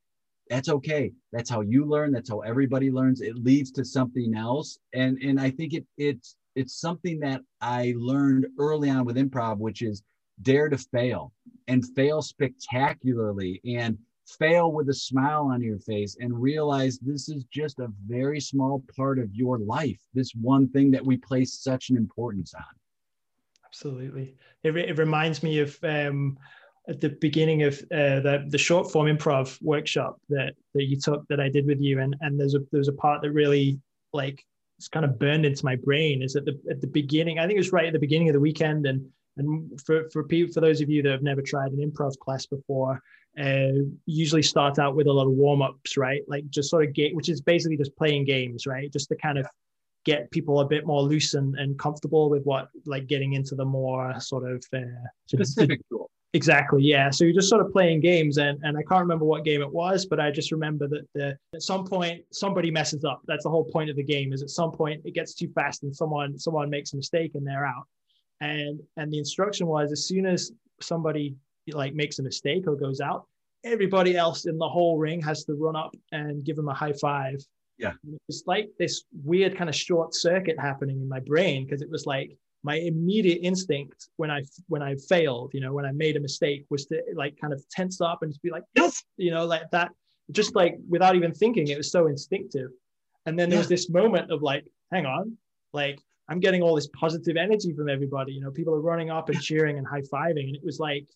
that's 0.51 0.69
okay. 0.69 1.11
That's 1.33 1.49
how 1.49 1.63
you 1.63 1.87
learn. 1.87 2.13
That's 2.13 2.29
how 2.29 2.41
everybody 2.41 2.91
learns. 2.91 3.23
It 3.23 3.37
leads 3.37 3.71
to 3.73 3.85
something 3.85 4.35
else. 4.37 4.79
And 4.93 5.19
and 5.23 5.41
i 5.41 5.51
think 5.51 5.73
it 5.73 5.87
it's 5.97 6.37
it's 6.55 6.81
something 6.81 7.19
that 7.21 7.41
i 7.61 7.95
learned 7.97 8.47
early 8.59 8.91
on 8.91 9.05
with 9.05 9.17
improv 9.17 9.59
which 9.59 9.83
is 9.83 10.03
dare 10.43 10.69
to 10.69 10.79
fail 10.79 11.33
and 11.69 11.85
fail 11.95 12.23
spectacularly 12.23 13.61
and 13.65 13.99
fail 14.27 14.73
with 14.73 14.89
a 14.89 14.95
smile 14.95 15.51
on 15.53 15.63
your 15.63 15.79
face 15.79 16.17
and 16.21 16.41
realize 16.41 16.99
this 16.99 17.29
is 17.29 17.45
just 17.53 17.79
a 17.79 17.93
very 18.07 18.41
small 18.41 18.83
part 18.97 19.19
of 19.19 19.35
your 19.35 19.59
life 19.59 20.01
this 20.15 20.33
one 20.41 20.69
thing 20.69 20.91
that 20.91 21.05
we 21.05 21.17
place 21.17 21.63
such 21.63 21.91
an 21.91 21.97
importance 21.97 22.55
on. 22.55 22.63
Absolutely. 23.67 24.35
It, 24.63 24.77
it 24.77 24.99
reminds 24.99 25.43
me 25.43 25.59
of 25.59 25.77
um, 25.83 26.39
at 26.89 27.01
the 27.01 27.11
beginning 27.21 27.65
of 27.65 27.75
uh, 27.93 28.21
the, 28.21 28.45
the 28.49 28.59
short 28.59 28.91
form 28.91 29.09
improv 29.09 29.61
workshop 29.63 30.21
that 30.29 30.55
that 30.75 30.85
you 30.85 30.99
took 30.99 31.27
that 31.29 31.41
i 31.41 31.49
did 31.49 31.67
with 31.67 31.81
you. 31.81 32.01
And 32.01 32.15
and 32.21 32.39
there's 32.39 32.55
a 32.55 32.61
there's 32.71 32.89
a 32.89 32.93
part 32.93 33.23
that 33.23 33.33
really 33.33 33.81
like 34.13 34.45
it's 34.79 34.89
kind 34.89 35.05
of 35.05 35.19
burned 35.19 35.47
into 35.47 35.65
my 35.65 35.77
brain 35.77 36.23
is 36.23 36.37
at 36.37 36.45
the 36.45 36.59
at 36.71 36.81
the 36.81 36.87
beginning. 36.87 37.39
I 37.39 37.47
think 37.47 37.57
it 37.57 37.61
was 37.61 37.73
right 37.73 37.87
at 37.87 37.93
the 37.93 37.99
beginning 37.99 38.29
of 38.29 38.35
the 38.35 38.41
weekend 38.41 38.87
and 38.87 39.05
and 39.37 39.81
for 39.81 40.09
for 40.11 40.25
people, 40.25 40.53
for 40.53 40.61
those 40.61 40.81
of 40.81 40.89
you 40.89 41.03
that 41.03 41.13
have 41.13 41.23
never 41.23 41.43
tried 41.43 41.73
an 41.73 41.79
improv 41.79 42.19
class 42.19 42.47
before, 42.47 43.01
uh, 43.41 43.73
usually 44.07 44.43
start 44.43 44.79
out 44.79 44.95
with 44.95 45.07
a 45.07 45.13
lot 45.13 45.27
of 45.27 45.33
warm 45.33 45.63
ups, 45.63 45.97
right? 45.97 46.23
Like 46.29 46.49
just 46.51 46.71
sort 46.71 46.85
of 46.85 46.95
get, 46.95 47.15
which 47.15 47.29
is 47.29 47.41
basically 47.41 47.77
just 47.77 47.97
playing 47.97 48.25
games, 48.25 48.67
right? 48.67 48.93
Just 48.93 49.09
to 49.09 49.17
kind 49.17 49.39
of 49.39 49.47
get 50.05 50.31
people 50.31 50.61
a 50.61 50.67
bit 50.67 50.87
more 50.87 51.03
loose 51.03 51.35
and, 51.35 51.57
and 51.57 51.79
comfortable 51.79 52.29
with 52.29 52.45
what, 52.45 52.69
like 52.87 53.07
getting 53.07 53.33
into 53.33 53.55
the 53.55 53.65
more 53.65 54.19
sort 54.21 54.49
of 54.49 54.65
uh, 54.75 54.81
specific 55.27 55.81
Exactly. 56.35 56.83
Yeah. 56.83 57.11
So 57.11 57.23
you're 57.25 57.33
just 57.33 57.49
sort 57.49 57.65
of 57.65 57.71
playing 57.71 58.01
games, 58.01 58.39
and 58.39 58.59
and 58.65 58.77
I 58.77 58.83
can't 58.83 59.01
remember 59.01 59.25
what 59.25 59.45
game 59.45 59.63
it 59.63 59.73
was, 59.73 60.05
but 60.05 60.19
I 60.19 60.33
just 60.33 60.51
remember 60.51 60.89
that 60.89 61.07
the, 61.15 61.39
at 61.55 61.63
some 61.63 61.85
point 61.85 62.25
somebody 62.33 62.73
messes 62.73 63.05
up. 63.05 63.23
That's 63.27 63.45
the 63.45 63.51
whole 63.51 63.65
point 63.65 63.89
of 63.89 63.95
the 63.95 64.03
game. 64.03 64.33
Is 64.33 64.43
at 64.43 64.51
some 64.51 64.73
point 64.73 65.01
it 65.05 65.15
gets 65.15 65.35
too 65.35 65.49
fast 65.55 65.85
and 65.85 65.95
someone 65.95 66.37
someone 66.37 66.69
makes 66.69 66.93
a 66.93 66.97
mistake 66.97 67.37
and 67.37 67.47
they're 67.47 67.65
out 67.65 67.85
and 68.41 68.81
and 68.97 69.13
the 69.13 69.19
instruction 69.19 69.67
was 69.67 69.93
as 69.93 70.07
soon 70.07 70.27
as 70.27 70.53
somebody 70.81 71.37
like 71.73 71.95
makes 71.95 72.19
a 72.19 72.23
mistake 72.23 72.67
or 72.67 72.77
goes 72.77 73.01
out 73.01 73.27
everybody 73.65 74.17
else 74.17 74.45
in 74.45 74.59
the 74.59 74.69
whole 74.69 74.99
ring 74.99 75.23
has 75.23 75.45
to 75.45 75.55
run 75.55 75.75
up 75.75 75.95
and 76.13 76.45
give 76.45 76.55
them 76.55 76.69
a 76.69 76.75
high 76.75 76.93
five. 76.93 77.43
Yeah. 77.79 77.93
It's 78.29 78.45
like 78.47 78.69
this 78.79 79.05
weird 79.25 79.57
kind 79.57 79.71
of 79.71 79.75
short 79.75 80.15
circuit 80.15 80.61
happening 80.61 81.01
in 81.01 81.09
my 81.09 81.21
brain 81.21 81.65
because 81.65 81.81
it 81.81 81.91
was 81.91 82.05
like 82.05 82.37
my 82.63 82.77
immediate 82.77 83.41
instinct 83.43 84.09
when 84.17 84.31
i 84.31 84.43
when 84.69 84.81
i 84.81 84.95
failed 85.09 85.51
you 85.53 85.61
know 85.61 85.75
when 85.75 85.85
i 85.85 85.93
made 85.93 86.17
a 86.17 86.21
mistake 86.21 86.65
was 86.71 86.87
to 86.87 87.03
like 87.15 87.39
kind 87.39 87.53
of 87.53 87.63
tense 87.69 88.01
up 88.01 88.23
and 88.23 88.33
just 88.33 88.43
be 88.43 88.51
like 88.51 88.63
yes 88.75 89.05
you 89.19 89.31
know 89.31 89.45
like 89.45 89.71
that 89.71 89.91
just 90.31 90.55
like 90.55 90.77
without 90.89 91.17
even 91.17 91.33
thinking 91.33 91.69
it 91.69 91.77
was 91.77 91.91
so 91.91 92.07
instinctive. 92.07 92.71
And 93.27 93.39
then 93.39 93.49
there 93.49 93.57
yeah. 93.57 93.61
was 93.61 93.69
this 93.69 93.91
moment 93.91 94.31
of 94.31 94.43
like 94.43 94.65
hang 94.93 95.07
on 95.07 95.37
like 95.73 95.99
I'm 96.29 96.41
getting 96.41 96.63
all 96.63 96.75
this 96.75 96.89
positive 96.89 97.37
energy 97.37 97.73
from 97.73 97.89
everybody. 97.89 98.33
You 98.33 98.41
know, 98.41 98.51
people 98.51 98.75
are 98.75 98.81
running 98.81 99.11
up 99.11 99.29
and 99.29 99.41
cheering 99.41 99.79
and 99.79 99.87
high 99.87 100.03
fiving, 100.03 100.47
and 100.47 100.57
it 100.57 100.65
was 100.65 100.79
like 100.79 101.07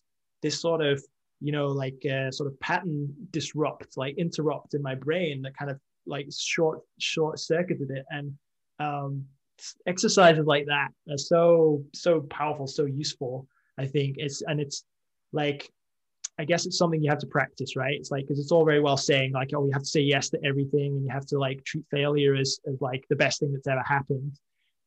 this 0.41 0.59
sort 0.59 0.81
of, 0.81 1.03
you 1.41 1.51
know, 1.51 1.67
like 1.67 2.05
uh, 2.05 2.31
sort 2.31 2.47
of 2.51 2.59
pattern 2.59 3.13
disrupt, 3.31 3.97
like 3.97 4.17
interrupt 4.17 4.73
in 4.75 4.81
my 4.81 4.95
brain 4.95 5.41
that 5.41 5.57
kind 5.57 5.71
of 5.71 5.79
like 6.05 6.27
short 6.37 6.81
short 6.99 7.39
circuited 7.39 7.89
it. 7.91 8.05
And 8.09 8.33
um, 8.79 9.25
exercises 9.87 10.45
like 10.45 10.67
that 10.67 10.89
are 11.09 11.17
so 11.17 11.83
so 11.93 12.21
powerful, 12.21 12.67
so 12.67 12.85
useful. 12.85 13.47
I 13.77 13.87
think 13.87 14.15
it's 14.19 14.43
and 14.43 14.59
it's 14.59 14.83
like 15.31 15.71
I 16.37 16.45
guess 16.45 16.65
it's 16.65 16.77
something 16.77 17.03
you 17.03 17.09
have 17.09 17.19
to 17.19 17.27
practice, 17.27 17.75
right? 17.75 17.95
It's 17.95 18.11
like 18.11 18.25
because 18.25 18.39
it's 18.39 18.51
all 18.51 18.63
very 18.63 18.79
well 18.79 18.95
saying 18.95 19.33
like, 19.33 19.49
oh, 19.55 19.65
you 19.65 19.71
have 19.73 19.81
to 19.81 19.89
say 19.89 20.01
yes 20.01 20.29
to 20.29 20.39
everything, 20.45 20.93
and 20.93 21.03
you 21.03 21.09
have 21.09 21.25
to 21.27 21.39
like 21.39 21.63
treat 21.65 21.85
failure 21.89 22.35
as, 22.35 22.59
as 22.67 22.79
like 22.79 23.05
the 23.09 23.15
best 23.15 23.39
thing 23.39 23.51
that's 23.51 23.67
ever 23.67 23.83
happened 23.83 24.39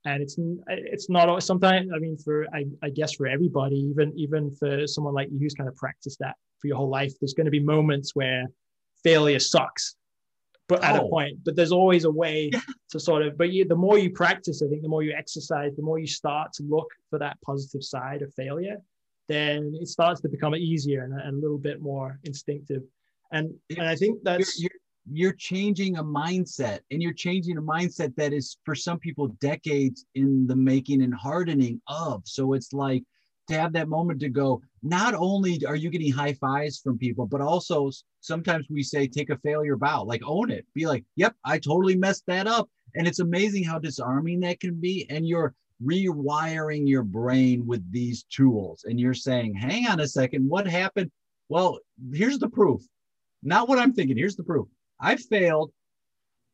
and 0.05 0.23
it's 0.23 0.37
it's 0.69 1.09
not 1.09 1.29
always 1.29 1.45
sometimes 1.45 1.91
i 1.95 1.99
mean 1.99 2.17
for 2.17 2.47
I, 2.55 2.65
I 2.83 2.91
guess 2.91 3.13
for 3.15 3.27
everybody 3.27 3.77
even 3.77 4.13
even 4.17 4.51
for 4.51 4.87
someone 4.87 5.15
like 5.15 5.29
you 5.31 5.39
who's 5.39 5.55
kind 5.55 5.69
of 5.69 5.77
practiced 5.77 6.19
that 6.21 6.37
for 6.59 6.67
your 6.67 6.77
whole 6.77 6.91
life 6.91 7.13
there's 7.21 7.35
going 7.35 7.47
to 7.47 7.51
be 7.51 7.61
moments 7.61 8.15
where 8.15 8.47
failure 9.05 9.39
sucks 9.39 9.97
but 10.69 10.83
at 10.85 11.01
oh. 11.01 11.07
a 11.07 11.09
point 11.09 11.39
but 11.45 11.57
there's 11.57 11.73
always 11.73 12.05
a 12.05 12.11
way 12.11 12.51
to 12.91 13.01
sort 13.01 13.23
of 13.23 13.37
but 13.37 13.51
you, 13.51 13.65
the 13.65 13.77
more 13.77 13.99
you 13.99 14.11
practice 14.11 14.63
i 14.63 14.69
think 14.69 14.83
the 14.83 14.89
more 14.89 15.03
you 15.03 15.13
exercise 15.13 15.75
the 15.77 15.83
more 15.83 15.99
you 15.99 16.07
start 16.07 16.53
to 16.53 16.63
look 16.65 16.89
for 17.11 17.19
that 17.19 17.37
positive 17.43 17.83
side 17.83 18.23
of 18.23 18.33
failure 18.35 18.77
then 19.29 19.73
it 19.81 19.89
starts 19.89 20.21
to 20.21 20.29
become 20.29 20.55
easier 20.55 21.05
and, 21.05 21.15
and 21.15 21.39
a 21.39 21.41
little 21.41 21.59
bit 21.59 21.81
more 21.81 22.19
instinctive. 22.25 22.83
And 23.33 23.55
and 23.71 23.89
I 23.89 23.97
think 23.97 24.23
that's 24.23 24.61
you're, 24.61 24.71
you're 25.11 25.33
changing 25.33 25.97
a 25.97 26.05
mindset, 26.05 26.81
and 26.91 27.03
you're 27.03 27.13
changing 27.13 27.59
a 27.59 27.63
mindset 27.63 28.15
that 28.17 28.33
is 28.33 28.59
for 28.65 28.75
some 28.75 28.99
people 28.99 29.29
decades 29.41 30.05
in 30.15 30.47
the 30.47 30.57
making 30.57 31.03
and 31.03 31.15
hardening 31.15 31.81
of. 31.89 32.23
So 32.25 32.53
it's 32.53 32.73
like 32.73 33.03
to 33.49 33.59
have 33.59 33.73
that 33.73 33.89
moment 33.89 34.21
to 34.21 34.29
go 34.29 34.63
not 34.83 35.15
only 35.15 35.65
are 35.67 35.77
you 35.77 35.91
getting 35.91 36.13
high 36.13 36.33
fives 36.35 36.79
from 36.79 36.97
people 36.97 37.27
but 37.27 37.41
also 37.41 37.91
sometimes 38.21 38.67
we 38.71 38.85
say 38.85 39.07
take 39.07 39.31
a 39.31 39.39
failure 39.39 39.77
bow 39.77 40.05
like 40.05 40.23
own 40.25 40.51
it. 40.51 40.65
Be 40.75 40.87
like 40.87 41.05
yep 41.17 41.35
i 41.45 41.59
totally 41.59 41.97
messed 41.97 42.25
that 42.29 42.47
up. 42.47 42.69
And 42.95 43.07
it's 43.07 43.19
amazing 43.19 43.65
how 43.65 43.79
disarming 43.79 44.41
that 44.41 44.61
can 44.61 44.81
be 44.81 45.07
and 45.11 45.27
you're 45.27 45.55
rewiring 45.85 46.89
your 46.89 47.03
brain 47.03 47.67
with 47.67 47.91
these 47.91 48.25
tools 48.25 48.85
and 48.85 49.01
you're 49.01 49.15
saying 49.15 49.55
hang 49.55 49.89
on 49.89 49.99
a 50.01 50.07
second 50.07 50.49
what 50.49 50.67
happened? 50.69 51.11
Well 51.49 51.81
here's 52.13 52.39
the 52.39 52.49
proof. 52.49 52.81
Not 53.43 53.69
what 53.69 53.81
i'm 53.81 53.93
thinking 53.93 54.17
here's 54.17 54.37
the 54.37 54.45
proof 54.45 54.69
i 55.03 55.17
failed 55.17 55.71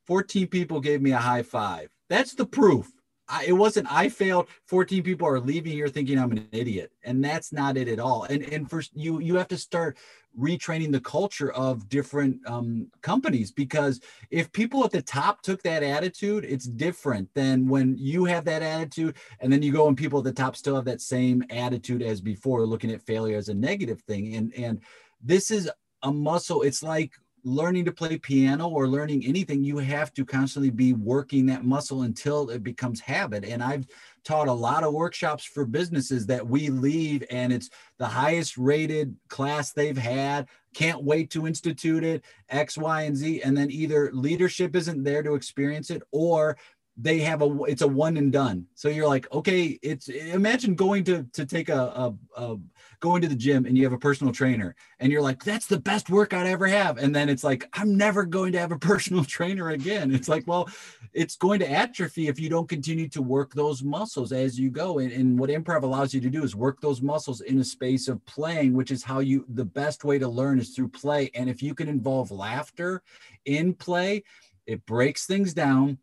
14 0.07 0.49
people 0.49 0.81
gave 0.81 1.01
me 1.01 1.13
a 1.13 1.19
high 1.19 1.43
five 1.43 1.89
that's 2.09 2.35
the 2.35 2.47
proof 2.47 2.91
I, 3.29 3.45
it 3.47 3.53
wasn't 3.53 3.93
I 3.93 4.09
failed. 4.09 4.49
14 4.67 5.03
people 5.03 5.29
are 5.29 5.41
leaving 5.41 5.73
here 5.73 5.89
thinking 5.89 6.19
I'm 6.19 6.33
an 6.33 6.49
idiot. 6.53 6.93
And 7.05 7.23
that's 7.23 7.53
not 7.53 7.77
it 7.77 7.89
at 7.89 8.01
all. 8.01 8.25
And 8.25 8.43
and 8.43 8.69
first 8.69 8.91
you 8.95 9.21
you 9.21 9.37
have 9.37 9.49
to 9.49 9.59
start 9.59 9.99
retraining 10.39 10.93
the 10.93 11.01
culture 11.01 11.53
of 11.53 11.89
different 11.89 12.39
um, 12.47 12.91
companies 13.03 13.51
because 13.51 14.01
if 14.31 14.53
people 14.53 14.85
at 14.85 14.93
the 14.93 15.03
top 15.03 15.43
took 15.43 15.63
that 15.63 15.83
attitude, 15.83 16.45
it's 16.45 16.67
different 16.67 17.29
than 17.35 17.67
when 17.69 17.97
you 17.99 18.25
have 18.25 18.45
that 18.45 18.63
attitude 18.63 19.17
and 19.41 19.53
then 19.53 19.63
you 19.63 19.73
go 19.73 19.89
and 19.89 19.97
people 19.97 20.21
at 20.21 20.25
the 20.25 20.33
top 20.33 20.57
still 20.57 20.77
have 20.77 20.85
that 20.85 21.01
same 21.01 21.43
attitude 21.51 22.03
as 22.03 22.21
before, 22.21 22.65
looking 22.67 22.93
at 22.93 23.03
failure 23.03 23.37
as 23.37 23.49
a 23.49 23.55
negative 23.55 24.01
thing. 24.03 24.35
And 24.37 24.55
and 24.55 24.81
this 25.23 25.51
is 25.51 25.71
a 26.03 26.13
muscle. 26.13 26.63
It's 26.63 26.83
like 26.83 27.13
learning 27.45 27.85
to 27.85 27.93
play 27.93 28.19
piano 28.19 28.69
or 28.69 28.89
learning 28.89 29.25
anything, 29.25 29.65
you 29.65 29.79
have 29.79 30.13
to 30.15 30.25
constantly 30.25 30.71
be 30.71 30.93
working 30.93 31.47
that 31.47 31.65
muscle 31.65 32.03
until 32.03 32.51
it 32.51 32.63
becomes 32.63 33.01
habit. 33.01 33.45
And 33.45 33.63
I've 33.63 33.87
taught 34.25 34.49
a 34.49 34.53
lot 34.53 34.85
of 34.85 34.93
workshops 34.93 35.45
for 35.45 35.65
businesses 35.65 36.27
that 36.27 36.47
we 36.47 36.69
leave 36.69 37.25
and 37.31 37.53
it's 37.53 37.71
the 37.99 38.07
highest 38.07 38.59
rated 38.59 39.17
class 39.29 39.73
they've 39.73 39.97
had. 39.97 40.49
Can't 40.75 41.03
wait 41.03 41.31
to 41.31 41.47
institute 41.47 42.05
it, 42.05 42.25
X, 42.49 42.77
Y, 42.77 43.03
and 43.03 43.17
Z. 43.17 43.43
And 43.43 43.57
then 43.57 43.71
either 43.71 44.11
leadership 44.13 44.77
isn't 44.77 45.03
there 45.03 45.23
to 45.23 45.35
experience 45.35 45.91
it 45.91 46.03
or 46.13 46.57
they 47.01 47.21
have 47.21 47.43
a 47.43 47.63
it's 47.65 47.83
a 47.83 47.89
one 47.89 48.17
and 48.17 48.33
done. 48.33 48.67
So 48.75 48.89
you're 48.89 49.07
like 49.07 49.31
okay 49.33 49.79
it's 49.83 50.09
imagine 50.09 50.75
going 50.75 51.05
to 51.05 51.23
to 51.33 51.47
take 51.47 51.69
a, 51.69 51.79
a, 51.79 52.15
a, 52.37 52.57
going 53.01 53.23
to 53.23 53.29
the 53.29 53.37
gym 53.37 53.65
and 53.65 53.79
you 53.79 53.85
have 53.85 53.93
a 53.93 53.99
personal 53.99 54.33
trainer 54.33 54.75
and 54.99 55.13
you're 55.13 55.23
like 55.23 55.45
that's 55.45 55.69
the 55.69 55.79
best 55.79 56.11
workout 56.11 56.47
i 56.47 56.51
ever 56.51 56.67
have. 56.67 56.99
And 56.99 57.15
then 57.15 57.29
it's 57.29 57.45
like 57.45 57.69
i'm 57.75 57.97
never 57.97 58.25
going 58.25 58.53
to 58.53 58.59
have 58.59 58.73
a 58.73 58.79
personal 58.91 59.25
trainer 59.25 59.71
again. 59.71 60.13
It's 60.13 60.29
like 60.29 60.45
well 60.49 60.69
it's 61.13 61.37
going 61.37 61.61
to 61.61 61.71
atrophy 61.71 62.27
if 62.27 62.41
you 62.41 62.51
don't 62.51 62.69
continue 62.69 63.09
to 63.11 63.23
work 63.23 63.55
those 63.55 63.83
muscles 63.83 64.33
as 64.33 64.59
you 64.59 64.71
go. 64.71 64.99
And, 64.99 65.13
and 65.13 65.39
what 65.39 65.51
improv 65.51 65.85
allows 65.85 66.13
you 66.13 66.21
to 66.21 66.31
do 66.31 66.43
is 66.43 66.57
work 66.57 66.81
those 66.81 67.01
muscles 67.01 67.41
in 67.43 67.61
a 67.61 67.65
space 67.65 68.09
of 68.09 68.25
playing 68.27 68.73
which 68.73 68.91
is 68.91 69.05
how 69.05 69.21
you 69.21 69.47
the 69.49 69.65
best 69.65 70.03
way 70.03 70.19
to 70.19 70.29
learn 70.29 70.59
is 70.59 70.71
through 70.71 70.89
play. 70.89 71.31
And 71.35 71.49
if 71.49 71.63
you 71.63 71.77
can 71.77 71.89
involve 71.89 72.33
laughter 72.33 73.03
in 73.45 73.73
play 73.75 74.25
it 74.67 74.85
breaks 74.85 75.25
things 75.25 75.55
down 75.55 75.99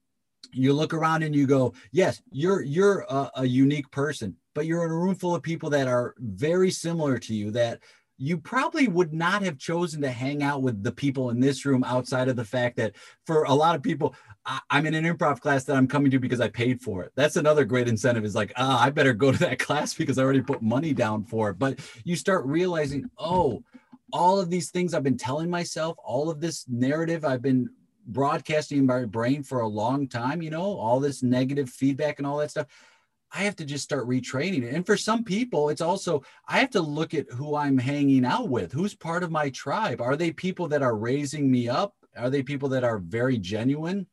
you 0.53 0.73
look 0.73 0.93
around 0.93 1.23
and 1.23 1.35
you 1.35 1.47
go 1.47 1.73
yes 1.91 2.21
you're 2.31 2.61
you're 2.61 3.05
a, 3.09 3.31
a, 3.37 3.45
unique 3.45 3.89
person 3.91 4.35
but 4.53 4.65
you're 4.65 4.85
in 4.85 4.91
a 4.91 4.95
room 4.95 5.15
full 5.15 5.35
of 5.35 5.41
people 5.41 5.69
that 5.69 5.87
are 5.87 6.15
very 6.19 6.71
similar 6.71 7.17
to 7.17 7.33
you 7.33 7.51
that 7.51 7.79
you 8.17 8.37
probably 8.37 8.87
would 8.87 9.13
not 9.13 9.41
have 9.41 9.57
chosen 9.57 10.01
to 10.01 10.09
hang 10.09 10.41
out 10.41 10.61
with 10.61 10.81
the 10.83 10.91
people 10.91 11.31
in 11.31 11.39
this 11.39 11.65
room 11.65 11.83
outside 11.83 12.29
of 12.29 12.37
the 12.37 12.45
fact 12.45 12.77
that 12.77 12.95
for 13.25 13.43
a 13.43 13.53
lot 13.53 13.75
of 13.75 13.83
people 13.83 14.15
I, 14.45 14.59
am 14.71 14.85
in 14.85 14.93
an 14.93 15.03
improv 15.03 15.41
class 15.41 15.63
that 15.65 15.75
i'm 15.75 15.87
coming 15.87 16.11
to 16.11 16.19
because 16.19 16.41
i 16.41 16.49
paid 16.49 16.81
for 16.81 17.03
it. 17.03 17.11
That's 17.15 17.35
another 17.35 17.65
great 17.65 17.87
incentive 17.87 18.25
is 18.25 18.35
like 18.35 18.53
ah 18.55 18.81
i 18.81 18.89
better 18.89 19.13
go 19.13 19.31
to 19.31 19.39
that 19.39 19.59
class 19.67 19.93
because 19.93 20.17
i 20.17 20.23
already 20.23 20.41
put 20.41 20.61
money 20.61 20.93
down 20.93 21.23
for 21.25 21.49
it. 21.49 21.59
But 21.59 21.79
you 22.03 22.15
start 22.15 22.45
realizing 22.45 23.09
oh 23.17 23.63
all 24.13 24.39
of 24.39 24.49
these 24.49 24.69
things 24.69 24.93
i've 24.93 25.03
been 25.03 25.17
telling 25.17 25.49
myself 25.49 25.97
all 26.03 26.29
of 26.29 26.39
this 26.39 26.65
narrative 26.69 27.25
i've 27.25 27.41
been 27.41 27.67
broadcasting 28.05 28.79
in 28.79 28.85
my 28.85 29.05
brain 29.05 29.43
for 29.43 29.61
a 29.61 29.67
long 29.67 30.07
time, 30.07 30.41
you 30.41 30.49
know, 30.49 30.77
all 30.77 30.99
this 30.99 31.23
negative 31.23 31.69
feedback 31.69 32.17
and 32.17 32.27
all 32.27 32.37
that 32.37 32.51
stuff. 32.51 32.67
I 33.31 33.39
have 33.39 33.55
to 33.57 33.65
just 33.65 33.83
start 33.83 34.07
retraining 34.07 34.63
it. 34.63 34.73
And 34.73 34.85
for 34.85 34.95
some 34.95 35.23
people, 35.23 35.69
it's 35.69 35.81
also, 35.81 36.23
I 36.47 36.59
have 36.59 36.69
to 36.71 36.81
look 36.81 37.13
at 37.13 37.29
who 37.31 37.55
I'm 37.55 37.77
hanging 37.77 38.25
out 38.25 38.49
with. 38.49 38.71
Who's 38.71 38.95
part 38.95 39.23
of 39.23 39.31
my 39.31 39.49
tribe? 39.49 39.99
Are 39.99 40.15
they 40.15 40.31
people 40.31 40.67
that 40.69 40.81
are 40.81 40.95
raising 40.95 41.51
me 41.51 41.67
up? 41.67 41.95
Are 42.15 42.29
they 42.29 42.43
people 42.43 42.69
that 42.69 42.83
are 42.83 42.99
very 42.99 43.37
genuine 43.37 44.07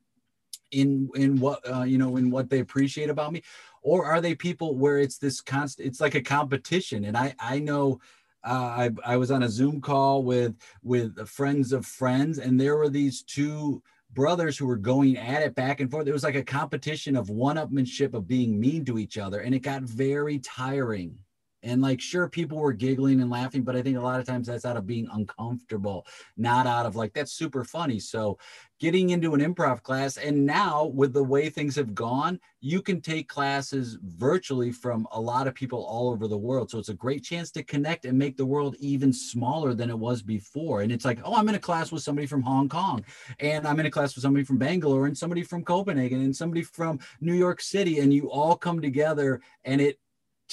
in 0.72 1.08
in 1.14 1.38
what 1.38 1.60
uh, 1.70 1.82
you 1.82 1.98
know 1.98 2.16
in 2.16 2.30
what 2.30 2.50
they 2.50 2.60
appreciate 2.60 3.10
about 3.10 3.32
me, 3.32 3.42
or 3.82 4.06
are 4.06 4.20
they 4.20 4.34
people 4.34 4.76
where 4.76 4.98
it's 4.98 5.18
this 5.18 5.40
constant? 5.40 5.86
It's 5.86 6.00
like 6.00 6.14
a 6.14 6.22
competition, 6.22 7.04
and 7.04 7.16
I 7.16 7.34
I 7.38 7.60
know 7.60 8.00
I, 8.44 8.90
I 9.04 9.16
was 9.16 9.30
on 9.30 9.42
a 9.42 9.48
Zoom 9.48 9.80
call 9.80 10.22
with 10.22 10.56
with 10.82 11.28
friends 11.28 11.72
of 11.72 11.86
friends, 11.86 12.38
and 12.38 12.60
there 12.60 12.76
were 12.76 12.88
these 12.88 13.22
two 13.22 13.82
brothers 14.12 14.58
who 14.58 14.66
were 14.66 14.76
going 14.76 15.16
at 15.16 15.42
it 15.42 15.54
back 15.54 15.80
and 15.80 15.90
forth. 15.90 16.06
It 16.06 16.12
was 16.12 16.24
like 16.24 16.34
a 16.34 16.44
competition 16.44 17.16
of 17.16 17.30
one-upmanship 17.30 18.14
of 18.14 18.28
being 18.28 18.60
mean 18.60 18.84
to 18.84 18.98
each 18.98 19.16
other, 19.16 19.40
and 19.40 19.54
it 19.54 19.60
got 19.60 19.82
very 19.82 20.38
tiring. 20.38 21.16
And 21.64 21.80
like, 21.80 22.00
sure, 22.00 22.28
people 22.28 22.58
were 22.58 22.72
giggling 22.72 23.20
and 23.20 23.30
laughing, 23.30 23.62
but 23.62 23.76
I 23.76 23.82
think 23.82 23.96
a 23.96 24.00
lot 24.00 24.18
of 24.18 24.26
times 24.26 24.48
that's 24.48 24.64
out 24.64 24.76
of 24.76 24.84
being 24.84 25.06
uncomfortable, 25.12 26.04
not 26.36 26.66
out 26.66 26.86
of 26.86 26.96
like, 26.96 27.12
that's 27.14 27.32
super 27.32 27.62
funny. 27.62 28.00
So, 28.00 28.38
getting 28.82 29.10
into 29.10 29.32
an 29.32 29.40
improv 29.40 29.80
class, 29.84 30.16
and 30.16 30.44
now 30.44 30.86
with 30.86 31.12
the 31.12 31.22
way 31.22 31.48
things 31.48 31.76
have 31.76 31.94
gone, 31.94 32.40
you 32.60 32.82
can 32.82 33.00
take 33.00 33.28
classes 33.28 33.96
virtually 34.02 34.72
from 34.72 35.06
a 35.12 35.20
lot 35.20 35.46
of 35.46 35.54
people 35.54 35.84
all 35.84 36.10
over 36.10 36.26
the 36.26 36.36
world. 36.36 36.68
So, 36.68 36.80
it's 36.80 36.88
a 36.88 36.94
great 36.94 37.22
chance 37.22 37.52
to 37.52 37.62
connect 37.62 38.06
and 38.06 38.18
make 38.18 38.36
the 38.36 38.44
world 38.44 38.74
even 38.80 39.12
smaller 39.12 39.72
than 39.72 39.88
it 39.88 39.96
was 39.96 40.20
before. 40.20 40.82
And 40.82 40.90
it's 40.90 41.04
like, 41.04 41.20
oh, 41.24 41.36
I'm 41.36 41.48
in 41.48 41.54
a 41.54 41.60
class 41.60 41.92
with 41.92 42.02
somebody 42.02 42.26
from 42.26 42.42
Hong 42.42 42.68
Kong, 42.68 43.04
and 43.38 43.68
I'm 43.68 43.78
in 43.78 43.86
a 43.86 43.90
class 43.90 44.16
with 44.16 44.22
somebody 44.22 44.44
from 44.44 44.58
Bangalore, 44.58 45.06
and 45.06 45.16
somebody 45.16 45.44
from 45.44 45.62
Copenhagen, 45.62 46.20
and 46.20 46.34
somebody 46.34 46.62
from 46.64 46.98
New 47.20 47.34
York 47.34 47.60
City. 47.60 48.00
And 48.00 48.12
you 48.12 48.32
all 48.32 48.56
come 48.56 48.82
together, 48.82 49.40
and 49.64 49.80
it 49.80 50.00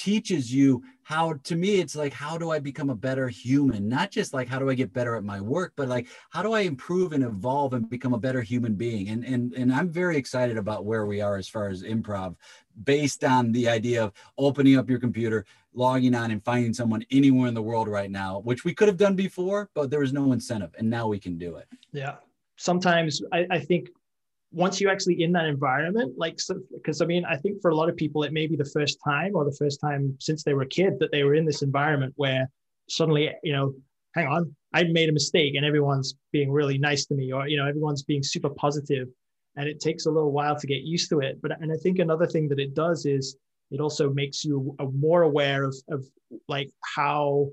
teaches 0.00 0.52
you 0.52 0.82
how 1.02 1.34
to 1.44 1.54
me 1.54 1.78
it's 1.78 1.94
like 1.94 2.14
how 2.14 2.38
do 2.38 2.50
i 2.50 2.58
become 2.58 2.88
a 2.88 2.94
better 2.94 3.28
human? 3.28 3.86
Not 3.86 4.10
just 4.10 4.32
like 4.32 4.48
how 4.48 4.58
do 4.58 4.70
i 4.70 4.74
get 4.74 4.94
better 4.94 5.14
at 5.14 5.24
my 5.24 5.42
work 5.42 5.74
but 5.76 5.88
like 5.88 6.06
how 6.30 6.42
do 6.42 6.54
i 6.54 6.60
improve 6.60 7.12
and 7.12 7.22
evolve 7.22 7.74
and 7.74 7.90
become 7.90 8.14
a 8.14 8.18
better 8.18 8.40
human 8.40 8.76
being? 8.76 9.10
And 9.10 9.22
and 9.24 9.52
and 9.52 9.70
i'm 9.70 9.90
very 9.90 10.16
excited 10.16 10.56
about 10.56 10.86
where 10.86 11.04
we 11.04 11.20
are 11.20 11.36
as 11.36 11.48
far 11.50 11.68
as 11.68 11.82
improv 11.82 12.34
based 12.84 13.24
on 13.24 13.52
the 13.52 13.68
idea 13.68 14.04
of 14.04 14.12
opening 14.38 14.78
up 14.78 14.88
your 14.88 15.00
computer 15.00 15.44
logging 15.74 16.14
on 16.14 16.30
and 16.30 16.42
finding 16.42 16.72
someone 16.72 17.04
anywhere 17.10 17.48
in 17.48 17.54
the 17.54 17.68
world 17.70 17.86
right 17.86 18.10
now 18.10 18.38
which 18.38 18.64
we 18.64 18.72
could 18.72 18.88
have 18.88 18.96
done 18.96 19.14
before 19.14 19.68
but 19.74 19.90
there 19.90 20.00
was 20.00 20.14
no 20.14 20.32
incentive 20.32 20.74
and 20.78 20.88
now 20.88 21.06
we 21.06 21.18
can 21.18 21.36
do 21.36 21.56
it. 21.56 21.68
Yeah. 21.92 22.14
Sometimes 22.56 23.20
i, 23.32 23.46
I 23.50 23.58
think 23.58 23.90
once 24.52 24.80
you're 24.80 24.90
actually 24.90 25.22
in 25.22 25.32
that 25.32 25.46
environment, 25.46 26.14
like, 26.16 26.38
because 26.74 26.98
so, 26.98 27.04
I 27.04 27.06
mean, 27.08 27.24
I 27.24 27.36
think 27.36 27.62
for 27.62 27.70
a 27.70 27.74
lot 27.74 27.88
of 27.88 27.96
people, 27.96 28.24
it 28.24 28.32
may 28.32 28.46
be 28.46 28.56
the 28.56 28.64
first 28.64 28.98
time 29.04 29.32
or 29.34 29.44
the 29.44 29.56
first 29.56 29.80
time 29.80 30.16
since 30.18 30.42
they 30.42 30.54
were 30.54 30.62
a 30.62 30.68
kid 30.68 30.98
that 30.98 31.12
they 31.12 31.22
were 31.22 31.34
in 31.34 31.44
this 31.44 31.62
environment 31.62 32.12
where 32.16 32.50
suddenly, 32.88 33.30
you 33.44 33.52
know, 33.52 33.74
hang 34.14 34.26
on, 34.26 34.54
I 34.74 34.82
made 34.84 35.08
a 35.08 35.12
mistake 35.12 35.54
and 35.54 35.64
everyone's 35.64 36.14
being 36.32 36.50
really 36.50 36.78
nice 36.78 37.06
to 37.06 37.14
me 37.14 37.32
or, 37.32 37.46
you 37.46 37.56
know, 37.56 37.66
everyone's 37.66 38.02
being 38.02 38.24
super 38.24 38.50
positive 38.50 39.08
and 39.56 39.68
it 39.68 39.80
takes 39.80 40.06
a 40.06 40.10
little 40.10 40.32
while 40.32 40.56
to 40.56 40.66
get 40.66 40.82
used 40.82 41.10
to 41.10 41.20
it. 41.20 41.40
But, 41.40 41.60
and 41.60 41.70
I 41.72 41.76
think 41.76 42.00
another 42.00 42.26
thing 42.26 42.48
that 42.48 42.58
it 42.58 42.74
does 42.74 43.06
is 43.06 43.36
it 43.70 43.80
also 43.80 44.10
makes 44.10 44.44
you 44.44 44.76
more 44.94 45.22
aware 45.22 45.62
of, 45.62 45.76
of 45.90 46.04
like 46.48 46.70
how, 46.96 47.50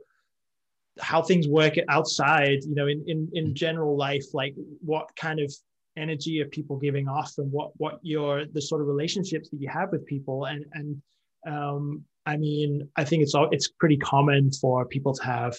how 1.00 1.22
things 1.22 1.48
work 1.48 1.76
outside, 1.90 2.64
you 2.64 2.74
know, 2.74 2.88
in, 2.88 3.04
in, 3.08 3.30
in 3.34 3.46
mm-hmm. 3.46 3.54
general 3.54 3.96
life, 3.96 4.26
like 4.34 4.56
what 4.82 5.16
kind 5.16 5.40
of 5.40 5.54
energy 5.98 6.40
of 6.40 6.52
people 6.52 6.78
giving 6.78 7.08
off 7.08 7.34
and 7.38 7.52
what 7.52 7.72
what 7.78 8.00
your 8.02 8.46
the 8.54 8.62
sort 8.62 8.82
of 8.82 8.88
relationships 8.88 9.50
that 9.50 9.60
you 9.60 9.70
have 9.70 9.92
with 9.92 10.06
people 10.06 10.46
and 10.46 10.66
and 10.74 11.02
um, 11.48 12.04
I 12.26 12.38
mean 12.38 12.88
I 12.96 13.04
think 13.04 13.24
it's 13.24 13.36
all 13.36 13.50
it's 13.52 13.70
pretty 13.80 13.98
common 13.98 14.52
for 14.52 14.86
people 14.86 15.14
to 15.14 15.24
have 15.24 15.58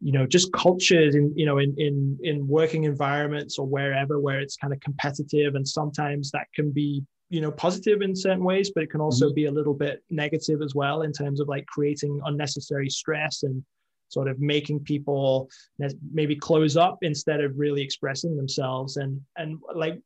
you 0.00 0.12
know 0.12 0.26
just 0.26 0.52
cultures 0.52 1.14
in 1.14 1.32
you 1.36 1.46
know 1.46 1.58
in 1.58 1.74
in 1.78 2.18
in 2.22 2.46
working 2.46 2.84
environments 2.84 3.58
or 3.58 3.66
wherever 3.66 4.20
where 4.20 4.40
it's 4.40 4.56
kind 4.56 4.72
of 4.72 4.80
competitive 4.80 5.54
and 5.54 5.66
sometimes 5.66 6.30
that 6.32 6.46
can 6.54 6.70
be 6.70 7.02
you 7.30 7.40
know 7.40 7.50
positive 7.50 8.02
in 8.02 8.14
certain 8.14 8.44
ways 8.44 8.70
but 8.74 8.82
it 8.82 8.90
can 8.90 9.00
also 9.00 9.26
mm-hmm. 9.26 9.34
be 9.34 9.44
a 9.46 9.50
little 9.50 9.74
bit 9.74 10.02
negative 10.10 10.60
as 10.62 10.74
well 10.74 11.02
in 11.02 11.12
terms 11.12 11.40
of 11.40 11.48
like 11.48 11.64
creating 11.66 12.20
unnecessary 12.26 12.90
stress 12.90 13.44
and 13.44 13.64
sort 14.14 14.28
of 14.28 14.40
making 14.40 14.80
people 14.80 15.48
maybe 16.12 16.36
close 16.36 16.76
up 16.76 16.98
instead 17.02 17.40
of 17.40 17.52
really 17.58 17.82
expressing 17.82 18.36
themselves. 18.36 18.96
And 18.96 19.20
and 19.36 19.58
like 19.74 20.00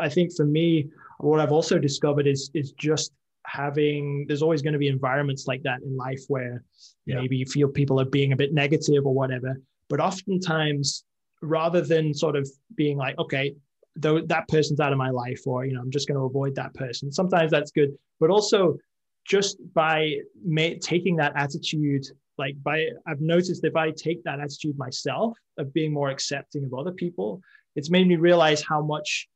i 0.00 0.08
think 0.08 0.34
for 0.36 0.44
me 0.44 0.88
what 1.20 1.38
i've 1.38 1.52
also 1.52 1.78
discovered 1.78 2.26
is 2.26 2.50
is 2.54 2.72
just 2.72 3.12
having 3.46 4.26
there's 4.26 4.42
always 4.42 4.62
going 4.62 4.72
to 4.72 4.78
be 4.78 4.88
environments 4.88 5.46
like 5.46 5.62
that 5.62 5.80
in 5.82 5.96
life 5.96 6.22
where 6.28 6.62
yeah. 7.06 7.16
maybe 7.16 7.36
you 7.36 7.46
feel 7.46 7.68
people 7.68 8.00
are 8.00 8.04
being 8.04 8.32
a 8.32 8.36
bit 8.36 8.52
negative 8.52 9.06
or 9.06 9.14
whatever. 9.14 9.56
But 9.88 10.00
oftentimes 10.00 11.04
rather 11.42 11.80
than 11.80 12.12
sort 12.12 12.34
of 12.34 12.48
being 12.74 12.96
like 12.96 13.16
okay 13.18 13.54
though 13.94 14.20
that 14.20 14.48
person's 14.48 14.80
out 14.80 14.92
of 14.92 14.98
my 14.98 15.10
life 15.10 15.40
or 15.46 15.64
you 15.64 15.74
know 15.74 15.80
i'm 15.80 15.90
just 15.90 16.08
going 16.08 16.18
to 16.18 16.24
avoid 16.24 16.54
that 16.54 16.74
person 16.74 17.12
sometimes 17.12 17.50
that's 17.50 17.70
good. 17.70 17.90
But 18.18 18.30
also 18.30 18.76
just 19.26 19.58
by 19.74 20.16
ma- 20.44 20.78
taking 20.80 21.16
that 21.16 21.32
attitude 21.36 22.06
like 22.38 22.54
by 22.62 22.86
i've 23.06 23.20
noticed 23.20 23.64
if 23.64 23.76
i 23.76 23.90
take 23.90 24.22
that 24.24 24.40
attitude 24.40 24.76
myself 24.78 25.36
of 25.58 25.72
being 25.72 25.92
more 25.92 26.10
accepting 26.10 26.64
of 26.64 26.74
other 26.74 26.92
people 26.92 27.40
it's 27.76 27.90
made 27.90 28.06
me 28.06 28.16
realize 28.16 28.62
how 28.62 28.82
much 28.82 29.28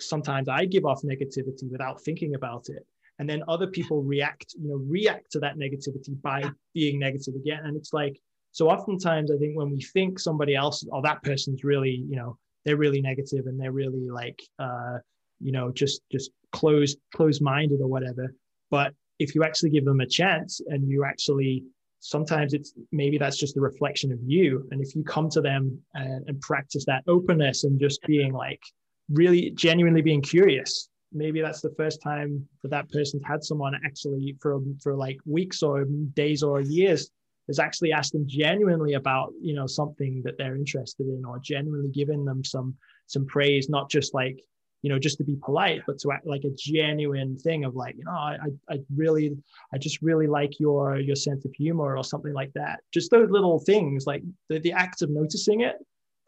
sometimes 0.00 0.48
i 0.48 0.64
give 0.64 0.84
off 0.84 1.02
negativity 1.02 1.70
without 1.70 2.00
thinking 2.02 2.34
about 2.34 2.68
it. 2.68 2.86
And 3.18 3.28
then 3.28 3.42
other 3.48 3.66
people 3.66 4.02
react 4.02 4.54
you 4.54 4.68
know 4.68 4.76
react 4.76 5.32
to 5.32 5.40
that 5.40 5.56
negativity 5.56 6.20
by 6.22 6.50
being 6.74 6.98
negative 6.98 7.34
again. 7.34 7.62
And 7.64 7.76
it's 7.76 7.92
like 7.92 8.18
so 8.52 8.68
oftentimes 8.68 9.30
i 9.30 9.36
think 9.36 9.56
when 9.56 9.70
we 9.70 9.82
think 9.82 10.18
somebody 10.18 10.54
else 10.54 10.84
or 10.90 10.98
oh, 10.98 11.02
that 11.02 11.22
person's 11.22 11.64
really 11.64 12.04
you 12.08 12.16
know 12.16 12.38
they're 12.64 12.76
really 12.76 13.00
negative 13.00 13.46
and 13.46 13.60
they're 13.60 13.72
really 13.72 14.08
like 14.08 14.40
uh 14.58 14.98
you 15.40 15.52
know 15.52 15.70
just 15.72 16.00
just 16.10 16.30
closed 16.52 16.98
closed 17.14 17.42
minded 17.42 17.80
or 17.80 17.88
whatever. 17.88 18.34
But 18.70 18.94
if 19.18 19.34
you 19.34 19.42
actually 19.42 19.70
give 19.70 19.84
them 19.84 20.00
a 20.00 20.06
chance 20.06 20.60
and 20.66 20.88
you 20.88 21.04
actually 21.04 21.64
sometimes 22.00 22.54
it's 22.54 22.72
maybe 22.92 23.18
that's 23.18 23.38
just 23.38 23.56
a 23.56 23.60
reflection 23.60 24.12
of 24.12 24.18
you. 24.22 24.66
And 24.70 24.80
if 24.80 24.94
you 24.94 25.02
come 25.02 25.28
to 25.30 25.40
them 25.40 25.78
and, 25.94 26.28
and 26.28 26.40
practice 26.40 26.84
that 26.86 27.04
openness 27.06 27.64
and 27.64 27.80
just 27.80 28.00
being 28.02 28.32
like 28.32 28.62
really 29.10 29.50
genuinely 29.50 30.02
being 30.02 30.22
curious 30.22 30.88
maybe 31.12 31.40
that's 31.40 31.60
the 31.60 31.74
first 31.76 32.02
time 32.02 32.46
that 32.62 32.70
that 32.70 32.90
person's 32.90 33.22
had 33.24 33.42
someone 33.42 33.74
actually 33.84 34.36
for 34.40 34.60
for 34.82 34.94
like 34.94 35.18
weeks 35.24 35.62
or 35.62 35.84
days 36.14 36.42
or 36.42 36.60
years 36.60 37.10
has 37.48 37.58
actually 37.58 37.92
asked 37.92 38.12
them 38.12 38.26
genuinely 38.26 38.94
about 38.94 39.32
you 39.40 39.54
know 39.54 39.66
something 39.66 40.22
that 40.24 40.36
they're 40.36 40.56
interested 40.56 41.06
in 41.06 41.22
or 41.24 41.38
genuinely 41.38 41.88
giving 41.90 42.24
them 42.24 42.44
some 42.44 42.74
some 43.06 43.26
praise 43.26 43.68
not 43.68 43.90
just 43.90 44.12
like 44.12 44.38
you 44.82 44.90
know 44.90 44.98
just 44.98 45.18
to 45.18 45.24
be 45.24 45.36
polite 45.42 45.82
but 45.86 45.98
to 45.98 46.12
act 46.12 46.26
like 46.26 46.44
a 46.44 46.50
genuine 46.56 47.36
thing 47.36 47.64
of 47.64 47.74
like 47.74 47.96
you 47.96 48.04
know 48.04 48.12
I, 48.12 48.36
I 48.70 48.78
really 48.94 49.36
i 49.72 49.78
just 49.78 50.00
really 50.02 50.26
like 50.26 50.60
your 50.60 50.98
your 50.98 51.16
sense 51.16 51.44
of 51.44 51.52
humor 51.54 51.96
or 51.96 52.04
something 52.04 52.32
like 52.32 52.52
that. 52.54 52.80
Just 52.92 53.10
those 53.10 53.30
little 53.30 53.58
things 53.58 54.06
like 54.06 54.22
the, 54.48 54.58
the 54.60 54.72
act 54.72 55.02
of 55.02 55.10
noticing 55.10 55.60
it 55.60 55.76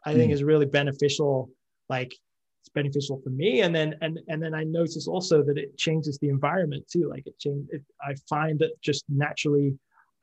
i 0.05 0.13
mm. 0.13 0.17
think 0.17 0.31
is 0.31 0.43
really 0.43 0.65
beneficial 0.65 1.49
like 1.89 2.13
it's 2.61 2.69
beneficial 2.69 3.19
for 3.23 3.31
me. 3.31 3.61
And 3.61 3.73
then 3.73 3.95
and 4.01 4.19
and 4.27 4.41
then 4.41 4.53
i 4.53 4.63
notice 4.63 5.07
also 5.07 5.43
that 5.43 5.57
it 5.57 5.77
changes 5.77 6.17
the 6.19 6.29
environment 6.29 6.85
too. 6.87 7.09
Like 7.09 7.25
it 7.25 7.37
change 7.39 7.67
it, 7.71 7.83
i 8.01 8.13
find 8.29 8.59
that 8.59 8.79
just 8.81 9.03
naturally 9.09 9.73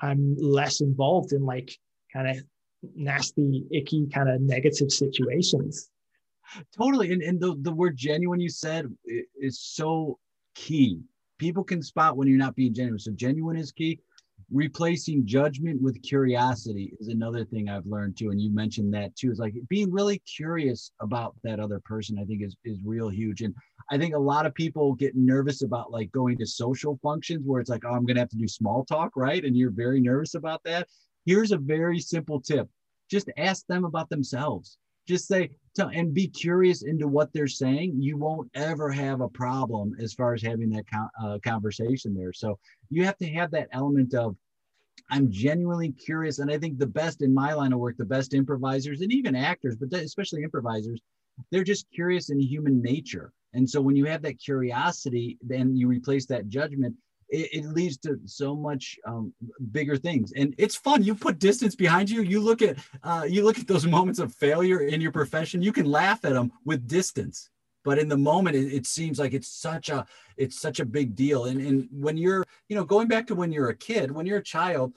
i'm 0.00 0.36
less 0.36 0.80
involved 0.80 1.32
in 1.32 1.44
like 1.44 1.76
kind 2.12 2.28
of 2.28 2.36
nasty 2.94 3.64
icky 3.72 4.06
kind 4.06 4.28
of 4.28 4.40
negative 4.40 4.92
situations 4.92 5.90
totally 6.76 7.12
and, 7.12 7.22
and 7.22 7.40
the, 7.40 7.56
the 7.62 7.72
word 7.72 7.96
genuine 7.96 8.40
you 8.40 8.48
said 8.48 8.86
is 9.40 9.60
so 9.60 10.18
key 10.54 11.00
people 11.38 11.64
can 11.64 11.82
spot 11.82 12.16
when 12.16 12.28
you're 12.28 12.38
not 12.38 12.56
being 12.56 12.74
genuine 12.74 12.98
so 12.98 13.12
genuine 13.12 13.56
is 13.56 13.72
key 13.72 14.00
replacing 14.50 15.26
judgment 15.26 15.80
with 15.82 16.00
curiosity 16.02 16.92
is 17.00 17.08
another 17.08 17.44
thing 17.44 17.68
I've 17.68 17.86
learned 17.86 18.16
too. 18.16 18.30
And 18.30 18.40
you 18.40 18.50
mentioned 18.50 18.92
that 18.94 19.14
too. 19.14 19.30
Is 19.30 19.38
like 19.38 19.54
being 19.68 19.92
really 19.92 20.20
curious 20.20 20.90
about 21.00 21.34
that 21.44 21.60
other 21.60 21.80
person, 21.84 22.18
I 22.18 22.24
think 22.24 22.42
is, 22.42 22.56
is 22.64 22.78
real 22.84 23.08
huge. 23.08 23.42
And 23.42 23.54
I 23.90 23.98
think 23.98 24.14
a 24.14 24.18
lot 24.18 24.46
of 24.46 24.54
people 24.54 24.94
get 24.94 25.16
nervous 25.16 25.62
about 25.62 25.90
like 25.90 26.10
going 26.12 26.38
to 26.38 26.46
social 26.46 26.98
functions 27.02 27.42
where 27.44 27.60
it's 27.60 27.70
like, 27.70 27.84
oh, 27.84 27.92
I'm 27.92 28.06
going 28.06 28.16
to 28.16 28.22
have 28.22 28.30
to 28.30 28.36
do 28.36 28.48
small 28.48 28.84
talk, 28.84 29.12
right? 29.16 29.44
And 29.44 29.56
you're 29.56 29.70
very 29.70 30.00
nervous 30.00 30.34
about 30.34 30.62
that. 30.64 30.88
Here's 31.26 31.52
a 31.52 31.58
very 31.58 31.98
simple 31.98 32.40
tip 32.40 32.68
just 33.10 33.30
ask 33.38 33.66
them 33.66 33.86
about 33.86 34.10
themselves 34.10 34.76
just 35.08 35.26
say 35.26 35.50
and 35.78 36.12
be 36.12 36.26
curious 36.26 36.82
into 36.82 37.06
what 37.06 37.32
they're 37.32 37.46
saying 37.46 37.94
you 38.00 38.16
won't 38.16 38.50
ever 38.54 38.90
have 38.90 39.20
a 39.20 39.28
problem 39.28 39.94
as 40.00 40.12
far 40.12 40.34
as 40.34 40.42
having 40.42 40.68
that 40.68 40.84
uh, 41.22 41.38
conversation 41.44 42.12
there. 42.14 42.32
So 42.32 42.58
you 42.90 43.04
have 43.04 43.16
to 43.18 43.28
have 43.30 43.50
that 43.52 43.68
element 43.72 44.14
of 44.14 44.36
i'm 45.10 45.30
genuinely 45.30 45.92
curious 45.92 46.40
and 46.40 46.50
i 46.50 46.58
think 46.58 46.76
the 46.76 46.86
best 46.86 47.22
in 47.22 47.32
my 47.32 47.54
line 47.54 47.72
of 47.72 47.78
work 47.78 47.96
the 47.96 48.04
best 48.04 48.34
improvisers 48.34 49.00
and 49.00 49.12
even 49.12 49.36
actors 49.36 49.76
but 49.76 49.92
especially 49.92 50.42
improvisers 50.42 51.00
they're 51.50 51.64
just 51.64 51.90
curious 51.92 52.30
in 52.30 52.40
human 52.40 52.82
nature. 52.82 53.32
And 53.54 53.68
so 53.68 53.80
when 53.80 53.96
you 53.96 54.04
have 54.06 54.22
that 54.22 54.40
curiosity 54.40 55.38
then 55.42 55.76
you 55.76 55.88
replace 55.88 56.26
that 56.26 56.48
judgment 56.48 56.94
it, 57.28 57.52
it 57.52 57.64
leads 57.66 57.96
to 57.98 58.18
so 58.24 58.54
much 58.54 58.98
um, 59.06 59.32
bigger 59.72 59.96
things. 59.96 60.32
And 60.36 60.54
it's 60.58 60.76
fun. 60.76 61.02
You 61.02 61.14
put 61.14 61.38
distance 61.38 61.74
behind 61.74 62.10
you 62.10 62.22
you 62.22 62.40
look 62.40 62.62
at 62.62 62.78
uh, 63.02 63.26
you 63.28 63.44
look 63.44 63.58
at 63.58 63.66
those 63.66 63.86
moments 63.96 64.18
of 64.18 64.34
failure 64.34 64.80
in 64.80 65.00
your 65.00 65.12
profession 65.12 65.62
you 65.62 65.72
can 65.72 65.86
laugh 65.86 66.24
at 66.24 66.32
them 66.32 66.52
with 66.64 66.86
distance. 66.86 67.50
But 67.84 67.98
in 67.98 68.08
the 68.08 68.18
moment 68.18 68.56
it, 68.56 68.72
it, 68.72 68.86
seems 68.86 69.18
like 69.18 69.32
it's 69.32 69.48
such 69.48 69.88
a 69.88 70.04
it's 70.36 70.60
such 70.60 70.80
a 70.80 70.84
big 70.84 71.14
deal. 71.14 71.46
And, 71.46 71.60
and 71.60 71.88
when 71.90 72.16
you're 72.16 72.44
you 72.68 72.76
know 72.76 72.84
going 72.84 73.08
back 73.08 73.26
to 73.28 73.34
when 73.34 73.52
you're 73.52 73.70
a 73.70 73.76
kid 73.76 74.10
when 74.10 74.26
you're 74.26 74.38
a 74.38 74.42
child 74.42 74.94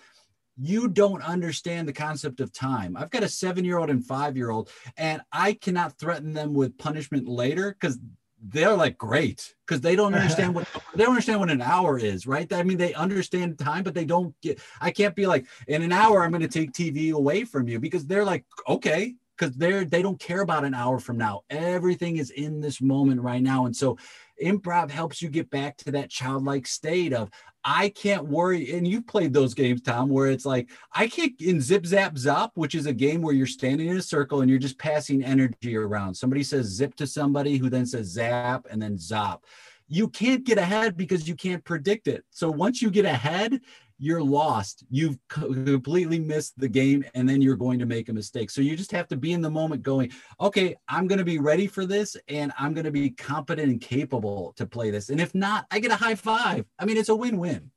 you 0.57 0.87
don't 0.87 1.23
understand 1.23 1.87
the 1.87 1.93
concept 1.93 2.39
of 2.39 2.51
time. 2.51 2.95
I've 2.97 3.09
got 3.09 3.23
a 3.23 3.29
seven 3.29 3.65
year 3.65 3.77
old 3.77 3.89
and 3.89 4.05
five 4.05 4.35
year 4.35 4.51
old, 4.51 4.69
and 4.97 5.21
I 5.31 5.53
cannot 5.53 5.97
threaten 5.97 6.33
them 6.33 6.53
with 6.53 6.77
punishment 6.77 7.27
later 7.27 7.75
because 7.79 7.97
they're 8.41 8.75
like 8.75 8.97
great 8.97 9.53
because 9.65 9.81
they 9.81 9.95
don't 9.95 10.15
understand 10.21 10.55
what 10.55 10.67
they 10.95 11.03
don't 11.03 11.13
understand 11.13 11.39
what 11.39 11.49
an 11.49 11.61
hour 11.61 11.97
is, 11.97 12.25
right? 12.27 12.51
I 12.51 12.63
mean, 12.63 12.77
they 12.77 12.93
understand 12.93 13.59
time, 13.59 13.83
but 13.83 13.93
they 13.93 14.05
don't 14.05 14.33
get. 14.41 14.59
I 14.79 14.91
can't 14.91 15.15
be 15.15 15.27
like 15.27 15.45
in 15.67 15.81
an 15.81 15.91
hour 15.91 16.23
I'm 16.23 16.31
going 16.31 16.41
to 16.41 16.47
take 16.47 16.71
TV 16.71 17.11
away 17.11 17.43
from 17.43 17.67
you 17.67 17.79
because 17.79 18.05
they're 18.05 18.25
like 18.25 18.45
okay 18.67 19.15
because 19.37 19.55
they're 19.55 19.85
they 19.85 20.01
don't 20.01 20.19
care 20.19 20.41
about 20.41 20.65
an 20.65 20.73
hour 20.73 20.99
from 20.99 21.17
now. 21.17 21.41
Everything 21.49 22.17
is 22.17 22.29
in 22.29 22.61
this 22.61 22.81
moment 22.81 23.21
right 23.21 23.41
now, 23.41 23.65
and 23.65 23.75
so 23.75 23.97
improv 24.41 24.89
helps 24.89 25.21
you 25.21 25.29
get 25.29 25.49
back 25.49 25.77
to 25.77 25.91
that 25.91 26.09
childlike 26.09 26.67
state 26.67 27.13
of 27.13 27.29
I 27.63 27.89
can't 27.89 28.27
worry. 28.27 28.71
And 28.71 28.87
you've 28.87 29.07
played 29.07 29.33
those 29.33 29.53
games, 29.53 29.81
Tom, 29.81 30.09
where 30.09 30.27
it's 30.27 30.45
like, 30.45 30.69
I 30.93 31.07
can't 31.07 31.39
in 31.41 31.61
Zip 31.61 31.85
Zap 31.85 32.15
Zop, 32.15 32.51
which 32.55 32.75
is 32.75 32.85
a 32.85 32.93
game 32.93 33.21
where 33.21 33.35
you're 33.35 33.47
standing 33.47 33.87
in 33.87 33.97
a 33.97 34.01
circle 34.01 34.41
and 34.41 34.49
you're 34.49 34.59
just 34.59 34.77
passing 34.77 35.23
energy 35.23 35.77
around. 35.77 36.15
Somebody 36.15 36.43
says 36.43 36.67
zip 36.67 36.95
to 36.95 37.07
somebody 37.07 37.57
who 37.57 37.69
then 37.69 37.85
says 37.85 38.07
zap 38.07 38.67
and 38.69 38.81
then 38.81 38.97
zop. 38.97 39.41
You 39.87 40.07
can't 40.07 40.45
get 40.45 40.57
ahead 40.57 40.95
because 40.95 41.27
you 41.27 41.35
can't 41.35 41.63
predict 41.63 42.07
it. 42.07 42.23
So 42.29 42.49
once 42.49 42.81
you 42.81 42.89
get 42.89 43.05
ahead, 43.05 43.59
you're 44.01 44.23
lost. 44.23 44.83
You've 44.89 45.19
completely 45.29 46.19
missed 46.19 46.59
the 46.59 46.67
game, 46.67 47.05
and 47.13 47.29
then 47.29 47.39
you're 47.39 47.55
going 47.55 47.77
to 47.79 47.85
make 47.85 48.09
a 48.09 48.13
mistake. 48.13 48.49
So 48.49 48.59
you 48.59 48.75
just 48.75 48.91
have 48.91 49.07
to 49.09 49.15
be 49.15 49.31
in 49.31 49.41
the 49.41 49.49
moment 49.49 49.83
going, 49.83 50.11
okay, 50.39 50.75
I'm 50.87 51.05
going 51.05 51.19
to 51.19 51.25
be 51.25 51.37
ready 51.37 51.67
for 51.67 51.85
this, 51.85 52.17
and 52.27 52.51
I'm 52.57 52.73
going 52.73 52.85
to 52.85 52.91
be 52.91 53.11
competent 53.11 53.69
and 53.69 53.79
capable 53.79 54.53
to 54.57 54.65
play 54.65 54.89
this. 54.89 55.09
And 55.09 55.21
if 55.21 55.35
not, 55.35 55.67
I 55.69 55.79
get 55.79 55.91
a 55.91 55.95
high 55.95 56.15
five. 56.15 56.65
I 56.79 56.85
mean, 56.85 56.97
it's 56.97 57.09
a 57.09 57.15
win 57.15 57.37
win. 57.37 57.69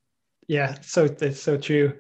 Yeah, 0.49 0.77
so 0.81 1.05
it's 1.05 1.43
so 1.43 1.59
true. 1.59 1.93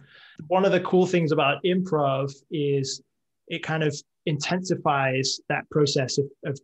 One 0.49 0.65
of 0.65 0.73
the 0.73 0.81
cool 0.81 1.07
things 1.07 1.31
about 1.31 1.63
improv 1.63 2.33
is 2.51 3.03
it 3.49 3.63
kind 3.63 3.83
of 3.83 3.95
intensifies 4.25 5.39
that 5.51 5.69
process 5.71 6.17
of, 6.17 6.27
of 6.47 6.59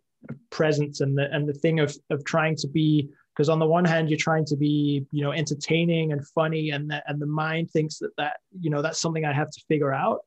presence 0.48 1.00
and 1.00 1.16
the 1.16 1.30
and 1.30 1.46
the 1.48 1.52
thing 1.52 1.78
of 1.80 1.94
of 2.08 2.24
trying 2.24 2.56
to 2.56 2.68
be 2.68 3.08
because 3.34 3.48
on 3.48 3.58
the 3.58 3.66
one 3.66 3.84
hand 3.84 4.08
you're 4.08 4.18
trying 4.18 4.44
to 4.44 4.56
be 4.56 5.06
you 5.12 5.22
know 5.22 5.32
entertaining 5.32 6.12
and 6.12 6.26
funny 6.28 6.70
and 6.70 6.90
that 6.90 7.04
and 7.06 7.20
the 7.20 7.26
mind 7.26 7.70
thinks 7.70 7.98
that 7.98 8.10
that 8.16 8.36
you 8.60 8.70
know 8.70 8.82
that's 8.82 9.00
something 9.00 9.24
i 9.24 9.32
have 9.32 9.50
to 9.50 9.60
figure 9.68 9.92
out. 9.92 10.20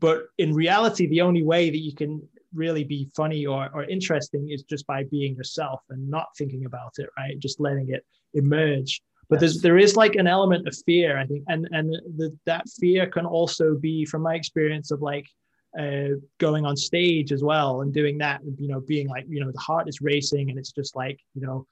But 0.00 0.24
in 0.38 0.52
reality 0.54 1.06
the 1.06 1.22
only 1.22 1.42
way 1.42 1.70
that 1.70 1.78
you 1.78 1.94
can 1.94 2.22
really 2.54 2.84
be 2.84 3.08
funny 3.16 3.46
or, 3.46 3.70
or 3.72 3.84
interesting 3.84 4.50
is 4.50 4.62
just 4.62 4.86
by 4.86 5.04
being 5.04 5.34
yourself 5.34 5.80
and 5.88 6.10
not 6.10 6.26
thinking 6.36 6.66
about 6.66 6.92
it 6.98 7.08
right? 7.18 7.38
Just 7.38 7.60
letting 7.60 7.88
it 7.90 8.04
emerge. 8.34 9.02
But 9.30 9.40
there's 9.40 9.62
there 9.62 9.78
is 9.78 9.96
like 9.96 10.14
an 10.16 10.26
element 10.26 10.68
of 10.68 10.76
fear 10.84 11.18
i 11.18 11.26
think. 11.26 11.44
And 11.48 11.68
and 11.72 11.94
the, 12.18 12.36
that 12.46 12.64
fear 12.80 13.06
can 13.06 13.26
also 13.26 13.76
be 13.76 14.04
from 14.04 14.22
my 14.22 14.34
experience 14.34 14.90
of 14.90 15.00
like 15.00 15.26
uh, 15.78 16.14
going 16.38 16.66
on 16.66 16.76
stage 16.76 17.32
as 17.32 17.42
well 17.42 17.80
and 17.80 17.94
doing 17.94 18.18
that 18.18 18.40
you 18.58 18.68
know 18.68 18.80
being 18.80 19.08
like 19.08 19.24
you 19.28 19.40
know 19.40 19.50
the 19.50 19.58
heart 19.58 19.88
is 19.88 20.02
racing 20.02 20.50
and 20.50 20.58
it's 20.58 20.72
just 20.72 20.94
like 20.94 21.18
you 21.34 21.40
know 21.40 21.66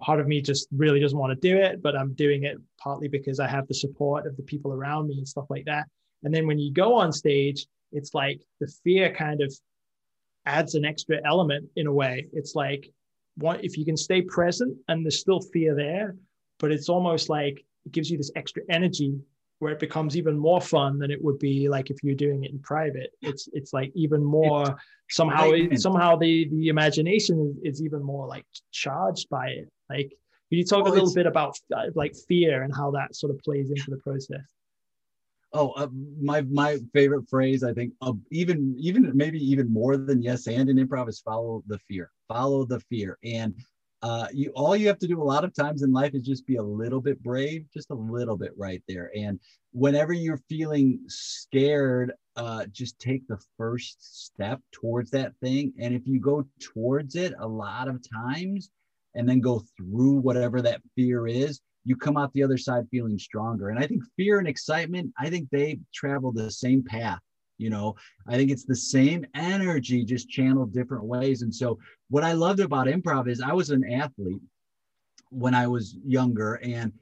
part 0.00 0.18
of 0.18 0.26
me 0.26 0.40
just 0.40 0.66
really 0.72 0.98
doesn't 0.98 1.18
want 1.18 1.30
to 1.30 1.48
do 1.48 1.56
it, 1.56 1.82
but 1.82 1.96
I'm 1.96 2.14
doing 2.14 2.44
it 2.44 2.56
partly 2.78 3.08
because 3.08 3.38
I 3.38 3.46
have 3.46 3.68
the 3.68 3.74
support 3.74 4.26
of 4.26 4.36
the 4.36 4.42
people 4.42 4.72
around 4.72 5.08
me 5.08 5.18
and 5.18 5.28
stuff 5.28 5.46
like 5.50 5.66
that. 5.66 5.86
And 6.24 6.34
then 6.34 6.46
when 6.46 6.58
you 6.58 6.72
go 6.72 6.94
on 6.94 7.12
stage, 7.12 7.66
it's 7.92 8.14
like 8.14 8.40
the 8.60 8.72
fear 8.82 9.12
kind 9.14 9.42
of 9.42 9.54
adds 10.46 10.74
an 10.74 10.84
extra 10.84 11.18
element 11.24 11.68
in 11.76 11.86
a 11.86 11.92
way. 11.92 12.26
It's 12.32 12.54
like 12.54 12.90
what 13.36 13.64
if 13.64 13.76
you 13.76 13.84
can 13.84 13.96
stay 13.96 14.22
present 14.22 14.76
and 14.88 15.04
there's 15.04 15.20
still 15.20 15.40
fear 15.40 15.74
there, 15.74 16.16
but 16.58 16.72
it's 16.72 16.88
almost 16.88 17.28
like 17.28 17.64
it 17.86 17.92
gives 17.92 18.10
you 18.10 18.18
this 18.18 18.30
extra 18.36 18.62
energy 18.68 19.18
where 19.60 19.72
it 19.72 19.78
becomes 19.78 20.16
even 20.16 20.36
more 20.36 20.60
fun 20.60 20.98
than 20.98 21.10
it 21.10 21.22
would 21.22 21.38
be 21.38 21.68
like 21.68 21.90
if 21.90 22.02
you're 22.02 22.14
doing 22.14 22.44
it 22.44 22.50
in 22.50 22.58
private. 22.58 23.10
It's 23.22 23.48
it's 23.52 23.72
like 23.72 23.92
even 23.94 24.24
more 24.24 24.76
somehow 25.10 25.52
somehow 25.76 26.16
the 26.16 26.48
the 26.48 26.68
imagination 26.68 27.56
is, 27.62 27.74
is 27.74 27.82
even 27.82 28.02
more 28.02 28.26
like 28.26 28.44
charged 28.72 29.28
by 29.28 29.48
it. 29.48 29.68
Like 29.88 30.08
Can 30.48 30.58
you 30.58 30.64
talk 30.64 30.84
well, 30.84 30.92
a 30.92 30.94
little 30.94 31.14
bit 31.14 31.26
about 31.26 31.56
uh, 31.76 31.90
like 31.94 32.14
fear 32.26 32.62
and 32.62 32.74
how 32.74 32.90
that 32.92 33.14
sort 33.14 33.30
of 33.32 33.38
plays 33.40 33.70
into 33.70 33.90
the 33.90 33.98
process? 33.98 34.40
Oh, 35.52 35.70
uh, 35.70 35.88
my 36.20 36.40
my 36.42 36.78
favorite 36.94 37.28
phrase, 37.28 37.62
I 37.62 37.74
think, 37.74 37.92
uh, 38.00 38.12
even 38.30 38.74
even 38.78 39.10
maybe 39.14 39.38
even 39.44 39.70
more 39.70 39.96
than 39.96 40.22
yes 40.22 40.46
and 40.46 40.70
in 40.70 40.76
improv 40.76 41.08
is 41.08 41.20
follow 41.20 41.62
the 41.66 41.78
fear. 41.80 42.10
Follow 42.28 42.64
the 42.64 42.80
fear, 42.80 43.18
and 43.24 43.54
uh, 44.02 44.26
you 44.32 44.50
all 44.54 44.74
you 44.74 44.86
have 44.88 44.98
to 44.98 45.06
do 45.06 45.22
a 45.22 45.24
lot 45.24 45.44
of 45.44 45.54
times 45.54 45.82
in 45.82 45.92
life 45.92 46.14
is 46.14 46.26
just 46.26 46.46
be 46.46 46.56
a 46.56 46.62
little 46.62 47.00
bit 47.00 47.22
brave, 47.22 47.66
just 47.72 47.90
a 47.90 47.94
little 47.94 48.36
bit 48.36 48.52
right 48.56 48.82
there. 48.88 49.10
And 49.14 49.38
whenever 49.72 50.12
you're 50.12 50.40
feeling 50.48 51.00
scared, 51.06 52.12
uh, 52.36 52.66
just 52.72 52.98
take 52.98 53.26
the 53.28 53.38
first 53.58 54.24
step 54.24 54.60
towards 54.72 55.10
that 55.10 55.32
thing. 55.42 55.72
And 55.78 55.94
if 55.94 56.02
you 56.06 56.20
go 56.20 56.46
towards 56.60 57.14
it 57.14 57.34
a 57.38 57.46
lot 57.46 57.88
of 57.88 58.02
times, 58.08 58.70
and 59.14 59.28
then 59.28 59.40
go 59.40 59.62
through 59.76 60.12
whatever 60.12 60.62
that 60.62 60.80
fear 60.94 61.26
is, 61.26 61.60
you 61.84 61.96
come 61.96 62.16
out 62.16 62.32
the 62.32 62.42
other 62.42 62.58
side 62.58 62.86
feeling 62.90 63.18
stronger. 63.18 63.70
And 63.70 63.78
I 63.78 63.86
think 63.86 64.02
fear 64.16 64.38
and 64.38 64.46
excitement, 64.46 65.12
I 65.18 65.30
think 65.30 65.48
they 65.50 65.80
travel 65.94 66.32
the 66.32 66.50
same 66.50 66.82
path. 66.82 67.20
You 67.60 67.70
know, 67.70 67.94
I 68.26 68.36
think 68.36 68.50
it's 68.50 68.64
the 68.64 68.76
same 68.76 69.24
energy, 69.34 70.04
just 70.04 70.28
channeled 70.28 70.72
different 70.72 71.04
ways. 71.04 71.42
And 71.42 71.54
so, 71.54 71.78
what 72.08 72.24
I 72.24 72.32
loved 72.32 72.60
about 72.60 72.86
improv 72.86 73.28
is 73.28 73.40
I 73.40 73.52
was 73.52 73.70
an 73.70 73.84
athlete 73.92 74.40
when 75.30 75.54
I 75.54 75.66
was 75.66 75.96
younger, 76.04 76.54
and 76.62 76.92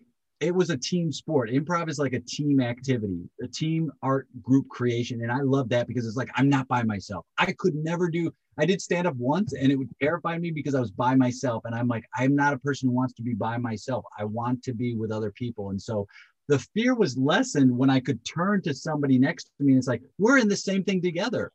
it 0.41 0.55
was 0.55 0.71
a 0.71 0.77
team 0.77 1.13
sport. 1.13 1.51
Improv 1.51 1.89
is 1.89 1.99
like 1.99 2.13
a 2.13 2.21
team 2.21 2.61
activity, 2.61 3.29
a 3.43 3.49
team 3.49 3.91
art 4.03 4.29
group 4.43 4.69
creation. 4.69 5.23
And 5.23 5.33
I 5.33 5.41
love 5.41 5.69
that 5.71 5.89
because 5.89 6.07
it's 6.07 6.17
like 6.17 6.31
I'm 6.37 6.49
not 6.49 6.69
by 6.69 6.83
myself. 6.83 7.25
I 7.39 7.53
could 7.59 7.75
never 7.75 8.09
do 8.09 8.31
I 8.61 8.67
did 8.67 8.83
stand 8.83 9.07
up 9.07 9.15
once 9.17 9.53
and 9.53 9.71
it 9.71 9.77
would 9.77 9.91
terrify 10.03 10.37
me 10.37 10.51
because 10.51 10.75
I 10.75 10.81
was 10.81 10.91
by 10.91 11.15
myself. 11.15 11.63
And 11.65 11.75
I'm 11.75 11.87
like, 11.87 12.05
I'm 12.17 12.35
not 12.35 12.53
a 12.53 12.59
person 12.59 12.89
who 12.89 12.95
wants 12.95 13.15
to 13.15 13.23
be 13.23 13.35
by 13.35 13.57
myself. 13.57 14.05
I 14.19 14.25
want 14.25 14.65
to 14.65 14.75
be 14.75 14.97
with 14.97 15.13
other 15.13 15.31
people. 15.31 15.71
And 15.71 15.81
so 15.81 16.09
the 16.49 16.59
fear 16.75 16.95
was 16.95 17.17
lessened 17.17 17.77
when 17.77 17.91
I 17.91 18.01
could 18.01 18.25
turn 18.25 18.63
to 18.63 18.75
somebody 18.75 19.19
next 19.19 19.51
to 19.59 19.65
me 19.65 19.73
and 19.73 19.79
it's 19.79 19.89
like, 19.89 20.03
we're 20.19 20.39
in 20.39 20.49
the 20.49 20.57
same 20.57 20.83
thing 20.83 21.03
together. 21.03 21.53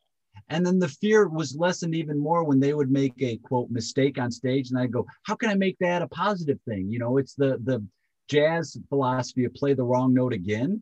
And 0.49 0.65
then 0.65 0.79
the 0.79 0.87
fear 0.87 1.27
was 1.27 1.55
lessened 1.55 1.95
even 1.95 2.17
more 2.17 2.43
when 2.43 2.59
they 2.59 2.73
would 2.73 2.91
make 2.91 3.13
a 3.19 3.37
quote 3.37 3.69
mistake 3.69 4.19
on 4.19 4.31
stage. 4.31 4.69
And 4.69 4.79
I 4.79 4.87
go, 4.87 5.05
how 5.23 5.35
can 5.35 5.49
I 5.49 5.55
make 5.55 5.77
that 5.79 6.01
a 6.01 6.07
positive 6.07 6.59
thing? 6.67 6.91
You 6.91 6.99
know, 6.99 7.17
it's 7.17 7.35
the 7.35 7.59
the 7.63 7.85
jazz 8.29 8.77
philosophy 8.89 9.45
of 9.45 9.53
play 9.53 9.73
the 9.73 9.83
wrong 9.83 10.13
note 10.13 10.33
again 10.33 10.81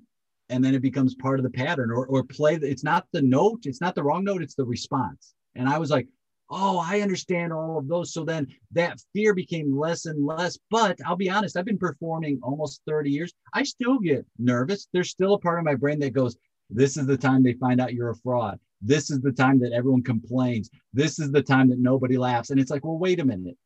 and 0.49 0.63
then 0.63 0.75
it 0.75 0.81
becomes 0.81 1.15
part 1.15 1.39
of 1.39 1.43
the 1.43 1.49
pattern 1.49 1.89
or, 1.89 2.05
or 2.05 2.23
play 2.23 2.55
the, 2.55 2.69
it's 2.69 2.83
not 2.83 3.07
the 3.13 3.21
note 3.21 3.61
it's 3.63 3.81
not 3.81 3.95
the 3.95 4.03
wrong 4.03 4.23
note 4.23 4.43
it's 4.43 4.53
the 4.53 4.63
response 4.63 5.33
and 5.55 5.67
I 5.67 5.77
was 5.77 5.89
like, 5.89 6.07
oh, 6.51 6.77
I 6.85 7.01
understand 7.01 7.53
all 7.53 7.77
of 7.77 7.87
those. 7.87 8.13
So 8.13 8.23
then 8.25 8.47
that 8.73 9.01
fear 9.13 9.33
became 9.33 9.77
less 9.77 10.05
and 10.05 10.25
less. 10.25 10.59
But 10.69 10.99
I'll 11.05 11.15
be 11.15 11.29
honest, 11.29 11.57
I've 11.57 11.65
been 11.65 11.77
performing 11.77 12.39
almost 12.43 12.81
30 12.87 13.09
years. 13.09 13.33
I 13.53 13.63
still 13.63 13.99
get 13.99 14.25
nervous. 14.37 14.87
There's 14.93 15.09
still 15.09 15.33
a 15.33 15.39
part 15.39 15.59
of 15.59 15.65
my 15.65 15.75
brain 15.75 15.99
that 15.99 16.13
goes, 16.13 16.37
this 16.69 16.97
is 16.97 17.05
the 17.05 17.17
time 17.17 17.43
they 17.43 17.53
find 17.53 17.81
out 17.81 17.93
you're 17.93 18.11
a 18.11 18.15
fraud. 18.15 18.59
This 18.81 19.11
is 19.11 19.21
the 19.21 19.31
time 19.31 19.59
that 19.59 19.73
everyone 19.73 20.03
complains. 20.03 20.69
This 20.93 21.19
is 21.19 21.31
the 21.31 21.41
time 21.41 21.69
that 21.69 21.79
nobody 21.79 22.17
laughs. 22.17 22.49
And 22.49 22.59
it's 22.59 22.71
like, 22.71 22.83
well, 22.83 22.97
wait 22.97 23.19
a 23.19 23.25
minute. 23.25 23.57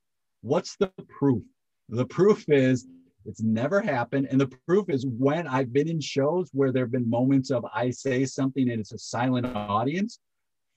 What's 0.41 0.75
the 0.75 0.91
proof? 1.07 1.43
The 1.89 2.05
proof 2.05 2.45
is 2.49 2.87
it's 3.25 3.41
never 3.41 3.81
happened. 3.81 4.27
And 4.29 4.39
the 4.39 4.51
proof 4.67 4.89
is 4.89 5.05
when 5.05 5.47
I've 5.47 5.73
been 5.73 5.87
in 5.87 5.99
shows 5.99 6.49
where 6.53 6.71
there 6.71 6.83
have 6.83 6.91
been 6.91 7.09
moments 7.09 7.49
of 7.49 7.65
I 7.73 7.89
say 7.89 8.25
something 8.25 8.69
and 8.69 8.79
it's 8.79 8.91
a 8.91 8.99
silent 8.99 9.47
audience, 9.55 10.19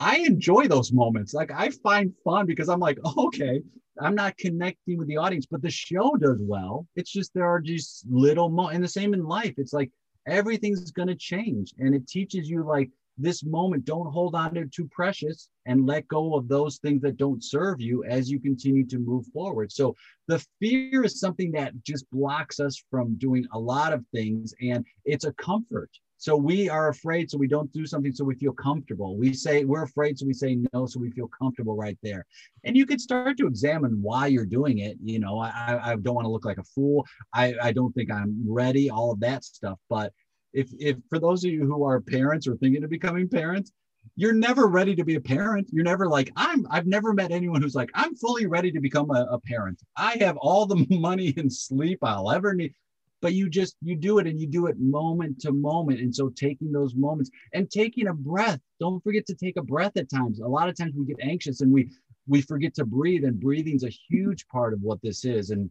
I 0.01 0.19
enjoy 0.19 0.69
those 0.69 0.93
moments. 0.93 1.35
Like 1.35 1.51
I 1.51 1.71
find 1.71 2.13
fun 2.25 2.47
because 2.47 2.69
I'm 2.69 2.81
like, 2.81 2.99
okay, 3.19 3.63
I'm 4.01 4.15
not 4.15 4.37
connecting 4.37 4.99
with 4.99 5.09
the 5.09 5.17
audience, 5.17 5.47
but 5.51 5.63
the 5.63 5.71
show 5.71 6.17
does 6.17 6.39
well. 6.41 6.87
It's 6.97 7.11
just 7.11 7.35
there 7.35 7.47
are 7.47 7.61
just 7.61 8.07
little 8.09 8.49
mo 8.49 8.69
and 8.69 8.83
the 8.83 8.89
same 8.89 9.15
in 9.15 9.25
life. 9.25 9.55
It's 9.57 9.73
like 9.73 9.91
everything's 10.27 10.91
gonna 10.93 11.17
change. 11.17 11.73
And 11.79 11.95
it 11.95 12.07
teaches 12.07 12.49
you 12.49 12.63
like 12.63 12.91
this 13.21 13.45
moment, 13.45 13.85
don't 13.85 14.13
hold 14.13 14.37
on 14.37 14.55
to 14.55 14.67
too 14.67 14.89
precious 14.93 15.49
and 15.67 15.87
let 15.87 16.07
go 16.07 16.37
of 16.37 16.47
those 16.47 16.79
things 16.79 17.03
that 17.03 17.17
don't 17.17 17.43
serve 17.43 17.81
you 17.81 18.05
as 18.05 18.31
you 18.31 18.39
continue 18.39 18.87
to 18.87 18.99
move 18.99 19.27
forward. 19.35 19.73
So 19.73 19.97
the 20.29 20.45
fear 20.61 21.05
is 21.05 21.19
something 21.19 21.51
that 21.53 21.73
just 21.83 22.09
blocks 22.13 22.61
us 22.61 22.81
from 22.91 23.17
doing 23.17 23.45
a 23.53 23.59
lot 23.59 23.93
of 23.93 24.05
things 24.15 24.55
and 24.61 24.87
it's 25.05 25.25
a 25.25 25.33
comfort 25.33 25.91
so 26.19 26.37
we 26.37 26.69
are 26.69 26.89
afraid, 26.89 27.31
so 27.31 27.39
we 27.39 27.47
don't 27.47 27.73
do 27.73 27.87
something 27.87 28.13
so 28.13 28.25
we 28.25 28.35
feel 28.35 28.53
comfortable. 28.53 29.17
We 29.17 29.33
say 29.33 29.65
we're 29.65 29.85
afraid, 29.85 30.19
so 30.19 30.27
we 30.27 30.35
say 30.35 30.59
no, 30.73 30.85
so 30.85 30.99
we 30.99 31.13
feel 31.13 31.29
comfortable 31.29 31.77
right 31.77 31.97
there. 32.03 32.27
And 32.65 32.77
you 32.77 32.87
could 32.87 33.01
start 33.01 33.39
to 33.39 33.47
examine 33.47 34.03
why 34.03 34.27
you're 34.27 34.45
doing 34.45 34.79
it. 34.79 34.99
You 35.01 35.21
know, 35.21 35.39
I, 35.39 35.79
I 35.81 35.97
don't 35.97 36.17
want 36.17 36.25
to 36.25 36.31
look 36.31 36.45
like 36.45 36.59
a 36.59 36.65
fool. 36.65 37.07
I, 37.33 37.55
I 37.63 37.73
don't 37.73 37.93
think 37.93 38.11
I'm 38.11 38.45
ready, 38.45 38.91
all 38.91 39.13
of 39.13 39.21
that 39.21 39.45
stuff. 39.45 39.79
But 39.89 40.13
if, 40.53 40.69
if 40.81 40.97
for 41.09 41.21
those 41.21 41.45
of 41.45 41.53
you 41.53 41.65
who 41.65 41.85
are 41.85 42.01
parents 42.01 42.49
or 42.49 42.57
thinking 42.57 42.83
of 42.83 42.91
becoming 42.91 43.29
parents, 43.29 43.71
you're 44.17 44.35
never 44.35 44.67
ready 44.67 44.97
to 44.97 45.05
be 45.05 45.15
a 45.15 45.21
parent. 45.21 45.69
You're 45.71 45.85
never 45.85 46.09
like, 46.09 46.33
I'm, 46.35 46.67
I've 46.69 46.87
never 46.89 47.13
met 47.15 47.31
anyone 47.31 47.63
who's 47.63 47.77
like, 47.77 47.91
I'm 47.95 48.17
fully 48.17 48.47
ready 48.47 48.73
to 48.73 48.81
become 48.81 49.13
a, 49.13 49.29
a 49.31 49.39
parent. 49.39 49.81
I 49.97 50.17
have 50.19 50.37
all 50.39 50.67
the 50.67 50.85
money 50.91 51.33
and 51.37 51.53
sleep 51.53 52.01
I'll 52.03 52.33
ever 52.33 52.55
need 52.55 52.75
but 53.21 53.35
you 53.35 53.49
just 53.49 53.77
you 53.83 53.97
do 53.97 54.19
it 54.19 54.27
and 54.27 54.41
you 54.41 54.47
do 54.47 54.67
it 54.67 54.79
moment 54.79 55.41
to 55.41 55.53
moment. 55.53 56.01
And 56.01 56.15
so 56.15 56.29
taking 56.31 56.71
those 56.71 56.95
moments 56.95 57.31
and 57.53 57.71
taking 57.71 58.09
a 58.09 58.15
breath. 58.15 58.61
Don't 58.81 59.03
forget 59.03 59.27
to 59.27 59.35
take 59.35 59.57
a 59.57 59.63
breath 59.63 59.97
at 59.97 60.11
times. 60.11 60.41
A 60.41 60.47
lot 60.47 60.69
of 60.69 60.77
times 60.77 60.95
we 60.97 61.05
get 61.05 61.19
anxious 61.21 61.61
and 61.61 61.73
we 61.73 61.91
we 62.27 62.43
forget 62.43 62.75
to 62.75 62.85
breathe 62.85 63.25
and 63.25 63.41
breathing's 63.41 63.85
a 63.85 63.89
huge 64.09 64.47
part 64.49 64.73
of 64.73 64.83
what 64.83 65.01
this 65.03 65.25
is. 65.25 65.51
And 65.51 65.71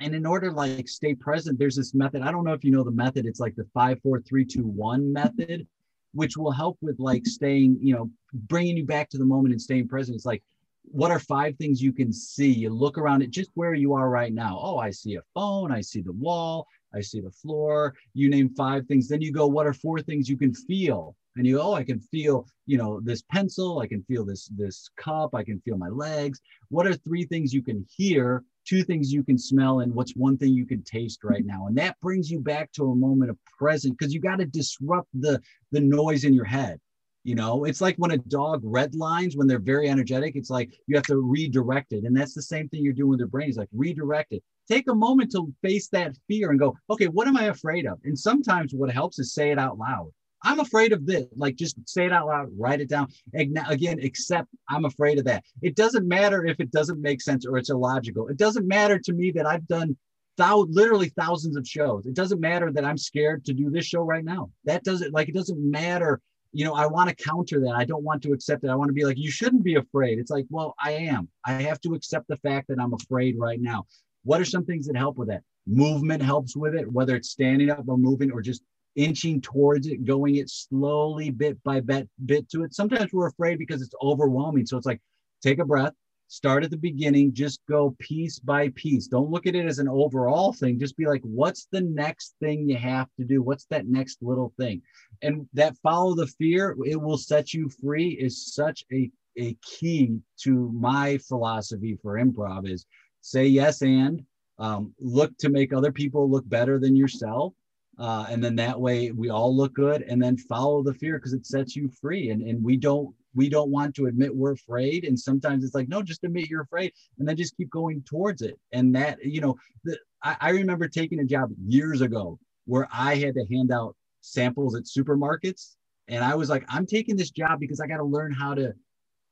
and 0.00 0.14
in 0.14 0.24
order 0.24 0.50
like 0.52 0.88
stay 0.88 1.14
present 1.14 1.58
there's 1.58 1.76
this 1.76 1.94
method. 1.94 2.22
I 2.22 2.32
don't 2.32 2.44
know 2.44 2.52
if 2.52 2.64
you 2.64 2.70
know 2.70 2.84
the 2.84 2.90
method. 2.90 3.26
It's 3.26 3.40
like 3.40 3.56
the 3.56 3.66
five 3.74 4.00
four 4.02 4.20
three 4.22 4.44
two 4.44 4.64
one 4.64 5.12
method 5.12 5.66
which 6.14 6.38
will 6.38 6.50
help 6.50 6.78
with 6.80 6.98
like 6.98 7.26
staying 7.26 7.78
you 7.82 7.94
know 7.94 8.10
bringing 8.32 8.78
you 8.78 8.86
back 8.86 9.10
to 9.10 9.18
the 9.18 9.26
moment 9.26 9.52
and 9.52 9.60
staying 9.60 9.88
present. 9.88 10.16
It's 10.16 10.26
like 10.26 10.42
what 10.90 11.10
are 11.10 11.18
five 11.18 11.54
things 11.56 11.82
you 11.82 11.92
can 11.92 12.10
see? 12.12 12.50
You 12.50 12.70
look 12.70 12.96
around 12.96 13.22
at 13.22 13.30
just 13.30 13.50
where 13.54 13.74
you 13.74 13.92
are 13.92 14.08
right 14.08 14.32
now. 14.32 14.58
Oh 14.60 14.78
i 14.78 14.90
see 14.90 15.16
a 15.16 15.22
phone. 15.34 15.70
I 15.70 15.82
see 15.82 16.00
the 16.00 16.12
wall 16.12 16.66
I 16.94 17.00
see 17.00 17.20
the 17.20 17.30
floor. 17.30 17.94
You 18.14 18.30
name 18.30 18.50
five 18.56 18.86
things. 18.86 19.08
Then 19.08 19.20
you 19.20 19.32
go, 19.32 19.46
what 19.46 19.66
are 19.66 19.72
four 19.72 20.00
things 20.00 20.28
you 20.28 20.36
can 20.36 20.54
feel? 20.54 21.14
And 21.36 21.46
you, 21.46 21.60
oh, 21.60 21.74
I 21.74 21.84
can 21.84 22.00
feel, 22.00 22.46
you 22.66 22.78
know, 22.78 23.00
this 23.00 23.22
pencil. 23.22 23.78
I 23.78 23.86
can 23.86 24.02
feel 24.04 24.24
this 24.24 24.48
this 24.56 24.90
cup. 24.96 25.34
I 25.34 25.44
can 25.44 25.60
feel 25.60 25.76
my 25.76 25.88
legs. 25.88 26.40
What 26.68 26.86
are 26.86 26.94
three 26.94 27.24
things 27.24 27.52
you 27.52 27.62
can 27.62 27.86
hear? 27.88 28.42
Two 28.66 28.82
things 28.82 29.12
you 29.12 29.22
can 29.22 29.38
smell, 29.38 29.80
and 29.80 29.94
what's 29.94 30.16
one 30.16 30.36
thing 30.36 30.52
you 30.52 30.66
can 30.66 30.82
taste 30.82 31.24
right 31.24 31.44
now? 31.46 31.68
And 31.68 31.78
that 31.78 31.98
brings 32.02 32.30
you 32.30 32.40
back 32.40 32.72
to 32.72 32.90
a 32.90 32.96
moment 32.96 33.30
of 33.30 33.38
present 33.44 33.96
because 33.96 34.12
you 34.12 34.20
got 34.20 34.40
to 34.40 34.46
disrupt 34.46 35.08
the 35.14 35.40
the 35.70 35.80
noise 35.80 36.24
in 36.24 36.34
your 36.34 36.44
head. 36.44 36.80
You 37.22 37.36
know, 37.36 37.64
it's 37.64 37.80
like 37.80 37.96
when 37.96 38.10
a 38.10 38.18
dog 38.18 38.62
redlines 38.64 39.36
when 39.36 39.46
they're 39.46 39.58
very 39.58 39.88
energetic. 39.88 40.34
It's 40.34 40.50
like 40.50 40.72
you 40.86 40.96
have 40.96 41.06
to 41.06 41.18
redirect 41.18 41.92
it, 41.92 42.04
and 42.04 42.16
that's 42.16 42.34
the 42.34 42.42
same 42.42 42.68
thing 42.68 42.82
you're 42.82 42.92
doing 42.92 43.10
with 43.10 43.20
your 43.20 43.28
brain. 43.28 43.48
It's 43.48 43.58
like 43.58 43.68
redirect 43.72 44.32
it 44.32 44.42
take 44.70 44.88
a 44.88 44.94
moment 44.94 45.32
to 45.32 45.52
face 45.62 45.88
that 45.88 46.16
fear 46.28 46.50
and 46.50 46.58
go, 46.58 46.76
okay, 46.90 47.06
what 47.06 47.28
am 47.28 47.36
I 47.36 47.44
afraid 47.44 47.86
of? 47.86 47.98
And 48.04 48.18
sometimes 48.18 48.74
what 48.74 48.90
helps 48.90 49.18
is 49.18 49.32
say 49.32 49.50
it 49.50 49.58
out 49.58 49.78
loud. 49.78 50.10
I'm 50.44 50.60
afraid 50.60 50.92
of 50.92 51.04
this. 51.04 51.26
Like 51.34 51.56
just 51.56 51.76
say 51.88 52.06
it 52.06 52.12
out 52.12 52.28
loud, 52.28 52.50
write 52.56 52.80
it 52.80 52.88
down. 52.88 53.08
Again, 53.34 53.98
accept 54.04 54.48
I'm 54.68 54.84
afraid 54.84 55.18
of 55.18 55.24
that. 55.24 55.44
It 55.62 55.74
doesn't 55.74 56.06
matter 56.06 56.46
if 56.46 56.60
it 56.60 56.70
doesn't 56.70 57.00
make 57.00 57.20
sense 57.20 57.44
or 57.44 57.58
it's 57.58 57.70
illogical. 57.70 58.28
It 58.28 58.36
doesn't 58.36 58.66
matter 58.66 58.98
to 58.98 59.12
me 59.12 59.32
that 59.32 59.46
I've 59.46 59.66
done 59.66 59.96
thou- 60.36 60.66
literally 60.70 61.08
thousands 61.10 61.56
of 61.56 61.66
shows. 61.66 62.06
It 62.06 62.14
doesn't 62.14 62.40
matter 62.40 62.72
that 62.72 62.84
I'm 62.84 62.98
scared 62.98 63.44
to 63.46 63.52
do 63.52 63.70
this 63.70 63.86
show 63.86 64.02
right 64.02 64.24
now. 64.24 64.50
That 64.64 64.84
doesn't 64.84 65.12
like 65.12 65.28
it 65.28 65.34
doesn't 65.34 65.58
matter. 65.58 66.20
You 66.52 66.64
know, 66.64 66.74
I 66.74 66.86
want 66.86 67.10
to 67.10 67.24
counter 67.24 67.60
that. 67.60 67.74
I 67.74 67.84
don't 67.84 68.04
want 68.04 68.22
to 68.22 68.32
accept 68.32 68.64
it. 68.64 68.70
I 68.70 68.74
want 68.74 68.88
to 68.88 68.94
be 68.94 69.04
like, 69.04 69.18
you 69.18 69.30
shouldn't 69.30 69.64
be 69.64 69.74
afraid. 69.74 70.18
It's 70.18 70.30
like, 70.30 70.46
well, 70.48 70.74
I 70.82 70.92
am. 70.92 71.28
I 71.44 71.52
have 71.54 71.80
to 71.82 71.94
accept 71.94 72.26
the 72.28 72.36
fact 72.36 72.68
that 72.68 72.80
I'm 72.80 72.94
afraid 72.94 73.36
right 73.38 73.60
now. 73.60 73.84
What 74.28 74.42
are 74.42 74.44
some 74.44 74.66
things 74.66 74.86
that 74.86 74.94
help 74.94 75.16
with 75.16 75.28
that? 75.28 75.42
Movement 75.66 76.22
helps 76.22 76.54
with 76.54 76.74
it, 76.74 76.92
whether 76.92 77.16
it's 77.16 77.30
standing 77.30 77.70
up 77.70 77.84
or 77.88 77.96
moving 77.96 78.30
or 78.30 78.42
just 78.42 78.62
inching 78.94 79.40
towards 79.40 79.86
it, 79.86 80.04
going 80.04 80.36
it 80.36 80.50
slowly, 80.50 81.30
bit 81.30 81.56
by 81.62 81.80
bit, 81.80 82.10
bit 82.26 82.46
to 82.50 82.62
it. 82.62 82.74
Sometimes 82.74 83.10
we're 83.10 83.28
afraid 83.28 83.58
because 83.58 83.80
it's 83.80 83.94
overwhelming. 84.02 84.66
So 84.66 84.76
it's 84.76 84.84
like, 84.84 85.00
take 85.42 85.60
a 85.60 85.64
breath, 85.64 85.94
start 86.26 86.62
at 86.62 86.70
the 86.70 86.76
beginning, 86.76 87.32
just 87.32 87.60
go 87.70 87.96
piece 88.00 88.38
by 88.38 88.68
piece. 88.74 89.06
Don't 89.06 89.30
look 89.30 89.46
at 89.46 89.54
it 89.54 89.64
as 89.64 89.78
an 89.78 89.88
overall 89.88 90.52
thing. 90.52 90.78
Just 90.78 90.98
be 90.98 91.06
like, 91.06 91.22
what's 91.22 91.66
the 91.72 91.80
next 91.80 92.34
thing 92.38 92.68
you 92.68 92.76
have 92.76 93.08
to 93.18 93.24
do? 93.24 93.42
What's 93.42 93.64
that 93.70 93.88
next 93.88 94.18
little 94.20 94.52
thing? 94.58 94.82
And 95.22 95.48
that 95.54 95.74
follow 95.78 96.14
the 96.14 96.26
fear, 96.26 96.76
it 96.84 97.00
will 97.00 97.16
set 97.16 97.54
you 97.54 97.70
free 97.82 98.10
is 98.10 98.54
such 98.54 98.84
a, 98.92 99.10
a 99.38 99.56
key 99.62 100.18
to 100.42 100.70
my 100.78 101.16
philosophy 101.26 101.98
for 102.02 102.22
improv 102.22 102.68
is 102.68 102.84
say 103.20 103.46
yes 103.46 103.82
and 103.82 104.22
um, 104.58 104.92
look 104.98 105.36
to 105.38 105.48
make 105.48 105.72
other 105.72 105.92
people 105.92 106.28
look 106.28 106.48
better 106.48 106.78
than 106.78 106.96
yourself 106.96 107.54
uh, 107.98 108.26
and 108.28 108.42
then 108.42 108.54
that 108.56 108.80
way 108.80 109.10
we 109.10 109.28
all 109.28 109.54
look 109.54 109.74
good 109.74 110.02
and 110.02 110.22
then 110.22 110.36
follow 110.36 110.82
the 110.82 110.94
fear 110.94 111.18
because 111.18 111.32
it 111.32 111.46
sets 111.46 111.74
you 111.74 111.90
free 112.00 112.30
and, 112.30 112.42
and 112.42 112.62
we 112.62 112.76
don't 112.76 113.14
we 113.34 113.48
don't 113.48 113.70
want 113.70 113.94
to 113.94 114.06
admit 114.06 114.34
we're 114.34 114.52
afraid. 114.52 115.04
And 115.04 115.18
sometimes 115.18 115.64
it's 115.64 115.74
like, 115.74 115.88
no, 115.88 116.02
just 116.02 116.24
admit 116.24 116.48
you're 116.48 116.62
afraid 116.62 116.92
and 117.18 117.28
then 117.28 117.36
just 117.36 117.56
keep 117.56 117.70
going 117.70 118.02
towards 118.02 118.42
it. 118.42 118.58
And 118.72 118.94
that, 118.96 119.24
you 119.24 119.40
know, 119.40 119.54
the, 119.84 119.98
I, 120.24 120.36
I 120.40 120.50
remember 120.50 120.88
taking 120.88 121.20
a 121.20 121.24
job 121.24 121.50
years 121.64 122.00
ago 122.00 122.38
where 122.64 122.88
I 122.92 123.14
had 123.14 123.34
to 123.34 123.46
hand 123.46 123.70
out 123.70 123.94
samples 124.22 124.74
at 124.74 124.84
supermarkets. 124.84 125.76
And 126.08 126.24
I 126.24 126.34
was 126.34 126.48
like, 126.48 126.64
I'm 126.68 126.86
taking 126.86 127.16
this 127.16 127.30
job 127.30 127.60
because 127.60 127.80
I 127.80 127.86
got 127.86 127.98
to 127.98 128.04
learn 128.04 128.32
how 128.32 128.54
to 128.54 128.72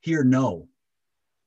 hear 0.01 0.23
no 0.23 0.67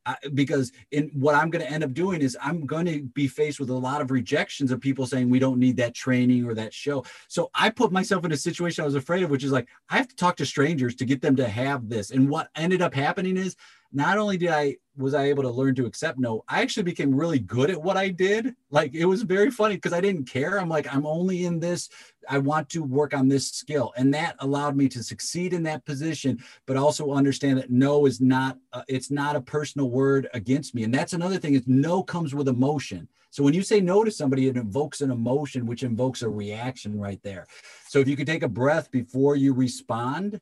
I, 0.06 0.16
because 0.34 0.72
in 0.90 1.10
what 1.14 1.34
I'm 1.34 1.50
going 1.50 1.64
to 1.64 1.70
end 1.70 1.84
up 1.84 1.92
doing 1.92 2.22
is 2.22 2.36
I'm 2.42 2.66
going 2.66 2.86
to 2.86 3.02
be 3.02 3.28
faced 3.28 3.60
with 3.60 3.70
a 3.70 3.74
lot 3.74 4.00
of 4.00 4.10
rejections 4.10 4.70
of 4.70 4.80
people 4.80 5.06
saying 5.06 5.28
we 5.28 5.38
don't 5.38 5.58
need 5.58 5.76
that 5.76 5.94
training 5.94 6.46
or 6.46 6.54
that 6.54 6.72
show. 6.72 7.04
So 7.28 7.50
I 7.54 7.70
put 7.70 7.92
myself 7.92 8.24
in 8.24 8.32
a 8.32 8.36
situation 8.36 8.82
I 8.82 8.86
was 8.86 8.94
afraid 8.94 9.22
of, 9.22 9.30
which 9.30 9.44
is 9.44 9.52
like 9.52 9.68
I 9.90 9.96
have 9.96 10.08
to 10.08 10.16
talk 10.16 10.36
to 10.36 10.46
strangers 10.46 10.94
to 10.96 11.04
get 11.04 11.20
them 11.20 11.36
to 11.36 11.48
have 11.48 11.88
this. 11.88 12.10
And 12.10 12.28
what 12.30 12.48
ended 12.56 12.82
up 12.82 12.94
happening 12.94 13.36
is 13.36 13.56
not 13.92 14.18
only 14.18 14.36
did 14.36 14.50
I 14.50 14.76
was 14.96 15.14
I 15.14 15.24
able 15.24 15.42
to 15.42 15.50
learn 15.50 15.74
to 15.76 15.86
accept 15.86 16.18
no, 16.18 16.44
I 16.48 16.60
actually 16.62 16.82
became 16.82 17.14
really 17.14 17.38
good 17.38 17.70
at 17.70 17.82
what 17.82 17.96
I 17.96 18.08
did. 18.08 18.54
Like 18.70 18.94
it 18.94 19.06
was 19.06 19.22
very 19.22 19.50
funny 19.50 19.76
because 19.76 19.92
I 19.92 20.00
didn't 20.00 20.28
care. 20.28 20.60
I'm 20.60 20.68
like, 20.68 20.92
I'm 20.94 21.06
only 21.06 21.46
in 21.46 21.58
this. 21.58 21.88
I 22.28 22.38
want 22.38 22.68
to 22.70 22.82
work 22.82 23.14
on 23.14 23.28
this 23.28 23.50
skill. 23.50 23.92
And 23.96 24.12
that 24.14 24.36
allowed 24.40 24.76
me 24.76 24.88
to 24.90 25.02
succeed 25.02 25.52
in 25.52 25.62
that 25.64 25.84
position, 25.84 26.42
but 26.66 26.76
also 26.76 27.12
understand 27.12 27.58
that 27.58 27.70
no 27.70 28.06
is 28.06 28.20
not, 28.20 28.58
uh, 28.72 28.82
it's 28.88 29.10
not 29.10 29.36
a 29.36 29.40
personal 29.40 29.90
word 29.90 30.28
against 30.34 30.74
me. 30.74 30.84
And 30.84 30.94
that's 30.94 31.14
another 31.14 31.38
thing 31.38 31.54
is 31.54 31.66
no 31.66 32.02
comes 32.02 32.34
with 32.34 32.48
emotion. 32.48 33.08
So 33.30 33.42
when 33.42 33.54
you 33.54 33.62
say 33.62 33.80
no 33.80 34.04
to 34.04 34.10
somebody, 34.10 34.48
it 34.48 34.56
invokes 34.56 35.00
an 35.00 35.10
emotion, 35.10 35.66
which 35.66 35.82
invokes 35.82 36.22
a 36.22 36.28
reaction 36.28 36.98
right 36.98 37.22
there. 37.22 37.46
So 37.88 38.00
if 38.00 38.08
you 38.08 38.16
could 38.16 38.26
take 38.26 38.42
a 38.42 38.48
breath 38.48 38.90
before 38.90 39.36
you 39.36 39.54
respond, 39.54 40.40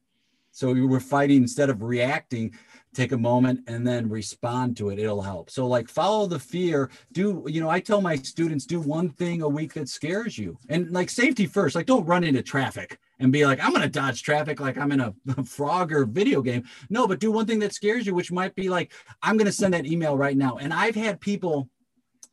so 0.51 0.75
you 0.75 0.89
were 0.89 0.99
fighting 0.99 1.43
instead 1.43 1.71
of 1.71 1.83
reacting, 1.83 2.53
take 2.99 3.13
a 3.13 3.19
moment 3.19 3.61
and 3.69 3.87
then 3.87 4.09
respond 4.09 4.77
to 4.77 4.91
it 4.91 4.99
it'll 4.99 5.23
help. 5.23 5.51
So 5.51 5.69
like 5.69 5.89
follow 5.89 6.27
the 6.27 6.41
fear. 6.41 6.91
Do 7.13 7.45
you 7.47 7.61
know 7.61 7.71
i 7.71 7.79
tell 7.79 8.01
my 8.01 8.17
students 8.17 8.67
do 8.67 8.81
one 8.81 9.09
thing 9.11 9.43
a 9.43 9.49
week 9.49 9.73
that 9.75 9.89
scares 9.89 10.37
you. 10.37 10.59
And 10.69 10.91
like 10.91 11.09
safety 11.09 11.47
first 11.47 11.77
like 11.77 11.87
don't 11.87 12.05
run 12.07 12.25
into 12.25 12.43
traffic 12.43 12.99
and 13.21 13.31
be 13.33 13.47
like 13.47 13.63
i'm 13.63 13.71
going 13.71 13.83
to 13.83 13.89
dodge 13.89 14.23
traffic 14.25 14.59
like 14.59 14.77
i'm 14.77 14.91
in 14.91 15.01
a, 15.01 15.09
a 15.29 15.43
frogger 15.43 16.09
video 16.09 16.43
game. 16.43 16.65
No 16.91 17.07
but 17.07 17.21
do 17.21 17.31
one 17.31 17.47
thing 17.47 17.61
that 17.61 17.73
scares 17.73 18.05
you 18.05 18.15
which 18.15 18.33
might 18.33 18.55
be 18.57 18.69
like 18.69 18.93
i'm 19.23 19.37
going 19.37 19.47
to 19.47 19.53
send 19.53 19.75
that 19.75 19.87
email 19.87 20.17
right 20.17 20.37
now. 20.37 20.57
And 20.57 20.75
i've 20.75 20.97
had 20.97 21.21
people 21.21 21.69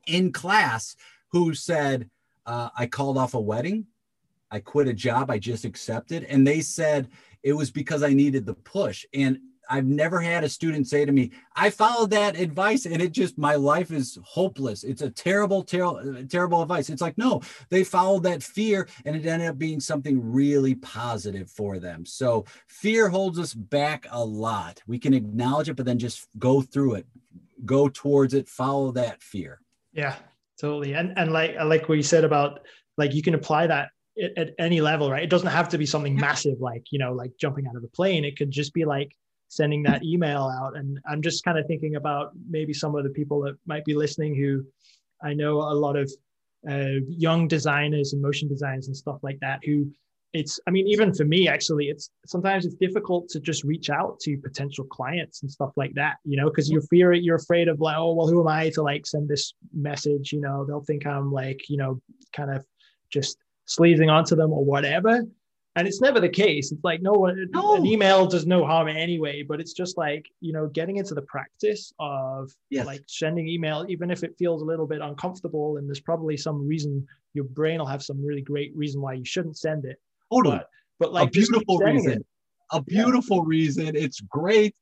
in 0.08 0.34
class 0.34 0.96
who 1.30 1.54
said 1.54 2.10
uh, 2.48 2.70
i 2.76 2.88
called 2.88 3.20
off 3.20 3.36
a 3.36 3.40
wedding. 3.40 3.86
I 4.50 4.60
quit 4.60 4.88
a 4.88 4.94
job 4.94 5.30
i 5.30 5.38
just 5.38 5.64
accepted. 5.64 6.24
And 6.24 6.46
they 6.46 6.62
said 6.62 7.10
it 7.44 7.54
was 7.54 7.70
because 7.70 8.02
i 8.02 8.14
needed 8.14 8.48
the 8.48 8.56
push. 8.56 9.06
And 9.14 9.38
I've 9.70 9.86
never 9.86 10.20
had 10.20 10.44
a 10.44 10.50
student 10.50 10.88
say 10.88 11.06
to 11.06 11.12
me, 11.12 11.32
I 11.56 11.70
followed 11.70 12.12
that 12.12 12.38
advice 12.38 12.86
and 12.86 13.02
it 13.02 13.12
just, 13.12 13.38
my 13.38 13.56
life 13.56 13.92
is 13.92 14.18
hopeless. 14.24 14.84
It's 14.84 15.02
a 15.02 15.10
terrible, 15.10 15.64
terrible, 15.64 16.24
terrible 16.30 16.62
advice. 16.62 16.90
It's 16.90 17.02
like, 17.02 17.18
no, 17.18 17.42
they 17.70 17.84
followed 17.84 18.24
that 18.24 18.44
fear 18.44 18.88
and 19.06 19.16
it 19.16 19.26
ended 19.26 19.50
up 19.50 19.58
being 19.58 19.80
something 19.80 20.20
really 20.32 20.76
positive 20.76 21.50
for 21.50 21.80
them. 21.80 22.06
So 22.06 22.46
fear 22.68 23.10
holds 23.10 23.40
us 23.40 23.54
back 23.54 24.08
a 24.12 24.24
lot. 24.24 24.82
We 24.88 25.00
can 25.00 25.14
acknowledge 25.14 25.70
it, 25.70 25.76
but 25.76 25.86
then 25.86 26.00
just 26.00 26.28
go 26.38 26.62
through 26.62 26.96
it, 26.96 27.08
go 27.66 27.90
towards 27.90 28.34
it, 28.34 28.48
follow 28.48 28.92
that 28.92 29.22
fear. 29.22 29.62
Yeah, 29.94 30.16
totally. 30.60 30.94
And, 30.94 31.18
and 31.18 31.32
like, 31.32 31.56
like 31.64 31.90
what 31.90 31.96
you 31.96 32.04
said 32.04 32.24
about 32.24 32.62
like, 32.98 33.14
you 33.14 33.22
can 33.22 33.34
apply 33.34 33.68
that 33.68 33.90
at, 34.22 34.38
at 34.38 34.54
any 34.60 34.82
level, 34.82 35.12
right? 35.12 35.24
It 35.24 35.30
doesn't 35.30 35.48
have 35.48 35.70
to 35.70 35.78
be 35.78 35.86
something 35.86 36.16
massive, 36.16 36.60
like, 36.60 36.84
you 36.92 37.00
know, 37.00 37.14
like 37.14 37.32
jumping 37.40 37.68
out 37.68 37.76
of 37.76 37.84
a 37.84 37.88
plane. 37.88 38.24
It 38.24 38.38
could 38.38 38.52
just 38.52 38.74
be 38.74 38.86
like, 38.86 39.16
sending 39.48 39.84
that 39.84 40.04
email 40.04 40.52
out. 40.62 40.76
And 40.76 41.00
I'm 41.08 41.22
just 41.22 41.44
kind 41.44 41.58
of 41.58 41.66
thinking 41.68 41.96
about 41.96 42.32
maybe 42.50 42.74
some 42.74 42.96
of 42.96 43.04
the 43.04 43.10
people 43.10 43.42
that 43.42 43.56
might 43.66 43.86
be 43.86 43.96
listening 43.96 44.36
who 44.36 44.64
I 45.24 45.34
know 45.34 45.58
a 45.58 45.74
lot 45.74 45.96
of 45.96 46.12
uh, 46.70 47.00
young 47.08 47.48
designers 47.48 48.14
and 48.14 48.22
motion 48.22 48.48
designers 48.48 48.88
and 48.88 48.98
stuff 48.98 49.20
like 49.22 49.40
that 49.40 49.60
who 49.64 49.92
it's 50.34 50.60
i 50.68 50.72
mean 50.72 50.88
even 50.88 51.14
for 51.14 51.24
me 51.24 51.48
actually 51.48 51.86
it's 51.86 52.10
sometimes 52.26 52.66
it's 52.66 52.76
difficult 52.76 53.30
to 53.30 53.40
just 53.40 53.64
reach 53.64 53.90
out 53.90 54.20
to 54.20 54.38
potential 54.38 54.84
clients 54.86 55.42
and 55.42 55.52
stuff 55.52 55.72
like 55.78 55.94
that 55.94 56.16
you 56.26 56.36
know 56.36 56.50
because 56.50 56.70
you're 56.70 56.82
fear 56.84 57.14
you're 57.14 57.38
afraid 57.38 57.68
of 57.68 57.80
like 57.80 57.96
oh 57.98 58.14
well 58.14 58.28
who 58.28 58.42
am 58.42 58.48
i 58.48 58.70
to 58.70 58.82
like 58.82 59.06
send 59.06 59.30
this 59.30 59.54
message 59.74 60.34
you 60.34 60.42
know 60.42 60.66
they'll 60.66 60.84
think 60.84 61.06
i'm 61.06 61.32
like 61.32 61.62
you 61.70 61.78
know 61.78 62.02
kind 62.34 62.52
of 62.52 62.66
just 63.10 63.38
sleazing 63.66 64.10
onto 64.10 64.36
them 64.36 64.52
or 64.52 64.64
whatever 64.66 65.22
and 65.76 65.88
it's 65.88 66.02
never 66.02 66.20
the 66.20 66.30
case 66.30 66.72
it's 66.72 66.84
like 66.84 67.02
no 67.02 67.12
one 67.12 67.48
no. 67.52 67.76
an 67.76 67.86
email 67.86 68.26
does 68.26 68.46
no 68.46 68.66
harm 68.66 68.88
anyway 68.88 69.44
but 69.44 69.60
it's 69.60 69.74
just 69.74 69.98
like 69.98 70.28
you 70.40 70.54
know 70.54 70.68
getting 70.68 70.98
into 70.98 71.14
the 71.14 71.22
practice 71.24 71.94
of 72.00 72.52
yes. 72.70 72.86
like 72.86 73.02
sending 73.08 73.48
email 73.48 73.86
even 73.90 74.10
if 74.10 74.24
it 74.24 74.36
feels 74.38 74.62
a 74.62 74.66
little 74.66 74.88
bit 74.88 75.02
uncomfortable 75.02 75.78
and 75.78 75.88
there's 75.88 76.00
probably 76.00 76.38
some 76.38 76.68
reason 76.68 77.06
your 77.34 77.46
brain 77.46 77.80
will 77.80 77.86
have 77.86 78.04
some 78.04 78.24
really 78.24 78.42
great 78.42 78.76
reason 78.76 79.02
why 79.02 79.14
you 79.14 79.26
shouldn't 79.26 79.58
send 79.58 79.86
it 79.86 80.02
totally. 80.32 80.58
but, 80.58 80.70
but 81.00 81.14
like 81.14 81.28
a 81.28 81.32
beautiful 81.32 81.78
reason 81.80 82.14
it. 82.14 82.26
a 82.72 82.82
beautiful 82.82 83.38
yeah. 83.38 83.44
reason 83.46 83.96
it's 83.96 84.22
great 84.22 84.76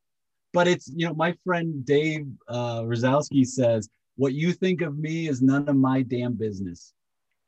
but 0.53 0.67
it's 0.67 0.91
you 0.95 1.07
know 1.07 1.13
my 1.13 1.33
friend 1.43 1.85
dave 1.85 2.27
uh, 2.47 2.81
Razowsky 2.81 3.45
says 3.45 3.89
what 4.15 4.33
you 4.33 4.53
think 4.53 4.81
of 4.81 4.97
me 4.97 5.27
is 5.27 5.41
none 5.41 5.67
of 5.67 5.75
my 5.75 6.03
damn 6.03 6.33
business 6.33 6.93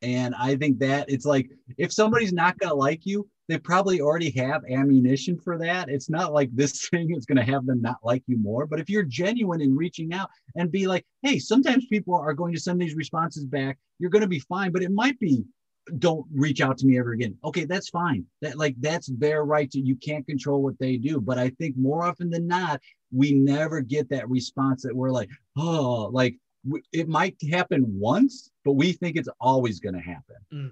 and 0.01 0.35
I 0.35 0.55
think 0.55 0.79
that 0.79 1.09
it's 1.09 1.25
like 1.25 1.49
if 1.77 1.91
somebody's 1.91 2.33
not 2.33 2.59
going 2.59 2.69
to 2.69 2.75
like 2.75 3.05
you, 3.05 3.27
they 3.47 3.57
probably 3.57 4.01
already 4.01 4.31
have 4.31 4.63
ammunition 4.69 5.37
for 5.37 5.57
that. 5.57 5.89
It's 5.89 6.09
not 6.09 6.33
like 6.33 6.49
this 6.53 6.87
thing 6.91 7.15
is 7.15 7.25
going 7.25 7.37
to 7.37 7.51
have 7.51 7.65
them 7.65 7.81
not 7.81 7.97
like 8.03 8.23
you 8.27 8.37
more. 8.37 8.65
But 8.65 8.79
if 8.79 8.89
you're 8.89 9.03
genuine 9.03 9.61
in 9.61 9.75
reaching 9.75 10.13
out 10.13 10.29
and 10.55 10.71
be 10.71 10.87
like, 10.87 11.05
hey, 11.21 11.39
sometimes 11.39 11.85
people 11.87 12.15
are 12.15 12.33
going 12.33 12.53
to 12.53 12.59
send 12.59 12.81
these 12.81 12.95
responses 12.95 13.45
back, 13.45 13.77
you're 13.99 14.09
going 14.09 14.21
to 14.21 14.27
be 14.27 14.39
fine. 14.39 14.71
But 14.71 14.83
it 14.83 14.91
might 14.91 15.19
be, 15.19 15.43
don't 15.99 16.25
reach 16.33 16.61
out 16.61 16.79
to 16.79 16.87
me 16.87 16.97
ever 16.97 17.11
again. 17.11 17.37
Okay, 17.43 17.65
that's 17.65 17.89
fine. 17.89 18.25
That 18.41 18.57
like 18.57 18.75
that's 18.79 19.07
their 19.19 19.45
right 19.45 19.69
to 19.69 19.79
you 19.79 19.95
can't 19.95 20.25
control 20.25 20.63
what 20.63 20.79
they 20.79 20.97
do. 20.97 21.21
But 21.21 21.37
I 21.37 21.49
think 21.49 21.77
more 21.77 22.03
often 22.03 22.31
than 22.31 22.47
not, 22.47 22.81
we 23.11 23.33
never 23.33 23.81
get 23.81 24.09
that 24.09 24.27
response 24.27 24.81
that 24.81 24.95
we're 24.95 25.11
like, 25.11 25.29
oh, 25.57 26.09
like 26.11 26.35
it 26.91 27.07
might 27.07 27.35
happen 27.51 27.85
once, 27.87 28.49
but 28.63 28.71
we 28.71 28.93
think 28.93 29.15
it's 29.15 29.29
always 29.39 29.79
going 29.79 29.93
to 29.93 30.01
happen. 30.01 30.35
Mm 30.51 30.71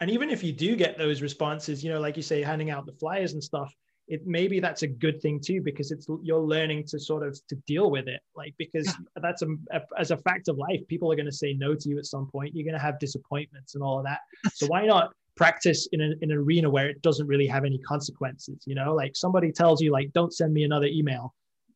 and 0.00 0.10
even 0.10 0.30
if 0.30 0.42
you 0.42 0.52
do 0.52 0.76
get 0.76 0.96
those 0.98 1.22
responses 1.22 1.82
you 1.82 1.90
know 1.90 2.00
like 2.00 2.16
you 2.16 2.22
say 2.22 2.42
handing 2.42 2.70
out 2.70 2.86
the 2.86 2.92
flyers 2.92 3.32
and 3.32 3.42
stuff 3.42 3.74
it 4.08 4.26
maybe 4.26 4.58
that's 4.58 4.82
a 4.82 4.86
good 4.86 5.20
thing 5.20 5.38
too 5.38 5.60
because 5.60 5.90
it's 5.90 6.06
you're 6.22 6.40
learning 6.40 6.84
to 6.86 6.98
sort 6.98 7.26
of 7.26 7.38
to 7.46 7.54
deal 7.66 7.90
with 7.90 8.08
it. 8.08 8.20
Like 8.34 8.54
because 8.58 8.86
yeah. 8.86 9.22
that's 9.22 9.42
a, 9.42 9.48
a, 9.70 9.82
as 9.98 10.10
a 10.10 10.16
fact 10.16 10.48
of 10.48 10.56
life 10.56 10.80
people 10.88 11.12
are 11.12 11.16
going 11.16 11.26
to 11.26 11.32
say 11.32 11.52
no 11.52 11.74
to 11.74 11.88
you 11.88 11.98
at 11.98 12.06
some 12.06 12.26
point. 12.26 12.54
You're 12.54 12.64
going 12.64 12.74
to 12.74 12.80
have 12.80 12.98
disappointments 12.98 13.74
and 13.74 13.84
all 13.84 13.98
of 13.98 14.04
that. 14.06 14.20
So 14.54 14.66
why 14.66 14.86
not 14.86 15.12
practice 15.36 15.86
in, 15.92 16.00
a, 16.00 16.10
in 16.22 16.32
an 16.32 16.38
arena 16.38 16.68
where 16.68 16.88
it 16.88 17.00
doesn't 17.02 17.26
really 17.26 17.46
have 17.46 17.64
any 17.64 17.78
consequences 17.78 18.64
you 18.66 18.74
know? 18.74 18.94
Like 18.94 19.14
somebody 19.14 19.52
tells 19.52 19.82
you 19.82 19.92
like 19.92 20.12
don't 20.12 20.32
send 20.32 20.54
me 20.54 20.64
another 20.64 20.86
email. 20.86 21.34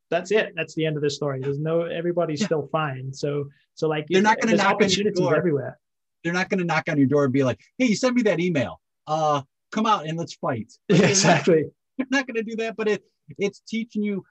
That's 0.09 0.31
it. 0.31 0.53
That's 0.57 0.75
the 0.75 0.87
end 0.87 0.97
of 0.97 1.03
the 1.03 1.11
story. 1.11 1.41
There's 1.41 1.59
no 1.59 1.83
everybody's 1.83 2.41
yeah. 2.41 2.47
still 2.47 2.69
fine. 2.73 3.13
So 3.13 3.49
so 3.75 3.89
like 3.89 4.07
they're 4.09 4.23
not 4.23 4.41
going 4.41 4.57
to 4.57 4.63
knock 4.63 4.75
opportunities 4.75 5.21
everywhere 5.21 5.79
they're 6.23 6.33
not 6.33 6.49
going 6.49 6.59
to 6.59 6.65
knock 6.65 6.85
on 6.89 6.99
your 6.99 7.07
door 7.07 7.25
and 7.25 7.33
be 7.33 7.45
like, 7.45 7.61
"Hey, 7.79 7.87
you 7.87 7.97
sent 7.97 8.15
me 8.15 8.23
that 8.23 8.41
email. 8.41 8.81
Uh, 9.07 9.43
come 9.71 9.87
out 9.87 10.07
and 10.07 10.19
let's 10.19 10.35
fight." 10.35 10.73
exactly. 10.89 11.65
They're 11.97 12.07
not, 12.11 12.19
not 12.19 12.27
going 12.27 12.45
to 12.45 12.51
do 12.51 12.57
that, 12.57 12.77
but 12.77 12.89
it 12.89 13.05
it's 13.39 13.61
teaching 13.61 14.03
you 14.03 14.25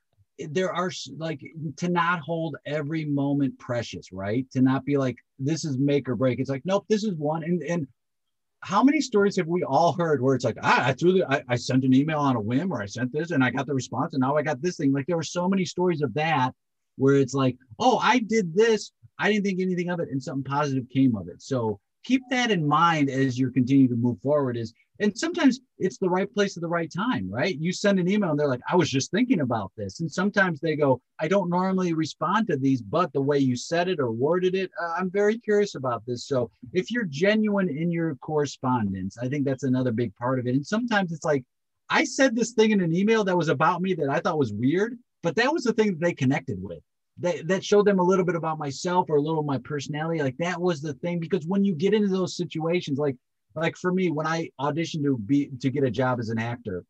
there 0.50 0.74
are 0.74 0.92
like 1.18 1.42
to 1.78 1.90
not 1.90 2.20
hold 2.20 2.56
every 2.66 3.06
moment 3.06 3.58
precious, 3.60 4.12
right? 4.12 4.50
To 4.52 4.62
not 4.62 4.86
be 4.86 4.98
like 4.98 5.18
this 5.40 5.66
is 5.66 5.78
make 5.78 6.08
or 6.10 6.16
break. 6.16 6.40
It's 6.40 6.50
like 6.50 6.66
nope, 6.66 6.86
this 6.90 7.04
is 7.04 7.16
one. 7.16 7.44
And 7.44 7.62
and 7.64 7.88
how 8.62 8.84
many 8.84 9.02
stories 9.02 9.38
have 9.38 9.48
we 9.48 9.64
all 9.64 9.94
heard 9.94 10.22
where 10.22 10.36
it's 10.36 10.46
like 10.46 10.58
ah, 10.62 10.88
I 10.88 10.94
threw 10.94 11.14
the 11.14 11.32
I, 11.32 11.44
I 11.50 11.56
sent 11.56 11.84
an 11.84 11.94
email 11.94 12.20
on 12.20 12.36
a 12.36 12.42
whim 12.42 12.72
or 12.72 12.82
I 12.82 12.86
sent 12.86 13.12
this 13.12 13.32
and 13.32 13.44
I 13.44 13.50
got 13.52 13.68
the 13.68 13.74
response 13.74 14.14
and 14.14 14.22
now 14.22 14.38
I 14.38 14.44
got 14.44 14.62
this 14.62 14.78
thing. 14.78 14.92
Like 14.92 15.08
there 15.08 15.18
were 15.18 15.24
so 15.24 15.48
many 15.48 15.66
stories 15.66 16.02
of 16.02 16.14
that 16.16 16.52
where 16.98 17.16
it's 17.16 17.34
like 17.34 17.58
oh 17.80 17.98
I 17.98 18.20
did 18.20 18.56
this 18.56 18.92
I 19.22 19.32
didn't 19.32 19.46
think 19.46 19.62
anything 19.62 19.90
of 19.90 20.00
it, 20.00 20.10
and 20.10 20.22
something 20.22 20.44
positive 20.44 20.86
came 20.90 21.16
of 21.16 21.28
it. 21.28 21.42
So 21.42 21.80
keep 22.04 22.24
that 22.32 22.50
in 22.50 22.68
mind 22.68 23.10
as 23.10 23.38
you're 23.38 23.52
continuing 23.52 23.90
to 23.90 23.96
move 23.96 24.20
forward. 24.22 24.58
Is 24.58 24.74
and 25.00 25.18
sometimes 25.18 25.60
it's 25.80 25.98
the 25.98 26.10
right 26.10 26.32
place 26.32 26.58
at 26.58 26.62
the 26.62 26.68
right 26.68 26.92
time, 26.92 27.28
right? 27.30 27.58
You 27.60 27.74
send 27.74 28.00
an 28.00 28.08
email 28.08 28.32
and 28.32 28.40
they're 28.40 28.48
like, 28.48 28.62
I 28.72 28.76
was 28.76 28.90
just 28.90 29.10
thinking 29.10 29.42
about 29.42 29.72
this. 29.76 30.00
And 30.00 30.12
sometimes 30.12 30.60
they 30.60 30.76
go, 30.76 31.02
I 31.20 31.28
don't 31.28 31.50
normally 31.50 31.94
respond 31.94 32.48
to 32.48 32.58
these, 32.58 32.84
but 32.84 33.12
the 33.12 33.22
way 33.22 33.40
you 33.40 33.56
said 33.56 33.88
it 33.90 34.00
or 34.00 34.12
worded 34.12 34.54
it, 34.54 34.70
uh, 34.80 34.94
I'm 34.98 35.10
very 35.10 35.40
curious 35.40 35.74
about 35.74 36.04
this. 36.06 36.28
So 36.28 36.52
if 36.74 36.92
you're 36.92 37.06
genuine 37.06 37.70
in 37.70 37.92
your 37.92 38.16
correspondence, 38.16 39.18
I 39.18 39.28
think 39.28 39.44
that's 39.44 39.64
another 39.64 39.92
big 39.92 40.16
part 40.18 40.38
of 40.38 40.46
it. 40.46 40.54
And 40.54 40.66
sometimes 40.66 41.12
it's 41.12 41.26
like, 41.26 41.44
I 41.90 42.04
said 42.04 42.36
this 42.36 42.52
thing 42.52 42.70
in 42.70 42.82
an 42.82 42.96
email 42.96 43.24
that 43.24 43.36
was 43.36 43.50
about 43.50 43.82
me 43.82 43.96
that 43.96 44.10
I 44.10 44.20
thought 44.20 44.38
was 44.38 44.54
weird, 44.54 44.98
but 45.24 45.36
that 45.36 45.52
was 45.52 45.64
the 45.64 45.74
thing 45.74 45.88
that 45.94 46.00
they 46.00 46.14
connected 46.14 46.62
with 46.62 46.80
that, 47.22 47.48
that 47.48 47.64
showed 47.64 47.86
them 47.86 48.00
a 48.00 48.04
little 48.04 48.26
bit 48.26 48.36
about 48.36 48.58
myself 48.60 49.10
or 49.10 49.18
a 49.18 49.22
little 49.22 49.40
of 49.40 49.46
my 49.46 49.60
personality. 49.60 50.22
Like 50.22 50.38
that 50.38 50.60
was 50.60 50.82
the 50.82 50.94
thing 50.96 51.20
because 51.20 51.46
when 51.46 51.64
you 51.64 51.74
get 51.74 51.94
into 51.94 52.10
those 52.10 52.36
situations, 52.36 52.98
like 52.98 53.16
like 53.56 53.76
for 53.76 53.92
me, 53.92 54.10
when 54.10 54.26
I 54.26 54.50
auditioned 54.60 55.04
to 55.04 55.18
be 55.18 55.50
to 55.60 55.70
get 55.70 55.84
a 55.84 55.92
job 55.92 56.20
as 56.20 56.30
an 56.30 56.40
actor, 56.40 56.84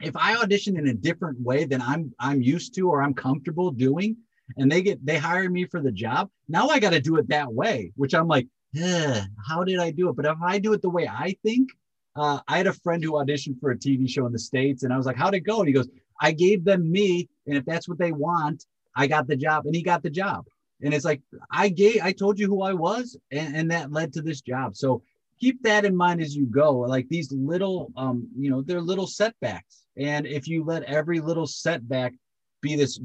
if 0.00 0.16
I 0.16 0.36
audition 0.36 0.78
in 0.78 0.88
a 0.88 0.94
different 0.94 1.40
way 1.40 1.64
than 1.64 1.82
I'm 1.82 2.12
I'm 2.18 2.42
used 2.42 2.74
to 2.76 2.88
or 2.88 3.02
I'm 3.02 3.14
comfortable 3.14 3.70
doing, 3.70 4.16
and 4.56 4.70
they 4.70 4.82
get 4.82 5.04
they 5.04 5.18
hire 5.18 5.48
me 5.50 5.66
for 5.66 5.80
the 5.80 5.92
job, 5.92 6.30
now 6.48 6.68
I 6.68 6.78
got 6.78 6.92
to 6.92 7.00
do 7.00 7.16
it 7.16 7.28
that 7.28 7.52
way, 7.52 7.92
which 7.96 8.14
I'm 8.14 8.28
like, 8.28 8.48
how 8.74 9.64
did 9.64 9.78
I 9.78 9.90
do 9.90 10.08
it? 10.08 10.16
But 10.16 10.26
if 10.26 10.38
I 10.42 10.58
do 10.58 10.72
it 10.72 10.82
the 10.82 10.90
way 10.90 11.06
I 11.06 11.36
think, 11.44 11.70
uh, 12.16 12.40
I 12.48 12.56
had 12.56 12.66
a 12.66 12.72
friend 12.72 13.04
who 13.04 13.12
auditioned 13.12 13.60
for 13.60 13.70
a 13.70 13.76
TV 13.76 14.08
show 14.08 14.26
in 14.26 14.32
the 14.32 14.38
States, 14.38 14.82
and 14.82 14.92
I 14.92 14.96
was 14.96 15.06
like, 15.06 15.16
how'd 15.16 15.34
it 15.34 15.40
go? 15.40 15.58
And 15.58 15.68
he 15.68 15.74
goes, 15.74 15.88
I 16.20 16.32
gave 16.32 16.64
them 16.64 16.90
me, 16.90 17.28
and 17.46 17.56
if 17.56 17.64
that's 17.64 17.88
what 17.88 17.98
they 17.98 18.12
want, 18.12 18.64
I 18.96 19.06
got 19.06 19.26
the 19.26 19.36
job, 19.36 19.66
and 19.66 19.74
he 19.74 19.82
got 19.82 20.02
the 20.02 20.10
job. 20.10 20.46
And 20.82 20.94
it's 20.94 21.04
like 21.04 21.20
I 21.50 21.68
gave, 21.68 22.00
I 22.02 22.12
told 22.12 22.38
you 22.38 22.46
who 22.46 22.62
I 22.62 22.72
was, 22.72 23.16
and, 23.30 23.54
and 23.54 23.70
that 23.70 23.92
led 23.92 24.12
to 24.14 24.22
this 24.22 24.40
job. 24.40 24.76
So 24.76 25.02
keep 25.38 25.62
that 25.62 25.84
in 25.84 25.94
mind 25.94 26.20
as 26.20 26.34
you 26.34 26.46
go. 26.46 26.78
Like 26.78 27.08
these 27.08 27.30
little, 27.32 27.92
um, 27.96 28.28
you 28.36 28.50
know, 28.50 28.62
they're 28.62 28.80
little 28.80 29.06
setbacks, 29.06 29.84
and 29.96 30.26
if 30.26 30.48
you 30.48 30.64
let 30.64 30.82
every 30.84 31.20
little 31.20 31.46
setback 31.46 32.14
be 32.62 32.76
this, 32.76 33.00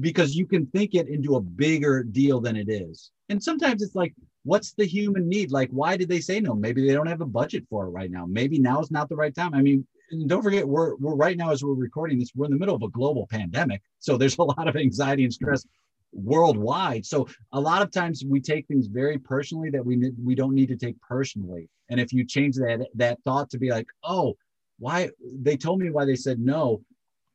because 0.00 0.34
you 0.34 0.46
can 0.46 0.66
think 0.66 0.94
it 0.94 1.08
into 1.08 1.36
a 1.36 1.40
bigger 1.40 2.02
deal 2.02 2.40
than 2.40 2.56
it 2.56 2.68
is. 2.68 3.10
And 3.28 3.42
sometimes 3.42 3.82
it's 3.82 3.94
like, 3.94 4.14
what's 4.44 4.72
the 4.72 4.84
human 4.84 5.28
need? 5.28 5.50
Like, 5.50 5.70
why 5.70 5.96
did 5.96 6.08
they 6.08 6.20
say 6.20 6.40
no? 6.40 6.54
Maybe 6.54 6.86
they 6.86 6.92
don't 6.92 7.06
have 7.06 7.22
a 7.22 7.26
budget 7.26 7.64
for 7.70 7.86
it 7.86 7.90
right 7.90 8.10
now. 8.10 8.26
Maybe 8.26 8.58
now 8.58 8.80
is 8.80 8.90
not 8.90 9.08
the 9.08 9.16
right 9.16 9.34
time. 9.34 9.54
I 9.54 9.62
mean, 9.62 9.86
don't 10.26 10.42
forget, 10.42 10.66
we're 10.66 10.96
we're 10.96 11.14
right 11.14 11.36
now 11.36 11.50
as 11.50 11.64
we're 11.64 11.74
recording 11.74 12.18
this, 12.18 12.30
we're 12.34 12.46
in 12.46 12.50
the 12.50 12.58
middle 12.58 12.74
of 12.74 12.82
a 12.82 12.88
global 12.88 13.26
pandemic. 13.30 13.82
So 13.98 14.16
there's 14.16 14.36
a 14.38 14.42
lot 14.56 14.68
of 14.68 14.76
anxiety 14.76 15.24
and 15.24 15.32
stress 15.32 15.64
worldwide. 16.12 17.06
So 17.06 17.26
a 17.52 17.60
lot 17.60 17.82
of 17.82 17.90
times 17.90 18.24
we 18.24 18.40
take 18.40 18.66
things 18.66 18.86
very 18.86 19.18
personally 19.18 19.70
that 19.70 19.84
we 19.84 20.12
we 20.22 20.34
don't 20.34 20.54
need 20.54 20.68
to 20.68 20.76
take 20.76 21.00
personally. 21.00 21.68
And 21.88 21.98
if 22.00 22.12
you 22.12 22.24
change 22.24 22.56
that 22.56 22.86
that 22.94 23.18
thought 23.24 23.50
to 23.50 23.58
be 23.58 23.70
like, 23.70 23.86
oh, 24.04 24.36
why 24.78 25.10
they 25.20 25.56
told 25.56 25.80
me 25.80 25.90
why 25.90 26.04
they 26.04 26.16
said 26.16 26.38
no. 26.38 26.82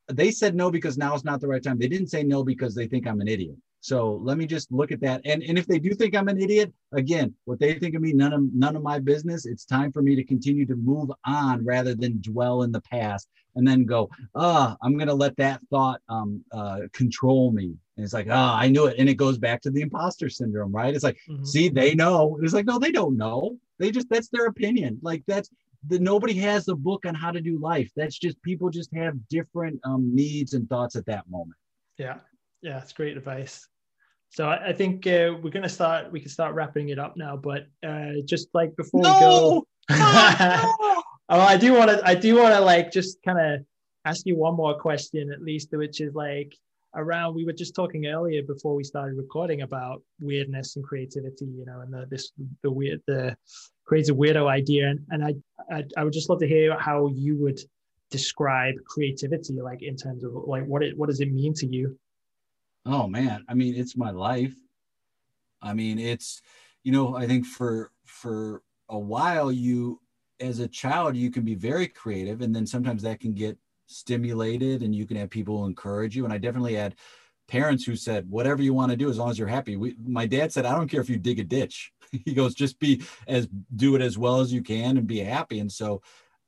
They 0.09 0.31
said 0.31 0.55
no 0.55 0.71
because 0.71 0.97
now 0.97 1.15
is 1.15 1.25
not 1.25 1.41
the 1.41 1.47
right 1.47 1.61
time. 1.61 1.77
They 1.77 1.89
didn't 1.89 2.07
say 2.07 2.23
no 2.23 2.43
because 2.43 2.73
they 2.73 2.87
think 2.87 3.07
I'm 3.07 3.19
an 3.19 3.27
idiot. 3.27 3.57
So 3.87 4.19
let 4.21 4.37
me 4.37 4.45
just 4.45 4.69
look 4.69 4.91
at 4.91 4.99
that. 4.99 5.21
And, 5.23 5.41
and 5.41 5.57
if 5.57 5.65
they 5.65 5.79
do 5.79 5.93
think 5.93 6.13
I'm 6.13 6.27
an 6.27 6.41
idiot, 6.41 6.73
again, 6.91 7.33
what 7.45 7.57
they 7.57 7.79
think 7.79 7.95
of 7.95 8.01
me, 8.01 8.11
none 8.11 8.33
of 8.33 8.41
none 8.53 8.75
of 8.75 8.83
my 8.83 8.99
business. 8.99 9.45
It's 9.45 9.63
time 9.63 9.93
for 9.93 10.01
me 10.01 10.13
to 10.17 10.25
continue 10.25 10.65
to 10.65 10.75
move 10.75 11.09
on 11.25 11.63
rather 11.63 11.95
than 11.95 12.19
dwell 12.19 12.63
in 12.63 12.73
the 12.73 12.81
past 12.81 13.29
and 13.55 13.65
then 13.65 13.85
go, 13.85 14.09
ah, 14.35 14.73
oh, 14.73 14.85
I'm 14.85 14.97
gonna 14.97 15.13
let 15.13 15.37
that 15.37 15.61
thought 15.69 16.01
um, 16.09 16.43
uh, 16.51 16.81
control 16.91 17.53
me. 17.53 17.77
And 17.95 18.03
it's 18.03 18.13
like, 18.13 18.27
ah, 18.29 18.55
oh, 18.55 18.61
I 18.61 18.67
knew 18.67 18.87
it. 18.87 18.97
And 18.99 19.07
it 19.07 19.13
goes 19.15 19.37
back 19.37 19.61
to 19.61 19.71
the 19.71 19.79
imposter 19.79 20.27
syndrome, 20.27 20.73
right? 20.73 20.93
It's 20.93 21.05
like, 21.05 21.19
mm-hmm. 21.29 21.45
see, 21.45 21.69
they 21.69 21.95
know. 21.95 22.37
It's 22.43 22.53
like, 22.53 22.65
no, 22.65 22.79
they 22.79 22.91
don't 22.91 23.15
know. 23.15 23.57
They 23.79 23.89
just 23.89 24.09
that's 24.09 24.27
their 24.27 24.47
opinion. 24.47 24.99
Like 25.01 25.23
that's 25.27 25.49
the, 25.87 25.97
nobody 25.97 26.33
has 26.39 26.67
a 26.67 26.75
book 26.75 27.05
on 27.05 27.15
how 27.15 27.31
to 27.31 27.39
do 27.39 27.57
life. 27.57 27.89
That's 27.95 28.19
just 28.19 28.41
people 28.41 28.69
just 28.69 28.93
have 28.93 29.15
different 29.29 29.79
um, 29.85 30.13
needs 30.13 30.55
and 30.55 30.67
thoughts 30.67 30.97
at 30.97 31.05
that 31.05 31.29
moment. 31.29 31.55
Yeah, 31.97 32.17
yeah, 32.61 32.81
it's 32.81 32.91
great 32.91 33.15
advice. 33.15 33.65
So 34.29 34.47
I, 34.47 34.67
I 34.67 34.73
think 34.73 35.07
uh, 35.07 35.33
we're 35.41 35.51
gonna 35.51 35.69
start. 35.69 36.11
We 36.11 36.19
can 36.19 36.29
start 36.29 36.53
wrapping 36.53 36.89
it 36.89 36.99
up 36.99 37.17
now, 37.17 37.37
but 37.37 37.67
uh, 37.85 38.21
just 38.25 38.49
like 38.53 38.75
before 38.75 39.01
no! 39.01 39.13
we 39.13 39.19
go, 39.19 39.67
oh, 39.89 41.03
I 41.29 41.57
do 41.57 41.73
want 41.73 41.89
to. 41.91 42.01
I 42.05 42.15
do 42.15 42.35
want 42.35 42.53
to 42.53 42.61
like 42.61 42.91
just 42.91 43.17
kind 43.23 43.39
of 43.39 43.65
ask 44.05 44.25
you 44.25 44.35
one 44.35 44.55
more 44.55 44.79
question 44.79 45.31
at 45.31 45.41
least, 45.41 45.69
which 45.71 46.01
is 46.01 46.13
like 46.13 46.53
around. 46.95 47.35
We 47.35 47.45
were 47.45 47.53
just 47.53 47.75
talking 47.75 48.07
earlier 48.07 48.43
before 48.43 48.75
we 48.75 48.83
started 48.83 49.17
recording 49.17 49.61
about 49.61 50.01
weirdness 50.19 50.75
and 50.75 50.85
creativity, 50.85 51.45
you 51.45 51.65
know, 51.65 51.81
and 51.81 51.93
the 51.93 52.05
this 52.09 52.31
the 52.63 52.71
weird 52.71 53.01
the 53.07 53.35
creative 53.85 54.17
weirdo 54.17 54.47
idea, 54.49 54.89
and 54.89 54.99
and 55.09 55.23
I 55.23 55.35
I, 55.73 55.83
I 55.95 56.03
would 56.03 56.13
just 56.13 56.29
love 56.29 56.39
to 56.39 56.47
hear 56.47 56.77
how 56.77 57.07
you 57.07 57.37
would 57.37 57.59
describe 58.09 58.75
creativity, 58.85 59.61
like 59.61 59.81
in 59.81 59.95
terms 59.95 60.23
of 60.23 60.33
like 60.33 60.65
what 60.65 60.83
it 60.83 60.97
what 60.97 61.09
does 61.09 61.21
it 61.21 61.31
mean 61.31 61.53
to 61.55 61.67
you? 61.67 61.97
Oh 62.87 63.07
man, 63.07 63.43
I 63.49 63.53
mean, 63.53 63.75
it's 63.75 63.97
my 63.97 64.11
life. 64.11 64.55
I 65.61 65.73
mean, 65.73 65.99
it's 65.99 66.41
you 66.83 66.91
know, 66.91 67.17
I 67.17 67.27
think 67.27 67.45
for 67.45 67.91
for 68.05 68.61
a 68.89 68.97
while 68.97 69.51
you 69.51 69.99
as 70.39 70.59
a 70.59 70.67
child 70.67 71.15
you 71.15 71.29
can 71.29 71.43
be 71.43 71.55
very 71.55 71.87
creative 71.87 72.41
and 72.41 72.55
then 72.55 72.65
sometimes 72.65 73.01
that 73.03 73.19
can 73.19 73.33
get 73.33 73.57
stimulated 73.87 74.83
and 74.83 74.95
you 74.95 75.05
can 75.05 75.17
have 75.17 75.29
people 75.29 75.65
encourage 75.65 76.15
you 76.15 76.23
and 76.23 76.33
I 76.33 76.37
definitely 76.37 76.75
had 76.75 76.95
parents 77.47 77.83
who 77.83 77.95
said 77.95 78.29
whatever 78.29 78.61
you 78.61 78.73
want 78.73 78.91
to 78.91 78.97
do 78.97 79.09
as 79.09 79.17
long 79.17 79.29
as 79.31 79.39
you're 79.39 79.47
happy. 79.47 79.75
We, 79.77 79.95
my 80.05 80.25
dad 80.25 80.53
said 80.53 80.65
I 80.65 80.75
don't 80.75 80.89
care 80.89 81.01
if 81.01 81.09
you 81.09 81.17
dig 81.17 81.39
a 81.39 81.43
ditch. 81.43 81.91
he 82.25 82.33
goes 82.33 82.55
just 82.55 82.79
be 82.79 83.03
as 83.27 83.49
do 83.75 83.95
it 83.95 84.01
as 84.01 84.17
well 84.17 84.39
as 84.39 84.53
you 84.53 84.61
can 84.63 84.97
and 84.97 85.07
be 85.07 85.19
happy 85.19 85.59
and 85.59 85.71
so 85.71 86.01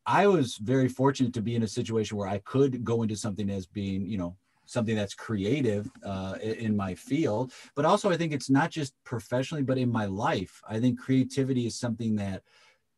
I 0.06 0.28
was 0.28 0.58
very 0.58 0.88
fortunate 0.88 1.34
to 1.34 1.42
be 1.42 1.56
in 1.56 1.64
a 1.64 1.68
situation 1.68 2.18
where 2.18 2.28
I 2.28 2.40
could 2.40 2.84
go 2.84 3.04
into 3.04 3.16
something 3.16 3.50
as 3.50 3.68
being, 3.68 4.08
you 4.08 4.18
know, 4.18 4.38
something 4.70 4.96
that's 4.96 5.16
creative 5.16 5.90
uh, 6.04 6.36
in 6.42 6.78
my 6.78 6.94
field. 6.94 7.52
But 7.76 7.86
also, 7.86 8.12
I 8.12 8.18
think 8.18 8.34
it's 8.34 8.50
not 8.50 8.70
just 8.70 8.94
professionally, 9.04 9.64
but 9.64 9.80
in 9.80 9.92
my 9.92 10.06
life. 10.06 10.62
I 10.68 10.80
think 10.80 11.00
creativity 11.00 11.66
is 11.66 11.80
something 11.80 12.16
that, 12.18 12.44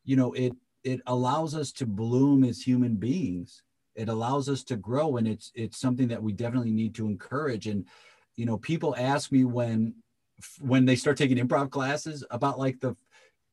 you 0.04 0.16
know, 0.16 0.32
it 0.34 0.52
it 0.84 1.00
allows 1.06 1.54
us 1.54 1.72
to 1.72 1.86
bloom 1.86 2.44
as 2.44 2.60
human 2.60 2.96
beings. 2.96 3.62
It 3.94 4.08
allows 4.08 4.48
us 4.48 4.62
to 4.64 4.76
grow, 4.76 5.16
and 5.16 5.26
it's 5.26 5.50
it's 5.54 5.78
something 5.78 6.08
that 6.08 6.22
we 6.22 6.32
definitely 6.32 6.72
need 6.72 6.94
to 6.96 7.06
encourage. 7.06 7.66
And 7.66 7.86
you 8.36 8.44
know, 8.44 8.58
people 8.58 8.94
ask 8.98 9.32
me 9.32 9.44
when 9.44 9.94
when 10.60 10.84
they 10.84 10.96
start 10.96 11.16
taking 11.16 11.38
improv 11.38 11.70
classes 11.70 12.22
about 12.30 12.58
like 12.58 12.80
the 12.80 12.96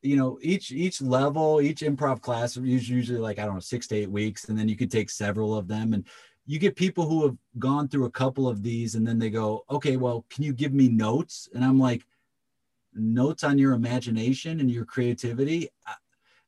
you 0.02 0.16
know 0.16 0.38
each 0.42 0.72
each 0.72 1.02
level 1.02 1.60
each 1.60 1.80
improv 1.80 2.20
class 2.20 2.56
is 2.56 2.88
usually 2.88 3.18
like 3.18 3.38
i 3.38 3.44
don't 3.44 3.54
know 3.54 3.60
six 3.60 3.86
to 3.86 3.94
eight 3.94 4.10
weeks 4.10 4.48
and 4.48 4.58
then 4.58 4.68
you 4.68 4.76
could 4.76 4.90
take 4.90 5.10
several 5.10 5.54
of 5.54 5.68
them 5.68 5.92
and 5.92 6.06
you 6.46 6.58
get 6.58 6.76
people 6.76 7.06
who 7.06 7.24
have 7.26 7.36
gone 7.58 7.88
through 7.88 8.06
a 8.06 8.10
couple 8.10 8.48
of 8.48 8.62
these 8.62 8.94
and 8.94 9.06
then 9.06 9.18
they 9.18 9.30
go, 9.30 9.64
okay, 9.70 9.96
well, 9.96 10.24
can 10.30 10.44
you 10.44 10.52
give 10.52 10.72
me 10.72 10.88
notes? 10.88 11.48
And 11.54 11.64
I'm 11.64 11.78
like, 11.78 12.04
notes 12.94 13.44
on 13.44 13.58
your 13.58 13.72
imagination 13.72 14.60
and 14.60 14.70
your 14.70 14.84
creativity. 14.84 15.68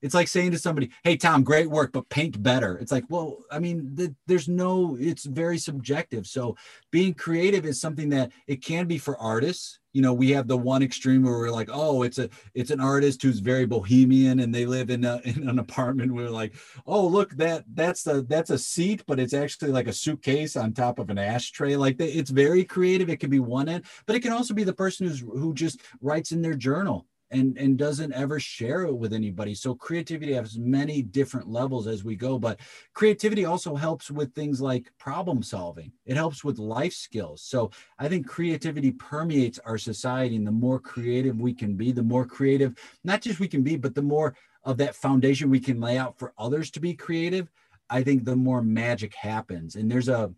It's 0.01 0.15
like 0.15 0.27
saying 0.27 0.51
to 0.51 0.59
somebody, 0.59 0.91
hey, 1.05 1.17
Tom, 1.17 1.45
great 1.45 1.71
work, 1.71 1.93
but 1.93 2.09
paint 2.09 2.43
better. 2.43 2.77
It's 2.79 2.91
like, 2.91 3.05
well, 3.09 3.39
I 3.53 3.61
mean, 3.61 3.95
the, 3.95 4.13
there's 4.27 4.49
no, 4.49 4.97
it's 4.99 5.25
very 5.25 5.59
subjective. 5.59 6.27
So 6.27 6.57
being 6.91 7.15
creative 7.15 7.65
is 7.65 7.81
something 7.81 8.09
that 8.09 8.33
it 8.49 8.65
can 8.65 8.87
be 8.87 8.99
for 8.99 9.17
artists 9.19 9.79
you 9.93 10.03
know 10.03 10.13
we 10.13 10.31
have 10.31 10.49
the 10.49 10.57
one 10.57 10.83
extreme 10.83 11.23
where 11.23 11.39
we're 11.39 11.51
like 11.51 11.69
oh 11.73 12.03
it's 12.03 12.19
a 12.19 12.29
it's 12.55 12.71
an 12.71 12.81
artist 12.81 13.23
who's 13.23 13.39
very 13.39 13.67
bohemian 13.67 14.41
and 14.41 14.55
they 14.55 14.67
live 14.67 14.91
in, 14.91 15.05
a, 15.05 15.21
in 15.25 15.49
an 15.49 15.59
apartment. 15.59 16.13
We're 16.13 16.31
like 16.31 16.55
oh 16.87 17.07
look 17.07 17.31
that 17.37 17.65
that's 17.75 18.07
a 18.07 18.23
that's 18.23 18.51
a 18.51 18.59
seat 18.59 19.05
but 19.07 19.21
it's 19.21 19.35
actually 19.35 19.73
like 19.73 19.89
a 19.89 19.93
suitcase 19.93 20.57
on 20.57 20.73
top 20.73 20.99
of 20.99 21.11
an 21.11 21.19
ashtray. 21.19 21.77
Like 21.77 21.97
it's 22.01 22.31
very 22.31 22.65
creative. 22.65 23.09
It 23.09 23.21
can 23.21 23.31
be 23.31 23.41
one 23.41 23.69
end 23.69 23.85
but 24.07 24.17
it 24.17 24.21
can 24.21 24.33
also 24.33 24.55
be 24.55 24.65
the 24.65 24.73
person 24.73 25.07
who's 25.07 25.21
who 25.21 25.55
just 25.55 25.81
writes 26.01 26.33
in 26.33 26.43
their 26.43 26.55
journal 26.55 27.07
and 27.33 27.57
and 27.59 27.77
doesn't 27.77 28.13
ever 28.13 28.39
share 28.39 28.83
it 28.83 28.95
with 28.95 29.13
anybody. 29.13 29.55
So 29.55 29.75
creativity 29.75 30.35
has 30.35 30.59
many 30.59 31.03
different 31.03 31.49
levels 31.49 31.87
as 31.87 32.05
we 32.05 32.17
go 32.17 32.39
but 32.39 32.61
creativity 32.95 33.45
also 33.45 33.75
helps 33.75 34.11
with 34.11 34.35
things 34.35 34.61
like 34.61 34.93
problem 34.99 35.43
solving. 35.43 35.93
It 36.07 36.17
helps 36.17 36.45
with 36.45 36.59
life 36.59 36.93
skills. 36.93 37.43
So 37.43 37.71
i 37.99 38.09
think 38.09 38.27
creativity 38.27 38.93
permeates 38.93 39.59
our 39.65 39.79
society 39.79 40.37
and 40.37 40.47
the 40.47 40.53
more 40.53 40.79
creative 40.79 41.41
we 41.41 41.55
can 41.55 41.75
be 41.75 41.93
the 41.93 42.03
more 42.03 42.27
creative 42.27 42.75
not 43.05 43.21
just 43.21 43.41
we 43.41 43.49
can 43.49 43.63
be 43.63 43.77
but 43.77 43.95
the 43.95 44.03
more 44.03 44.35
of 44.65 44.77
that 44.77 44.95
foundation 44.95 45.51
we 45.51 45.61
can 45.61 45.81
lay 45.81 45.99
out 45.99 46.19
for 46.19 46.33
others 46.39 46.71
to 46.71 46.81
be 46.81 46.95
creative 46.95 47.51
i 47.91 48.03
think 48.03 48.25
the 48.25 48.37
more 48.37 48.63
magic 48.63 49.15
happens. 49.15 49.77
And 49.77 49.91
there's 49.91 50.09
a 50.09 50.33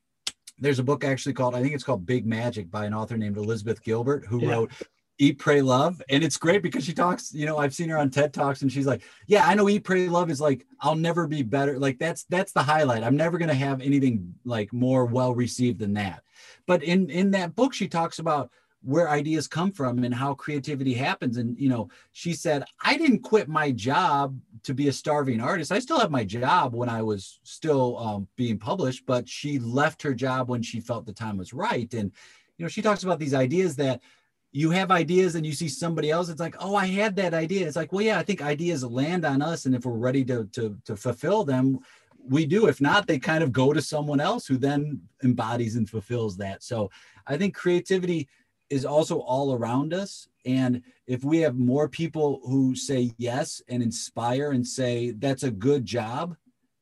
there's 0.58 0.78
a 0.78 0.84
book 0.84 1.04
actually 1.04 1.32
called 1.32 1.54
i 1.54 1.62
think 1.62 1.74
it's 1.74 1.84
called 1.84 2.06
big 2.06 2.26
magic 2.26 2.70
by 2.70 2.84
an 2.84 2.94
author 2.94 3.16
named 3.16 3.36
elizabeth 3.36 3.82
gilbert 3.82 4.24
who 4.26 4.40
yeah. 4.40 4.50
wrote 4.50 4.72
Eat, 5.18 5.38
Pray, 5.38 5.62
Love. 5.62 6.02
And 6.08 6.24
it's 6.24 6.36
great 6.36 6.62
because 6.62 6.84
she 6.84 6.92
talks, 6.92 7.32
you 7.32 7.46
know, 7.46 7.58
I've 7.58 7.74
seen 7.74 7.88
her 7.88 7.98
on 7.98 8.10
TED 8.10 8.32
Talks 8.32 8.62
and 8.62 8.72
she's 8.72 8.86
like, 8.86 9.02
Yeah, 9.26 9.46
I 9.46 9.54
know 9.54 9.68
Eat, 9.68 9.84
Pray, 9.84 10.08
Love 10.08 10.30
is 10.30 10.40
like, 10.40 10.66
I'll 10.80 10.96
never 10.96 11.26
be 11.26 11.42
better. 11.42 11.78
Like 11.78 11.98
that's 11.98 12.24
that's 12.24 12.52
the 12.52 12.62
highlight. 12.62 13.04
I'm 13.04 13.16
never 13.16 13.38
gonna 13.38 13.54
have 13.54 13.80
anything 13.80 14.34
like 14.44 14.72
more 14.72 15.04
well 15.06 15.34
received 15.34 15.78
than 15.78 15.94
that. 15.94 16.22
But 16.66 16.82
in 16.82 17.10
in 17.10 17.30
that 17.32 17.54
book, 17.54 17.74
she 17.74 17.88
talks 17.88 18.18
about 18.18 18.50
where 18.82 19.08
ideas 19.08 19.48
come 19.48 19.72
from 19.72 20.04
and 20.04 20.14
how 20.14 20.34
creativity 20.34 20.92
happens. 20.92 21.38
And 21.38 21.58
you 21.58 21.68
know, 21.68 21.88
she 22.12 22.34
said, 22.34 22.64
I 22.82 22.96
didn't 22.96 23.20
quit 23.20 23.48
my 23.48 23.70
job 23.70 24.38
to 24.64 24.74
be 24.74 24.88
a 24.88 24.92
starving 24.92 25.40
artist. 25.40 25.72
I 25.72 25.78
still 25.78 26.00
have 26.00 26.10
my 26.10 26.24
job 26.24 26.74
when 26.74 26.88
I 26.88 27.02
was 27.02 27.40
still 27.44 27.98
um, 27.98 28.28
being 28.36 28.58
published, 28.58 29.06
but 29.06 29.28
she 29.28 29.58
left 29.58 30.02
her 30.02 30.12
job 30.12 30.48
when 30.48 30.62
she 30.62 30.80
felt 30.80 31.06
the 31.06 31.12
time 31.12 31.38
was 31.38 31.54
right. 31.54 31.92
And 31.94 32.12
you 32.58 32.64
know, 32.64 32.68
she 32.68 32.82
talks 32.82 33.04
about 33.04 33.18
these 33.18 33.34
ideas 33.34 33.76
that 33.76 34.00
you 34.54 34.70
have 34.70 34.92
ideas 34.92 35.34
and 35.34 35.44
you 35.44 35.52
see 35.52 35.68
somebody 35.68 36.12
else 36.12 36.28
it's 36.28 36.40
like 36.40 36.54
oh 36.60 36.76
i 36.76 36.86
had 36.86 37.16
that 37.16 37.34
idea. 37.34 37.66
It's 37.66 37.76
like 37.76 37.92
well 37.92 38.04
yeah 38.04 38.18
i 38.18 38.22
think 38.22 38.40
ideas 38.40 38.84
land 38.84 39.24
on 39.26 39.42
us 39.42 39.66
and 39.66 39.74
if 39.74 39.84
we're 39.84 39.92
ready 39.92 40.24
to 40.26 40.44
to, 40.52 40.78
to 40.86 40.96
fulfill 40.96 41.44
them 41.44 41.80
we 42.26 42.46
do. 42.46 42.68
If 42.68 42.80
not 42.80 43.06
they 43.06 43.18
kind 43.18 43.44
of 43.44 43.52
go 43.52 43.74
to 43.74 43.82
someone 43.82 44.18
else 44.18 44.46
who 44.46 44.56
then 44.56 45.02
embodies 45.22 45.76
and 45.76 45.90
fulfills 45.90 46.36
that. 46.38 46.62
So 46.62 46.90
i 47.26 47.36
think 47.36 47.54
creativity 47.54 48.28
is 48.70 48.84
also 48.84 49.18
all 49.18 49.54
around 49.54 49.92
us 49.92 50.28
and 50.46 50.82
if 51.06 51.24
we 51.24 51.38
have 51.40 51.56
more 51.56 51.88
people 51.88 52.40
who 52.44 52.74
say 52.74 53.12
yes 53.18 53.60
and 53.68 53.82
inspire 53.82 54.52
and 54.52 54.66
say 54.66 55.10
that's 55.18 55.42
a 55.42 55.50
good 55.50 55.84
job 55.84 56.36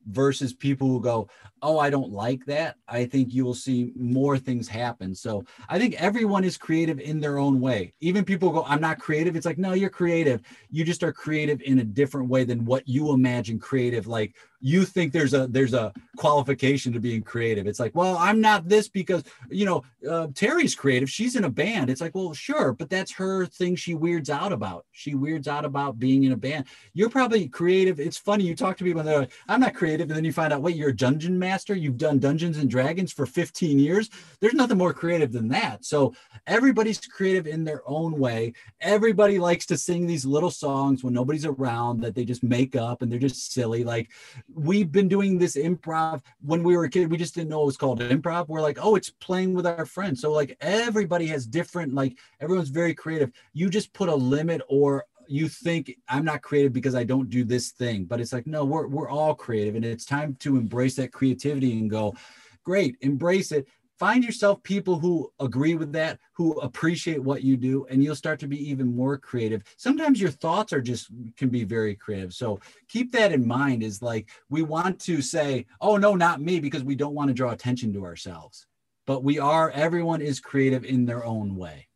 versus 0.07 0.53
people 0.53 0.87
who 0.87 1.01
go, 1.01 1.27
Oh, 1.61 1.79
I 1.79 1.89
don't 1.89 2.11
like 2.11 2.45
that, 2.45 2.75
I 2.87 3.05
think 3.05 3.33
you 3.33 3.45
will 3.45 3.53
see 3.53 3.93
more 3.95 4.37
things 4.37 4.67
happen. 4.67 5.15
So 5.15 5.45
I 5.69 5.79
think 5.79 5.95
everyone 5.95 6.43
is 6.43 6.57
creative 6.57 6.99
in 6.99 7.21
their 7.21 7.37
own 7.37 7.61
way. 7.61 7.93
Even 8.01 8.25
people 8.25 8.51
go, 8.51 8.65
I'm 8.67 8.81
not 8.81 8.99
creative. 8.99 9.35
It's 9.35 9.45
like, 9.45 9.57
no, 9.57 9.73
you're 9.73 9.89
creative. 9.89 10.41
You 10.69 10.83
just 10.83 11.03
are 11.03 11.13
creative 11.13 11.61
in 11.61 11.79
a 11.79 11.83
different 11.83 12.29
way 12.29 12.43
than 12.43 12.65
what 12.65 12.87
you 12.87 13.11
imagine 13.13 13.59
creative. 13.59 14.07
Like 14.07 14.35
you 14.63 14.85
think 14.85 15.11
there's 15.11 15.33
a 15.33 15.45
there's 15.47 15.73
a 15.73 15.91
qualification 16.15 16.93
to 16.93 16.99
being 16.99 17.21
creative. 17.21 17.67
It's 17.67 17.81
like 17.81 17.93
well 17.93 18.15
i'm 18.17 18.39
not 18.39 18.67
this 18.67 18.87
because 18.87 19.23
you 19.49 19.65
know 19.65 19.83
uh, 20.09 20.27
terry's 20.33 20.73
creative. 20.73 21.09
She's 21.09 21.35
in 21.35 21.43
a 21.43 21.49
band. 21.49 21.89
It's 21.89 21.99
like 21.99 22.15
well 22.15 22.33
sure 22.33 22.71
but 22.71 22.89
that's 22.89 23.11
her 23.13 23.45
thing 23.45 23.75
she 23.75 23.93
weirds 23.93 24.29
out 24.29 24.53
about. 24.53 24.85
She 24.93 25.15
weirds 25.15 25.49
out 25.49 25.65
about 25.65 25.99
being 25.99 26.23
in 26.23 26.31
a 26.31 26.37
band. 26.37 26.65
You're 26.93 27.09
probably 27.09 27.49
creative. 27.49 27.99
It's 27.99 28.17
funny 28.17 28.45
you 28.45 28.55
talk 28.55 28.77
to 28.77 28.85
people 28.85 29.01
and 29.01 29.09
they're 29.09 29.19
like 29.19 29.33
i'm 29.49 29.59
not 29.59 29.75
creative. 29.75 30.09
And 30.09 30.15
then 30.15 30.23
you 30.23 30.31
find 30.31 30.53
out 30.53 30.61
wait 30.61 30.77
you're 30.77 30.89
a 30.89 30.95
dungeon 30.95 31.37
master? 31.37 31.75
You've 31.75 31.97
done 31.97 32.19
dungeons 32.19 32.57
and 32.57 32.69
dragons 32.69 33.11
for 33.11 33.25
15 33.25 33.77
years? 33.77 34.09
There's 34.39 34.53
nothing 34.53 34.77
more 34.77 34.93
creative 34.93 35.33
than 35.33 35.49
that. 35.49 35.83
So 35.83 36.15
everybody's 36.47 36.99
creative 36.99 37.47
in 37.47 37.65
their 37.65 37.81
own 37.85 38.17
way. 38.17 38.53
Everybody 38.79 39.39
likes 39.39 39.65
to 39.65 39.77
sing 39.77 40.07
these 40.07 40.25
little 40.25 40.51
songs 40.51 41.03
when 41.03 41.13
nobody's 41.13 41.45
around 41.45 41.99
that 42.01 42.15
they 42.15 42.23
just 42.23 42.43
make 42.43 42.77
up 42.77 43.01
and 43.01 43.11
they're 43.11 43.19
just 43.19 43.51
silly. 43.51 43.83
Like 43.83 44.09
we've 44.55 44.91
been 44.91 45.07
doing 45.07 45.37
this 45.37 45.55
improv 45.55 46.21
when 46.41 46.63
we 46.63 46.75
were 46.77 46.85
a 46.85 46.89
kid. 46.89 47.09
We 47.09 47.17
just 47.17 47.35
didn't 47.35 47.49
know 47.49 47.63
it 47.63 47.67
was 47.67 47.77
called 47.77 47.99
improv. 48.01 48.47
We're 48.47 48.61
like, 48.61 48.79
oh, 48.81 48.95
it's 48.95 49.09
playing 49.09 49.53
with 49.53 49.65
our 49.65 49.85
friends. 49.85 50.21
So 50.21 50.31
like 50.31 50.57
everybody 50.61 51.27
has 51.27 51.45
different, 51.45 51.93
like 51.93 52.17
everyone's 52.39 52.69
very 52.69 52.93
creative. 52.93 53.31
You 53.53 53.69
just 53.69 53.93
put 53.93 54.09
a 54.09 54.15
limit 54.15 54.61
or 54.67 55.05
you 55.27 55.47
think 55.47 55.95
I'm 56.07 56.25
not 56.25 56.41
creative 56.41 56.73
because 56.73 56.95
I 56.95 57.03
don't 57.03 57.29
do 57.29 57.43
this 57.43 57.71
thing. 57.71 58.05
But 58.05 58.19
it's 58.19 58.33
like, 58.33 58.47
no, 58.47 58.65
we're 58.65 58.87
we're 58.87 59.09
all 59.09 59.33
creative. 59.35 59.75
And 59.75 59.85
it's 59.85 60.05
time 60.05 60.35
to 60.39 60.57
embrace 60.57 60.95
that 60.95 61.13
creativity 61.13 61.79
and 61.79 61.89
go, 61.89 62.15
great, 62.63 62.97
embrace 63.01 63.51
it 63.51 63.67
find 64.03 64.21
yourself 64.21 64.61
people 64.63 64.99
who 64.99 65.31
agree 65.39 65.75
with 65.75 65.93
that 65.93 66.19
who 66.33 66.59
appreciate 66.59 67.23
what 67.23 67.41
you 67.41 67.55
do 67.55 67.85
and 67.89 68.03
you'll 68.03 68.13
start 68.13 68.37
to 68.37 68.49
be 68.49 68.69
even 68.69 68.93
more 68.93 69.17
creative. 69.17 69.63
Sometimes 69.77 70.19
your 70.19 70.29
thoughts 70.29 70.73
are 70.73 70.81
just 70.81 71.07
can 71.37 71.47
be 71.47 71.63
very 71.63 71.95
creative. 71.95 72.33
So 72.33 72.59
keep 72.89 73.13
that 73.13 73.31
in 73.31 73.47
mind 73.47 73.81
is 73.81 74.01
like 74.01 74.29
we 74.49 74.61
want 74.61 74.99
to 75.03 75.21
say 75.21 75.65
oh 75.79 75.95
no 75.95 76.15
not 76.15 76.41
me 76.41 76.59
because 76.59 76.83
we 76.83 76.95
don't 76.95 77.13
want 77.13 77.29
to 77.29 77.33
draw 77.33 77.51
attention 77.51 77.93
to 77.93 78.03
ourselves. 78.03 78.67
But 79.07 79.23
we 79.23 79.39
are 79.39 79.71
everyone 79.71 80.19
is 80.21 80.41
creative 80.41 80.83
in 80.83 81.05
their 81.05 81.23
own 81.23 81.55
way. 81.55 81.87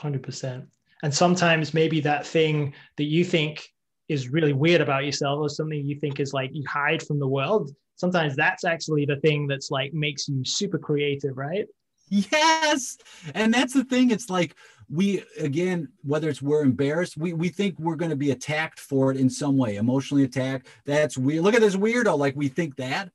100% 0.00 0.66
and 1.02 1.14
sometimes 1.14 1.72
maybe 1.72 2.00
that 2.00 2.26
thing 2.26 2.74
that 2.98 3.04
you 3.04 3.24
think 3.24 3.66
is 4.06 4.28
really 4.28 4.52
weird 4.52 4.82
about 4.82 5.06
yourself 5.06 5.38
or 5.40 5.48
something 5.48 5.82
you 5.82 5.98
think 5.98 6.20
is 6.20 6.34
like 6.34 6.50
you 6.52 6.64
hide 6.68 7.02
from 7.02 7.18
the 7.18 7.26
world 7.38 7.70
sometimes 7.96 8.36
that's 8.36 8.64
actually 8.64 9.04
the 9.04 9.16
thing 9.16 9.46
that's 9.46 9.70
like 9.70 9.92
makes 9.92 10.28
you 10.28 10.44
super 10.44 10.78
creative, 10.78 11.36
right? 11.36 11.66
Yes. 12.08 12.98
And 13.34 13.54
that's 13.54 13.72
the 13.72 13.84
thing. 13.84 14.10
It's 14.10 14.28
like 14.28 14.54
we 14.90 15.24
again, 15.38 15.88
whether 16.02 16.28
it's 16.28 16.42
we're 16.42 16.62
embarrassed, 16.62 17.16
we 17.16 17.32
we 17.32 17.48
think 17.48 17.78
we're 17.78 17.96
going 17.96 18.10
to 18.10 18.16
be 18.16 18.32
attacked 18.32 18.78
for 18.80 19.10
it 19.10 19.16
in 19.16 19.30
some 19.30 19.56
way, 19.56 19.76
emotionally 19.76 20.24
attacked. 20.24 20.66
That's 20.84 21.16
weird. 21.16 21.42
Look 21.42 21.54
at 21.54 21.62
this 21.62 21.76
weirdo. 21.76 22.18
Like 22.18 22.36
we 22.36 22.48
think 22.48 22.76
that. 22.76 23.10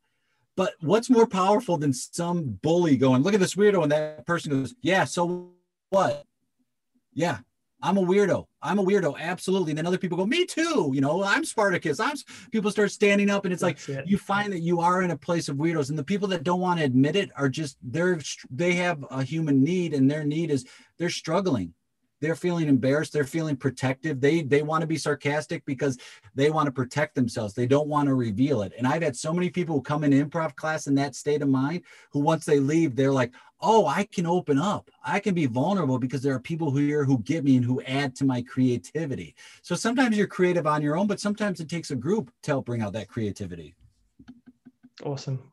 But 0.55 0.73
what's 0.79 1.11
more 1.11 1.27
powerful 1.27 1.77
than 1.77 1.93
some 1.93 2.57
bully 2.63 2.97
going, 2.97 3.21
look 3.21 3.35
at 3.35 3.39
this 3.39 3.53
weirdo, 3.53 3.83
and 3.83 3.91
that 3.91 4.25
person 4.25 4.51
goes, 4.51 4.73
Yeah, 4.81 5.03
so 5.03 5.51
what? 5.91 6.23
Yeah, 7.13 7.37
I'm 7.81 7.97
a 7.97 8.01
weirdo. 8.01 8.45
I'm 8.61 8.79
a 8.79 8.83
weirdo. 8.83 9.19
Absolutely. 9.19 9.71
And 9.71 9.77
then 9.77 9.85
other 9.85 9.97
people 9.97 10.17
go, 10.17 10.25
me 10.25 10.45
too. 10.45 10.91
You 10.93 11.01
know, 11.01 11.23
I'm 11.23 11.45
Spartacus. 11.45 11.99
I'm 11.99 12.15
people 12.51 12.71
start 12.71 12.91
standing 12.91 13.29
up 13.29 13.45
and 13.45 13.53
it's 13.53 13.61
That's 13.61 13.87
like, 13.87 13.99
it. 13.99 14.07
you 14.07 14.17
find 14.17 14.51
that 14.51 14.61
you 14.61 14.79
are 14.79 15.03
in 15.03 15.11
a 15.11 15.17
place 15.17 15.47
of 15.47 15.57
weirdos 15.57 15.89
and 15.89 15.97
the 15.97 16.03
people 16.03 16.27
that 16.29 16.43
don't 16.43 16.59
want 16.59 16.79
to 16.79 16.85
admit 16.85 17.15
it 17.15 17.29
are 17.35 17.49
just, 17.49 17.77
they're, 17.83 18.19
they 18.49 18.73
have 18.75 19.05
a 19.11 19.23
human 19.23 19.63
need 19.63 19.93
and 19.93 20.09
their 20.09 20.23
need 20.23 20.49
is 20.49 20.65
they're 20.97 21.09
struggling 21.09 21.73
they're 22.21 22.35
feeling 22.35 22.67
embarrassed 22.67 23.13
they're 23.13 23.23
feeling 23.23 23.55
protective. 23.55 24.19
They 24.19 24.41
they 24.41 24.63
want 24.63 24.81
to 24.81 24.87
be 24.87 24.97
sarcastic 24.97 25.65
because 25.65 25.97
they 26.35 26.49
want 26.49 26.67
to 26.67 26.71
protect 26.71 27.15
themselves. 27.15 27.53
They 27.53 27.67
don't 27.67 27.87
want 27.87 28.07
to 28.07 28.13
reveal 28.13 28.61
it. 28.61 28.73
And 28.77 28.87
i've 28.87 29.01
had 29.01 29.15
so 29.15 29.33
many 29.33 29.49
people 29.49 29.75
who 29.75 29.81
come 29.81 30.03
in 30.03 30.11
improv 30.11 30.55
class 30.55 30.87
in 30.87 30.95
that 30.95 31.15
state 31.15 31.41
of 31.41 31.49
mind 31.49 31.83
who 32.11 32.19
once 32.19 32.45
they 32.45 32.59
leave 32.59 32.95
they're 32.95 33.11
like 33.11 33.33
oh 33.61 33.87
i 33.87 34.03
can 34.03 34.25
open 34.25 34.57
up. 34.57 34.89
I 35.03 35.19
can 35.19 35.33
be 35.33 35.45
vulnerable 35.45 35.99
because 35.99 36.21
there 36.21 36.35
are 36.35 36.39
people 36.39 36.75
here 36.75 37.03
who 37.03 37.19
get 37.19 37.43
me 37.43 37.57
and 37.57 37.65
who 37.65 37.81
add 37.81 38.15
to 38.17 38.25
my 38.25 38.41
creativity. 38.41 39.35
So 39.61 39.75
sometimes 39.75 40.17
you're 40.17 40.27
creative 40.27 40.67
on 40.67 40.81
your 40.81 40.97
own 40.97 41.07
but 41.07 41.19
sometimes 41.19 41.59
it 41.59 41.69
takes 41.69 41.91
a 41.91 41.95
group 41.95 42.31
to 42.43 42.51
help 42.51 42.65
bring 42.65 42.81
out 42.81 42.93
that 42.93 43.07
creativity. 43.07 43.75
Awesome. 45.03 45.51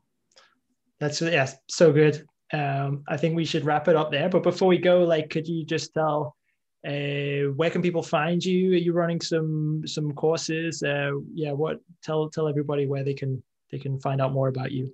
That's 0.99 1.21
yeah 1.21 1.49
so 1.67 1.91
good. 1.91 2.27
Um, 2.53 3.03
I 3.07 3.17
think 3.17 3.35
we 3.35 3.45
should 3.45 3.65
wrap 3.65 3.87
it 3.87 3.95
up 3.95 4.11
there. 4.11 4.29
But 4.29 4.43
before 4.43 4.67
we 4.67 4.77
go, 4.77 5.03
like, 5.03 5.29
could 5.29 5.47
you 5.47 5.65
just 5.65 5.93
tell 5.93 6.34
uh, 6.85 7.51
where 7.53 7.69
can 7.69 7.81
people 7.81 8.03
find 8.03 8.43
you? 8.43 8.73
Are 8.73 8.77
you 8.77 8.93
running 8.93 9.21
some 9.21 9.83
some 9.85 10.13
courses? 10.13 10.83
Uh, 10.83 11.11
yeah, 11.33 11.51
what 11.51 11.79
tell 12.03 12.29
tell 12.29 12.47
everybody 12.47 12.85
where 12.85 13.03
they 13.03 13.13
can 13.13 13.41
they 13.71 13.79
can 13.79 13.99
find 13.99 14.21
out 14.21 14.33
more 14.33 14.47
about 14.47 14.71
you. 14.71 14.93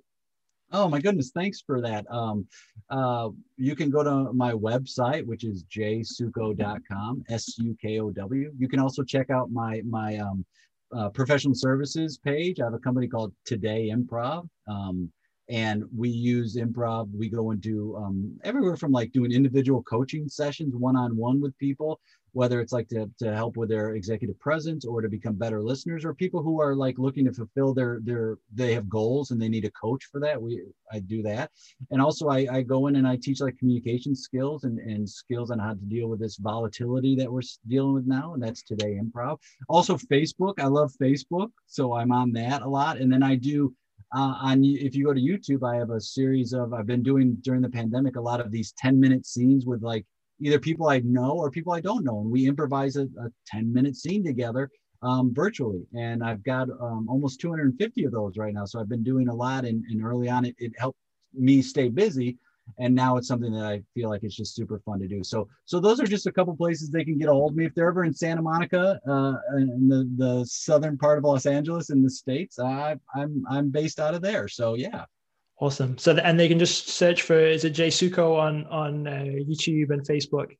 Oh 0.74 0.88
my 0.88 1.00
goodness, 1.00 1.32
thanks 1.34 1.60
for 1.60 1.82
that. 1.82 2.06
Um, 2.10 2.46
uh, 2.88 3.28
you 3.58 3.76
can 3.76 3.90
go 3.90 4.02
to 4.02 4.32
my 4.32 4.52
website, 4.52 5.26
which 5.26 5.44
is 5.44 5.64
jsukow.com, 5.64 7.24
S-U-K-O-W. 7.28 8.52
You 8.58 8.68
can 8.68 8.80
also 8.80 9.02
check 9.02 9.28
out 9.28 9.50
my 9.50 9.82
my 9.84 10.16
um, 10.16 10.46
uh, 10.96 11.10
professional 11.10 11.54
services 11.54 12.18
page. 12.18 12.58
I 12.58 12.64
have 12.64 12.74
a 12.74 12.78
company 12.78 13.06
called 13.06 13.34
Today 13.44 13.90
Improv. 13.94 14.48
Um, 14.66 15.12
and 15.52 15.84
we 15.94 16.08
use 16.08 16.56
improv. 16.56 17.14
We 17.14 17.28
go 17.28 17.50
and 17.50 17.60
do 17.60 17.94
um, 17.96 18.40
everywhere 18.42 18.76
from 18.76 18.90
like 18.90 19.12
doing 19.12 19.32
individual 19.32 19.82
coaching 19.82 20.28
sessions 20.28 20.74
one-on-one 20.74 21.40
with 21.40 21.56
people 21.58 22.00
whether 22.32 22.60
it's 22.60 22.72
like 22.72 22.88
to, 22.88 23.08
to 23.18 23.34
help 23.34 23.56
with 23.56 23.68
their 23.68 23.94
executive 23.94 24.38
presence 24.40 24.84
or 24.84 25.02
to 25.02 25.08
become 25.08 25.34
better 25.34 25.62
listeners 25.62 26.04
or 26.04 26.14
people 26.14 26.42
who 26.42 26.60
are 26.60 26.74
like 26.74 26.98
looking 26.98 27.24
to 27.26 27.32
fulfill 27.32 27.74
their 27.74 28.00
their 28.02 28.38
they 28.52 28.72
have 28.72 28.88
goals 28.88 29.30
and 29.30 29.40
they 29.40 29.48
need 29.48 29.64
a 29.64 29.70
coach 29.70 30.04
for 30.10 30.20
that. 30.20 30.40
We 30.40 30.62
i 30.90 30.98
do 30.98 31.22
that. 31.22 31.50
And 31.90 32.00
also 32.00 32.28
i, 32.28 32.46
I 32.50 32.62
go 32.62 32.86
in 32.86 32.96
and 32.96 33.06
i 33.06 33.16
teach 33.16 33.40
like 33.40 33.58
communication 33.58 34.14
skills 34.14 34.64
and, 34.64 34.78
and 34.78 35.08
skills 35.08 35.50
on 35.50 35.58
how 35.58 35.74
to 35.74 35.84
deal 35.86 36.08
with 36.08 36.20
this 36.20 36.36
volatility 36.36 37.14
that 37.16 37.30
we're 37.30 37.42
dealing 37.68 37.94
with 37.94 38.06
now 38.06 38.34
and 38.34 38.42
that's 38.42 38.62
today 38.62 38.98
improv. 39.02 39.38
Also 39.68 39.96
facebook. 39.96 40.54
I 40.58 40.66
love 40.66 40.92
facebook 41.00 41.50
so 41.66 41.92
i'm 41.92 42.12
on 42.12 42.32
that 42.32 42.62
a 42.62 42.68
lot. 42.68 42.98
And 42.98 43.12
then 43.12 43.22
i 43.22 43.36
do 43.36 43.74
uh, 44.14 44.34
on 44.40 44.64
if 44.64 44.94
you 44.94 45.04
go 45.04 45.14
to 45.14 45.20
YouTube, 45.20 45.66
I 45.66 45.76
have 45.76 45.90
a 45.90 46.00
series 46.00 46.52
of 46.52 46.74
I've 46.74 46.86
been 46.86 47.02
doing 47.02 47.36
during 47.42 47.62
the 47.62 47.68
pandemic 47.68 48.16
a 48.16 48.20
lot 48.20 48.40
of 48.40 48.50
these 48.50 48.72
10 48.72 49.00
minute 49.00 49.24
scenes 49.26 49.64
with 49.64 49.82
like 49.82 50.04
either 50.40 50.58
people 50.58 50.88
I 50.88 51.00
know 51.00 51.32
or 51.32 51.50
people 51.50 51.72
I 51.72 51.80
don't 51.80 52.04
know, 52.04 52.20
and 52.20 52.30
we 52.30 52.46
improvise 52.46 52.96
a, 52.96 53.04
a 53.04 53.30
10 53.46 53.72
minute 53.72 53.96
scene 53.96 54.24
together 54.24 54.70
um, 55.02 55.32
virtually. 55.34 55.86
And 55.94 56.22
I've 56.22 56.42
got 56.44 56.68
um, 56.70 57.06
almost 57.08 57.40
250 57.40 58.04
of 58.04 58.12
those 58.12 58.36
right 58.36 58.52
now. 58.52 58.64
So 58.64 58.80
I've 58.80 58.88
been 58.88 59.02
doing 59.02 59.28
a 59.28 59.34
lot, 59.34 59.64
and, 59.64 59.84
and 59.90 60.04
early 60.04 60.28
on 60.28 60.44
it, 60.44 60.54
it 60.58 60.72
helped 60.78 60.98
me 61.34 61.62
stay 61.62 61.88
busy 61.88 62.36
and 62.78 62.94
now 62.94 63.16
it's 63.16 63.28
something 63.28 63.52
that 63.52 63.64
I 63.64 63.82
feel 63.94 64.08
like 64.08 64.22
it's 64.22 64.36
just 64.36 64.54
super 64.54 64.80
fun 64.84 65.00
to 65.00 65.08
do. 65.08 65.22
So, 65.22 65.48
so 65.64 65.80
those 65.80 66.00
are 66.00 66.06
just 66.06 66.26
a 66.26 66.32
couple 66.32 66.56
places 66.56 66.90
they 66.90 67.04
can 67.04 67.18
get 67.18 67.28
a 67.28 67.32
hold 67.32 67.52
of 67.52 67.56
me 67.56 67.66
if 67.66 67.74
they're 67.74 67.88
ever 67.88 68.04
in 68.04 68.14
Santa 68.14 68.42
Monica, 68.42 69.00
uh, 69.06 69.34
in 69.56 69.88
the 69.88 70.10
the 70.16 70.44
southern 70.44 70.98
part 70.98 71.18
of 71.18 71.24
Los 71.24 71.46
Angeles 71.46 71.90
in 71.90 72.02
the 72.02 72.10
states. 72.10 72.58
I, 72.58 72.96
I'm 73.14 73.44
I'm 73.50 73.70
based 73.70 74.00
out 74.00 74.14
of 74.14 74.22
there. 74.22 74.48
So 74.48 74.74
yeah. 74.74 75.04
Awesome. 75.60 75.96
So 75.96 76.16
and 76.16 76.40
they 76.40 76.48
can 76.48 76.58
just 76.58 76.88
search 76.88 77.22
for 77.22 77.38
is 77.38 77.64
it 77.64 77.70
Jay 77.70 77.88
Sukow 77.88 78.36
on 78.36 78.66
on 78.66 79.06
uh, 79.06 79.24
YouTube 79.26 79.90
and 79.90 80.04
Facebook. 80.04 80.56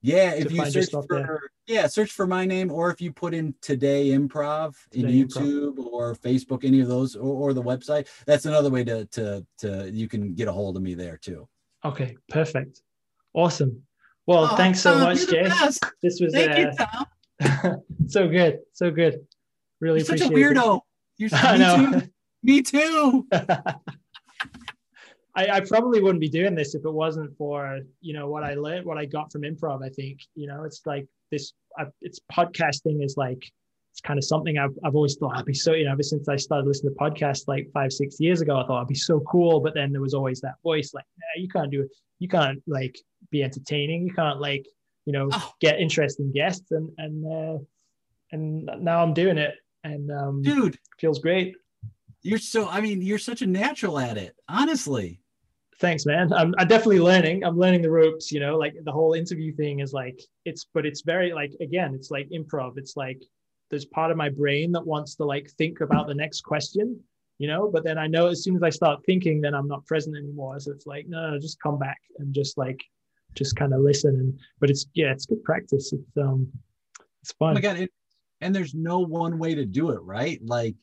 Yeah, 0.00 0.32
if 0.32 0.52
you 0.52 0.64
search 0.70 0.90
for 0.90 1.04
there. 1.08 1.40
yeah, 1.66 1.86
search 1.88 2.12
for 2.12 2.26
my 2.26 2.44
name, 2.44 2.70
or 2.70 2.90
if 2.90 3.00
you 3.00 3.12
put 3.12 3.34
in 3.34 3.54
Today 3.60 4.10
Improv 4.10 4.76
in 4.92 5.06
YouTube 5.06 5.76
improv. 5.76 5.86
or 5.86 6.14
Facebook, 6.14 6.64
any 6.64 6.80
of 6.80 6.88
those, 6.88 7.16
or, 7.16 7.50
or 7.50 7.52
the 7.52 7.62
website. 7.62 8.06
That's 8.26 8.46
another 8.46 8.70
way 8.70 8.84
to 8.84 9.06
to 9.06 9.44
to 9.58 9.90
you 9.90 10.08
can 10.08 10.34
get 10.34 10.46
a 10.46 10.52
hold 10.52 10.76
of 10.76 10.82
me 10.82 10.94
there 10.94 11.16
too. 11.16 11.48
Okay, 11.84 12.16
perfect, 12.28 12.82
awesome. 13.34 13.82
Well, 14.26 14.48
oh, 14.52 14.56
thanks 14.56 14.80
so 14.80 14.92
Tom, 14.92 15.02
much, 15.02 15.26
Jay. 15.26 15.50
This 16.02 16.20
was 16.20 16.32
thank 16.32 16.52
uh, 16.52 16.58
you, 16.58 16.70
Tom. 16.76 17.82
so 18.06 18.28
good, 18.28 18.60
so 18.72 18.90
good. 18.90 19.26
Really 19.80 20.00
You're 20.00 20.06
appreciate 20.06 20.28
such 20.28 20.32
a 20.32 20.38
weirdo. 20.38 20.76
It. 20.76 20.82
You're 21.18 21.30
I 21.32 21.56
know. 21.56 22.00
Too. 22.00 22.08
Me 22.44 22.62
too. 22.62 23.26
I, 25.38 25.58
I, 25.58 25.60
probably 25.60 26.00
wouldn't 26.00 26.20
be 26.20 26.28
doing 26.28 26.56
this 26.56 26.74
if 26.74 26.84
it 26.84 26.90
wasn't 26.90 27.36
for 27.36 27.80
you 28.00 28.12
know 28.12 28.28
what 28.28 28.42
I 28.42 28.54
learned, 28.54 28.84
what 28.84 28.98
I 28.98 29.04
got 29.04 29.30
from 29.30 29.42
improv. 29.42 29.84
I 29.84 29.88
think 29.88 30.20
you 30.34 30.48
know 30.48 30.64
it's 30.64 30.82
like 30.84 31.06
this. 31.30 31.52
I, 31.78 31.84
it's 32.00 32.18
podcasting 32.32 33.04
is 33.04 33.16
like 33.16 33.48
it's 33.92 34.00
kind 34.00 34.18
of 34.18 34.24
something 34.24 34.58
I've, 34.58 34.76
I've 34.84 34.96
always 34.96 35.16
thought 35.16 35.36
I'd 35.36 35.44
be 35.44 35.54
so 35.54 35.74
you 35.74 35.84
know 35.84 35.92
ever 35.92 36.02
since 36.02 36.28
I 36.28 36.34
started 36.34 36.66
listening 36.66 36.94
to 36.94 36.98
podcasts 36.98 37.44
like 37.46 37.68
five 37.72 37.92
six 37.92 38.18
years 38.18 38.40
ago 38.40 38.58
I 38.58 38.66
thought 38.66 38.82
I'd 38.82 38.88
be 38.88 38.96
so 38.96 39.20
cool. 39.20 39.60
But 39.60 39.74
then 39.74 39.92
there 39.92 40.00
was 40.00 40.12
always 40.12 40.40
that 40.40 40.56
voice 40.64 40.92
like 40.92 41.06
nah, 41.18 41.40
you 41.40 41.48
can't 41.48 41.70
do 41.70 41.82
it. 41.82 41.90
You 42.18 42.26
can't 42.26 42.60
like 42.66 42.98
be 43.30 43.44
entertaining. 43.44 44.08
You 44.08 44.14
can't 44.14 44.40
like 44.40 44.66
you 45.06 45.12
know 45.12 45.28
oh. 45.30 45.52
get 45.60 45.78
interesting 45.78 46.32
guests 46.32 46.72
and 46.72 46.90
and 46.98 47.24
uh, 47.32 47.58
and 48.32 48.68
now 48.80 49.04
I'm 49.04 49.14
doing 49.14 49.38
it 49.38 49.54
and 49.84 50.10
um, 50.10 50.42
dude 50.42 50.78
feels 50.98 51.20
great. 51.20 51.54
You're 52.22 52.38
so. 52.38 52.68
I 52.68 52.80
mean, 52.80 53.02
you're 53.02 53.18
such 53.18 53.42
a 53.42 53.46
natural 53.46 53.98
at 53.98 54.18
it. 54.18 54.34
Honestly. 54.48 55.20
Thanks, 55.80 56.06
man. 56.06 56.32
I'm, 56.32 56.54
I'm 56.58 56.66
definitely 56.66 56.98
learning. 56.98 57.44
I'm 57.44 57.56
learning 57.56 57.82
the 57.82 57.90
ropes. 57.90 58.32
You 58.32 58.40
know, 58.40 58.58
like 58.58 58.74
the 58.82 58.92
whole 58.92 59.14
interview 59.14 59.54
thing 59.54 59.80
is 59.80 59.92
like 59.92 60.20
it's, 60.44 60.66
but 60.74 60.84
it's 60.84 61.02
very 61.02 61.32
like 61.32 61.52
again, 61.60 61.94
it's 61.94 62.10
like 62.10 62.28
improv. 62.30 62.78
It's 62.78 62.96
like 62.96 63.22
there's 63.70 63.84
part 63.84 64.10
of 64.10 64.16
my 64.16 64.28
brain 64.28 64.72
that 64.72 64.86
wants 64.86 65.14
to 65.16 65.24
like 65.24 65.50
think 65.50 65.80
about 65.80 66.08
the 66.08 66.14
next 66.14 66.40
question, 66.42 66.98
you 67.38 67.46
know. 67.46 67.70
But 67.72 67.84
then 67.84 67.96
I 67.96 68.08
know 68.08 68.26
as 68.26 68.42
soon 68.42 68.56
as 68.56 68.62
I 68.62 68.70
start 68.70 69.04
thinking, 69.06 69.40
then 69.40 69.54
I'm 69.54 69.68
not 69.68 69.86
present 69.86 70.16
anymore. 70.16 70.58
So 70.58 70.72
it's 70.72 70.86
like 70.86 71.06
no, 71.06 71.30
no 71.30 71.38
just 71.38 71.60
come 71.60 71.78
back 71.78 72.00
and 72.18 72.34
just 72.34 72.58
like 72.58 72.82
just 73.34 73.54
kind 73.54 73.72
of 73.72 73.80
listen. 73.80 74.16
And 74.16 74.38
but 74.58 74.70
it's 74.70 74.86
yeah, 74.94 75.12
it's 75.12 75.26
good 75.26 75.44
practice. 75.44 75.92
It's 75.92 76.16
um, 76.16 76.48
it's 77.22 77.32
fun. 77.32 77.56
Oh 77.56 77.60
god! 77.60 77.78
It, 77.78 77.92
and 78.40 78.54
there's 78.54 78.74
no 78.74 78.98
one 78.98 79.38
way 79.38 79.54
to 79.54 79.64
do 79.64 79.90
it, 79.90 80.00
right? 80.02 80.40
Like 80.44 80.74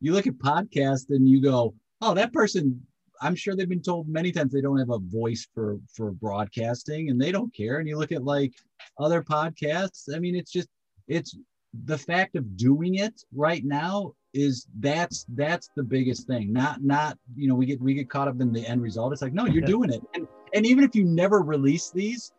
you 0.00 0.12
look 0.12 0.26
at 0.26 0.38
podcasts 0.38 1.10
and 1.10 1.28
you 1.28 1.42
go, 1.42 1.74
oh, 2.00 2.14
that 2.14 2.32
person. 2.32 2.82
I'm 3.20 3.34
sure 3.34 3.54
they've 3.54 3.68
been 3.68 3.82
told 3.82 4.08
many 4.08 4.32
times 4.32 4.52
they 4.52 4.60
don't 4.60 4.78
have 4.78 4.90
a 4.90 4.98
voice 4.98 5.46
for 5.54 5.78
for 5.94 6.12
broadcasting, 6.12 7.10
and 7.10 7.20
they 7.20 7.32
don't 7.32 7.54
care. 7.54 7.78
And 7.78 7.88
you 7.88 7.96
look 7.96 8.12
at 8.12 8.24
like 8.24 8.54
other 8.98 9.22
podcasts. 9.22 10.14
I 10.14 10.18
mean, 10.18 10.34
it's 10.34 10.52
just 10.52 10.68
it's 11.08 11.36
the 11.84 11.98
fact 11.98 12.36
of 12.36 12.56
doing 12.56 12.96
it 12.96 13.22
right 13.34 13.64
now 13.64 14.14
is 14.34 14.66
that's 14.80 15.24
that's 15.34 15.70
the 15.74 15.82
biggest 15.82 16.26
thing 16.26 16.52
not 16.52 16.82
not 16.82 17.16
you 17.34 17.48
know 17.48 17.54
we 17.54 17.64
get 17.64 17.80
we 17.80 17.94
get 17.94 18.10
caught 18.10 18.28
up 18.28 18.40
in 18.40 18.52
the 18.52 18.66
end 18.66 18.80
result 18.82 19.12
it's 19.12 19.22
like 19.22 19.32
no 19.32 19.46
you're 19.46 19.62
doing 19.62 19.90
it 19.90 20.02
and 20.14 20.26
and 20.54 20.66
even 20.66 20.84
if 20.84 20.94
you 20.94 21.04
never 21.04 21.40
release 21.40 21.90
these 21.90 22.32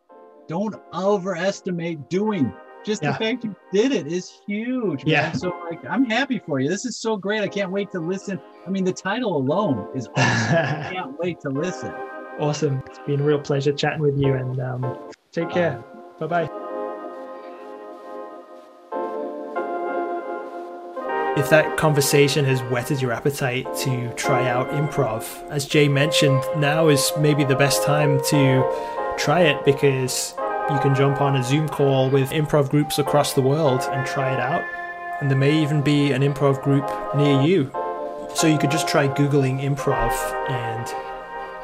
don't 0.47 0.75
overestimate 0.93 2.09
doing 2.09 2.51
just 2.85 3.03
yeah. 3.03 3.11
the 3.11 3.17
fact 3.17 3.43
you 3.43 3.55
did 3.71 3.91
it 3.91 4.07
is 4.07 4.41
huge 4.45 5.05
man. 5.05 5.11
yeah. 5.11 5.31
So 5.33 5.55
like 5.69 5.83
i'm 5.85 6.05
happy 6.05 6.39
for 6.39 6.59
you. 6.59 6.69
This 6.69 6.85
is 6.85 6.97
so 6.97 7.17
great. 7.17 7.41
I 7.41 7.47
can't 7.47 7.71
wait 7.71 7.91
to 7.91 7.99
listen. 7.99 8.39
I 8.65 8.69
mean 8.69 8.83
the 8.83 8.93
title 8.93 9.35
alone 9.35 9.87
is 9.95 10.07
awesome. 10.15 10.55
I 10.55 10.89
can't 10.93 11.19
wait 11.19 11.39
to 11.41 11.49
listen. 11.49 11.93
Awesome. 12.39 12.81
It's 12.87 12.99
been 12.99 13.19
a 13.19 13.23
real 13.23 13.39
pleasure 13.39 13.73
chatting 13.73 13.99
with 13.99 14.17
you 14.17 14.33
and 14.33 14.59
um, 14.61 14.97
take 15.31 15.49
care. 15.49 15.83
Uh, 16.21 16.27
bye-bye. 16.27 16.49
If 21.37 21.49
that 21.51 21.77
conversation 21.77 22.43
has 22.45 22.61
whetted 22.63 23.01
your 23.01 23.11
appetite 23.11 23.73
to 23.77 24.13
try 24.15 24.49
out 24.49 24.69
improv, 24.71 25.23
as 25.49 25.65
Jay 25.65 25.87
mentioned, 25.87 26.43
now 26.57 26.87
is 26.87 27.11
maybe 27.19 27.43
the 27.43 27.55
best 27.55 27.83
time 27.83 28.19
to 28.25 28.69
try 29.17 29.41
it 29.41 29.63
because 29.63 30.33
you 30.69 30.79
can 30.79 30.95
jump 30.95 31.21
on 31.21 31.35
a 31.35 31.43
Zoom 31.43 31.67
call 31.67 32.09
with 32.09 32.29
improv 32.31 32.69
groups 32.69 32.99
across 32.99 33.33
the 33.33 33.41
world 33.41 33.81
and 33.91 34.05
try 34.05 34.33
it 34.33 34.39
out. 34.39 34.63
And 35.21 35.29
there 35.29 35.37
may 35.37 35.61
even 35.61 35.81
be 35.81 36.11
an 36.11 36.21
improv 36.21 36.63
group 36.63 36.89
near 37.15 37.41
you. 37.41 37.71
So 38.35 38.47
you 38.47 38.57
could 38.57 38.71
just 38.71 38.87
try 38.87 39.07
Googling 39.07 39.61
improv 39.61 40.11
and 40.49 40.87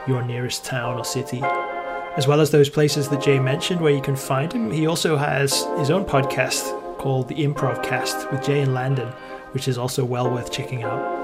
your 0.07 0.21
nearest 0.23 0.65
town 0.65 0.97
or 0.97 1.05
city. 1.05 1.41
As 2.17 2.27
well 2.27 2.41
as 2.41 2.51
those 2.51 2.69
places 2.69 3.09
that 3.09 3.21
Jay 3.21 3.39
mentioned 3.39 3.81
where 3.81 3.93
you 3.93 4.01
can 4.01 4.15
find 4.15 4.51
him, 4.51 4.71
he 4.71 4.87
also 4.87 5.17
has 5.17 5.65
his 5.77 5.89
own 5.89 6.05
podcast 6.05 6.97
called 6.97 7.27
The 7.27 7.35
Improv 7.35 7.83
Cast 7.83 8.31
with 8.31 8.43
Jay 8.43 8.61
and 8.61 8.73
Landon 8.73 9.13
which 9.55 9.69
is 9.69 9.77
also 9.77 10.03
well 10.03 10.29
worth 10.29 10.51
checking 10.51 10.83
out. 10.83 11.14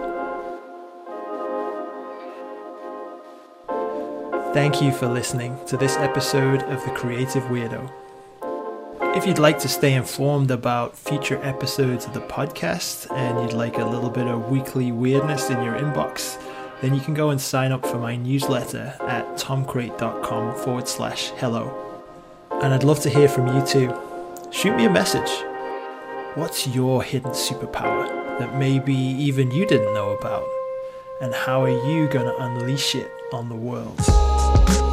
Thank 4.54 4.82
you 4.82 4.92
for 4.92 5.08
listening 5.08 5.58
to 5.68 5.78
this 5.78 5.98
episode 5.98 6.64
of 6.64 6.84
The 6.84 6.92
Creative 6.92 7.44
Weirdo. 7.44 7.92
If 9.16 9.26
you'd 9.26 9.40
like 9.40 9.60
to 9.60 9.68
stay 9.68 9.94
informed 9.94 10.52
about 10.52 10.98
future 10.98 11.40
episodes 11.44 12.06
of 12.06 12.14
the 12.14 12.22
podcast 12.22 13.10
and 13.16 13.42
you'd 13.42 13.58
like 13.58 13.78
a 13.78 13.86
little 13.86 14.10
bit 14.10 14.28
of 14.28 14.52
weekly 14.52 14.92
weirdness 14.92 15.50
in 15.50 15.62
your 15.64 15.76
inbox, 15.76 16.42
then 16.82 16.94
you 16.94 17.02
can 17.02 17.14
go 17.14 17.30
and 17.30 17.40
sign 17.40 17.72
up 17.72 17.86
for 17.86 17.98
my 17.98 18.16
newsletter 18.16 18.94
at 19.02 19.26
tomcrate.com 19.38 20.56
forward 20.56 20.88
slash 20.88 21.30
hello. 21.32 21.74
And 22.62 22.74
I'd 22.74 22.84
love 22.84 23.00
to 23.02 23.10
hear 23.10 23.28
from 23.28 23.48
you 23.56 23.66
too. 23.66 23.94
Shoot 24.52 24.76
me 24.76 24.86
a 24.86 24.90
message. 24.90 25.32
What's 26.36 26.68
your 26.68 27.04
hidden 27.04 27.32
superpower? 27.32 28.22
that 28.42 28.58
maybe 28.58 28.96
even 28.96 29.52
you 29.52 29.68
didn't 29.68 29.94
know 29.94 30.12
about? 30.12 30.48
And 31.22 31.32
how 31.34 31.62
are 31.62 31.70
you 31.88 32.08
going 32.08 32.26
to 32.26 32.36
unleash 32.44 32.96
it 32.96 33.12
on 33.32 33.50
the 33.50 33.56
world? 33.56 34.00
Thank 34.54 34.82
you 34.82 34.91